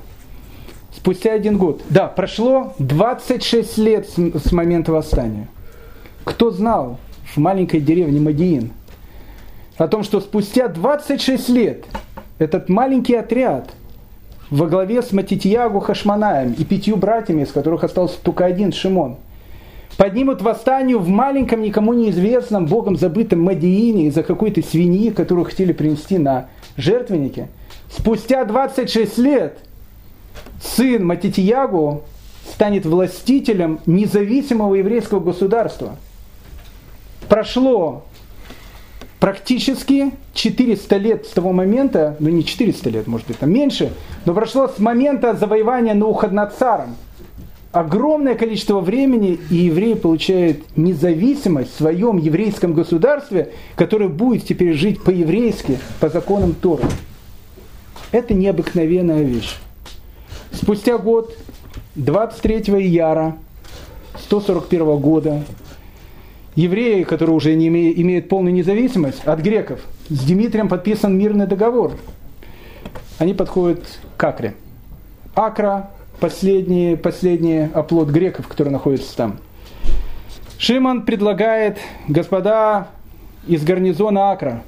Спустя 0.92 1.34
один 1.34 1.60
год. 1.60 1.84
Да, 1.92 2.08
прошло 2.08 2.74
26 2.80 3.78
лет 3.78 4.10
с 4.10 4.52
момента 4.52 4.92
восстания. 4.92 5.48
Кто 6.24 6.50
знал, 6.50 6.98
в 7.34 7.38
маленькой 7.38 7.82
деревне 7.82 8.20
Мадиин, 8.20 8.72
о 9.78 9.88
том, 9.88 10.04
что 10.04 10.22
спустя 10.22 10.68
26 10.68 11.50
лет 11.50 11.86
этот 12.40 12.70
маленький 12.70 13.16
отряд 13.16 13.70
во 14.50 14.68
главе 14.68 15.02
с 15.02 15.12
Матитьягу 15.12 15.80
Хашманаем 15.80 16.54
и 16.54 16.64
пятью 16.64 16.96
братьями, 16.96 17.44
из 17.44 17.52
которых 17.52 17.84
остался 17.84 18.18
только 18.22 18.46
один 18.46 18.72
Шимон, 18.72 19.18
поднимут 19.98 20.42
восстание 20.42 20.98
в 20.98 21.10
маленьком, 21.10 21.62
никому 21.62 21.94
неизвестном, 21.94 22.66
богом 22.66 22.96
забытом 22.96 23.42
Мадиине 23.42 24.08
из-за 24.08 24.24
какой-то 24.24 24.62
свиньи, 24.64 25.10
которую 25.12 25.46
хотели 25.46 25.74
принести 25.74 26.18
на 26.18 26.48
жертвеннике. 26.78 27.50
Спустя 27.92 28.46
26 28.46 29.18
лет 29.18 29.58
сын 30.62 31.06
Матитьягу 31.06 32.04
станет 32.50 32.86
властителем 32.86 33.80
независимого 33.86 34.76
еврейского 34.76 35.20
государства– 35.20 35.98
прошло 37.28 38.04
практически 39.20 40.12
400 40.34 40.98
лет 40.98 41.26
с 41.26 41.30
того 41.30 41.52
момента, 41.52 42.16
ну 42.20 42.30
не 42.30 42.44
400 42.44 42.90
лет, 42.90 43.08
может 43.08 43.28
быть, 43.28 43.40
там 43.40 43.52
меньше, 43.52 43.94
но 44.26 44.34
прошло 44.34 44.68
с 44.68 44.80
момента 44.80 45.34
завоевания 45.34 45.94
Наухаднацаром. 45.94 46.96
Огромное 47.72 48.36
количество 48.36 48.80
времени, 48.80 49.40
и 49.52 49.56
евреи 49.56 49.94
получают 49.94 50.64
независимость 50.76 51.74
в 51.74 51.78
своем 51.78 52.18
еврейском 52.18 52.74
государстве, 52.74 53.54
которое 53.76 54.08
будет 54.08 54.46
теперь 54.46 54.74
жить 54.74 55.04
по-еврейски, 55.04 55.78
по 56.00 56.10
законам 56.10 56.54
Тора. 56.54 56.86
Это 58.12 58.34
необыкновенная 58.34 59.22
вещь. 59.22 59.58
Спустя 60.52 60.98
год, 60.98 61.36
23 61.96 62.74
ияра 62.80 63.38
141 64.24 64.98
года, 64.98 65.44
евреи, 66.58 67.04
которые 67.04 67.36
уже 67.36 67.54
не 67.54 67.68
имеют, 67.68 68.00
имеют 68.00 68.30
полную 68.30 68.54
независимость 68.54 69.24
от 69.26 69.40
греков, 69.40 69.80
с 70.10 70.26
Дмитрием 70.26 70.68
подписан 70.68 71.16
мирный 71.16 71.46
договор. 71.46 71.94
Они 73.20 73.34
подходят 73.36 73.84
к 74.18 74.24
Акре. 74.24 74.56
Акра– 75.36 75.92
последний, 76.20 76.98
последний 76.98 77.70
оплот 77.72 78.10
греков, 78.10 78.48
которые 78.48 78.72
находятся 78.72 79.16
там. 79.16 79.38
Шимон 80.58 81.04
предлагает, 81.04 81.78
господа 82.08 82.88
из 83.48 83.64
гарнизона 83.64 84.32
Акра, 84.32 84.64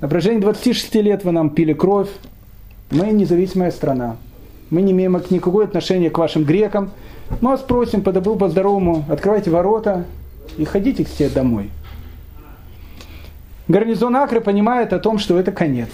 на 0.00 0.08
протяжении 0.08 0.40
26 0.40 0.94
лет 0.96 1.22
вы 1.22 1.32
нам 1.32 1.50
пили 1.50 1.74
кровь, 1.74 2.08
мы 2.90 3.08
независимая 3.08 3.70
страна, 3.72 4.16
мы 4.70 4.80
не 4.80 4.92
имеем 4.92 5.20
никакого 5.28 5.64
отношения 5.64 6.08
к 6.08 6.16
вашим 6.16 6.44
грекам, 6.44 6.92
мы 7.42 7.50
вас 7.50 7.60
просим 7.60 8.00
по 8.00 8.10
добру, 8.10 8.36
по 8.36 8.48
здоровому, 8.48 9.04
открывайте 9.10 9.50
ворота, 9.50 10.06
и 10.56 10.64
ходите 10.64 11.04
к 11.04 11.08
себе 11.08 11.28
домой. 11.28 11.70
Гарнизон 13.68 14.14
Акры 14.16 14.40
понимает 14.40 14.92
о 14.92 14.98
том, 14.98 15.18
что 15.18 15.38
это 15.38 15.50
конец. 15.50 15.88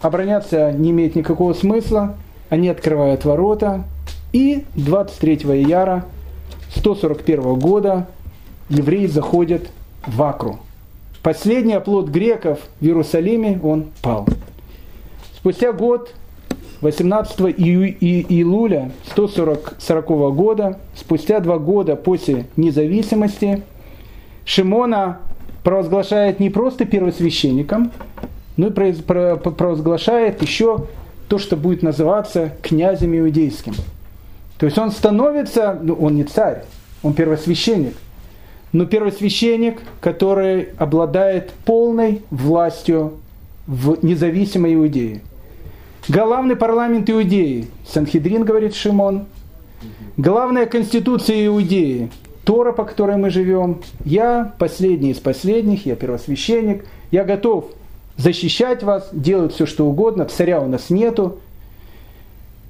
Обороняться 0.00 0.70
не 0.72 0.90
имеет 0.90 1.16
никакого 1.16 1.54
смысла, 1.54 2.16
они 2.50 2.68
открывают 2.68 3.24
ворота, 3.24 3.84
и 4.32 4.64
23 4.74 5.36
ияра 5.64 6.04
141 6.76 7.54
года 7.54 8.06
евреи 8.68 9.06
заходят 9.06 9.68
в 10.06 10.22
Акру. 10.22 10.60
Последний 11.22 11.74
оплот 11.74 12.08
греков 12.08 12.60
в 12.80 12.84
Иерусалиме, 12.84 13.58
он 13.62 13.88
пал. 14.02 14.26
Спустя 15.36 15.72
год 15.72 16.14
18 16.80 17.40
июля 17.56 18.92
140 19.10 20.08
года, 20.34 20.78
спустя 20.94 21.40
два 21.40 21.58
года 21.58 21.96
после 21.96 22.46
независимости, 22.56 23.62
Шимона 24.44 25.18
провозглашает 25.64 26.40
не 26.40 26.50
просто 26.50 26.84
первосвященником, 26.84 27.90
но 28.56 28.68
и 28.68 28.70
провозглашает 28.70 30.40
еще 30.42 30.86
то, 31.28 31.38
что 31.38 31.56
будет 31.56 31.82
называться 31.82 32.52
князем 32.62 33.16
иудейским. 33.18 33.74
То 34.58 34.66
есть 34.66 34.78
он 34.78 34.90
становится, 34.90 35.78
ну, 35.80 35.94
он 35.94 36.14
не 36.14 36.24
царь, 36.24 36.64
он 37.02 37.12
первосвященник, 37.12 37.94
но 38.72 38.86
первосвященник, 38.86 39.80
который 40.00 40.68
обладает 40.78 41.50
полной 41.64 42.22
властью 42.30 43.14
в 43.66 43.98
независимой 44.02 44.74
Иудее. 44.74 45.20
Главный 46.08 46.56
парламент 46.56 47.10
Иудеи, 47.10 47.66
Санхедрин, 47.86 48.42
говорит 48.42 48.74
Шимон. 48.74 49.26
Главная 50.16 50.64
конституция 50.64 51.46
Иудеи, 51.46 52.10
Тора, 52.44 52.72
по 52.72 52.84
которой 52.84 53.18
мы 53.18 53.28
живем. 53.28 53.82
Я 54.06 54.54
последний 54.58 55.10
из 55.10 55.18
последних, 55.18 55.84
я 55.84 55.96
первосвященник. 55.96 56.86
Я 57.10 57.24
готов 57.24 57.66
защищать 58.16 58.82
вас, 58.82 59.10
делать 59.12 59.52
все, 59.52 59.66
что 59.66 59.84
угодно. 59.84 60.24
Царя 60.24 60.62
у 60.62 60.66
нас 60.66 60.88
нету. 60.88 61.40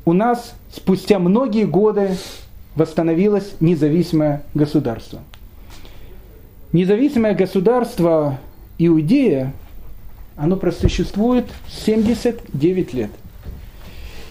У 0.05 0.13
нас 0.13 0.57
спустя 0.73 1.21
многие 1.21 1.65
годы 1.65 2.17
восстановилось 2.75 3.55
независимое 3.61 4.43
государство. 4.55 5.21
Независимое 6.73 7.37
государство 7.37 8.41
Иудея, 8.79 9.53
оно 10.37 10.57
просуществует 10.57 11.47
79 11.69 12.95
лет– 12.95 13.11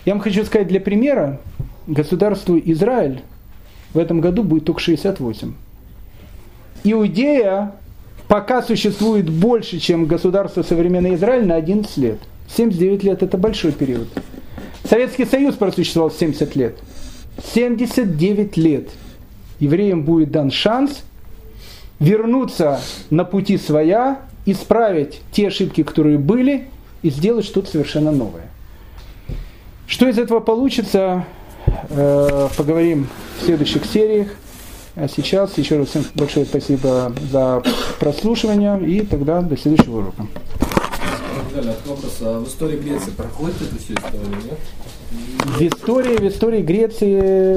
я 0.08 0.14
вам 0.14 0.22
хочу 0.22 0.46
сказать 0.46 0.70
для 0.70 0.80
примера, 0.80 1.38
государству 1.86 2.58
Израиль 2.58 3.24
в 3.94 3.98
этом 3.98 4.22
году 4.22 4.42
будет 4.42 4.64
только 4.64 4.80
68. 4.80 5.54
Иудея 6.86 7.74
пока 8.30 8.62
существует 8.62 9.30
больше, 9.30 9.80
чем 9.80 10.06
государство 10.06 10.64
современный 10.64 11.16
Израиль 11.16 11.46
на 11.46 11.56
11 11.56 11.98
лет. 11.98 12.20
79 12.56 13.04
лет 13.04 13.22
это 13.22 13.38
большой 13.38 13.74
период. 13.74 14.08
Советский 14.90 15.26
Союз 15.26 15.56
просуществовал 15.56 16.10
70 16.10 16.56
лет. 16.56 16.78
79 17.54 18.56
лет 18.56 18.88
евреям 19.60 20.04
будет 20.04 20.32
дан 20.32 20.52
шанс 20.52 21.04
вернуться 22.00 22.80
на 23.10 23.26
пути 23.26 23.58
своя, 23.58 24.22
исправить 24.46 25.20
те 25.34 25.50
ошибки, 25.50 25.84
которые 25.84 26.18
были, 26.18 26.70
и 27.02 27.10
сделать 27.10 27.44
что-то 27.44 27.72
совершенно 27.72 28.14
новое. 28.14 28.48
Что 29.88 30.10
из 30.10 30.20
этого 30.20 30.42
получится, 30.42 31.26
э, 31.90 32.50
поговорим 32.58 33.08
в 33.40 33.46
следующих 33.46 33.86
сериях. 33.86 34.28
А 34.96 35.08
сейчас 35.08 35.58
еще 35.58 35.78
раз 35.78 35.90
всем 35.90 36.04
большое 36.14 36.46
спасибо 36.46 37.14
за 37.32 37.64
прослушивание 38.00 38.82
и 38.84 39.06
тогда 39.06 39.42
до 39.42 39.56
следующего 39.56 40.00
урока. 40.00 40.28
Далее, 41.56 41.74
вопрос. 41.86 42.18
А 42.22 42.40
в 42.40 42.48
истории 42.48 42.78
Греции 42.78 43.12
проходит 43.12 43.62
эту 43.62 43.80
всю 43.80 43.94
историю, 43.94 44.28
нет? 44.44 44.60
В 45.46 45.62
истории, 45.62 46.18
в 46.18 46.28
истории 46.28 46.62
Греции 46.62 47.56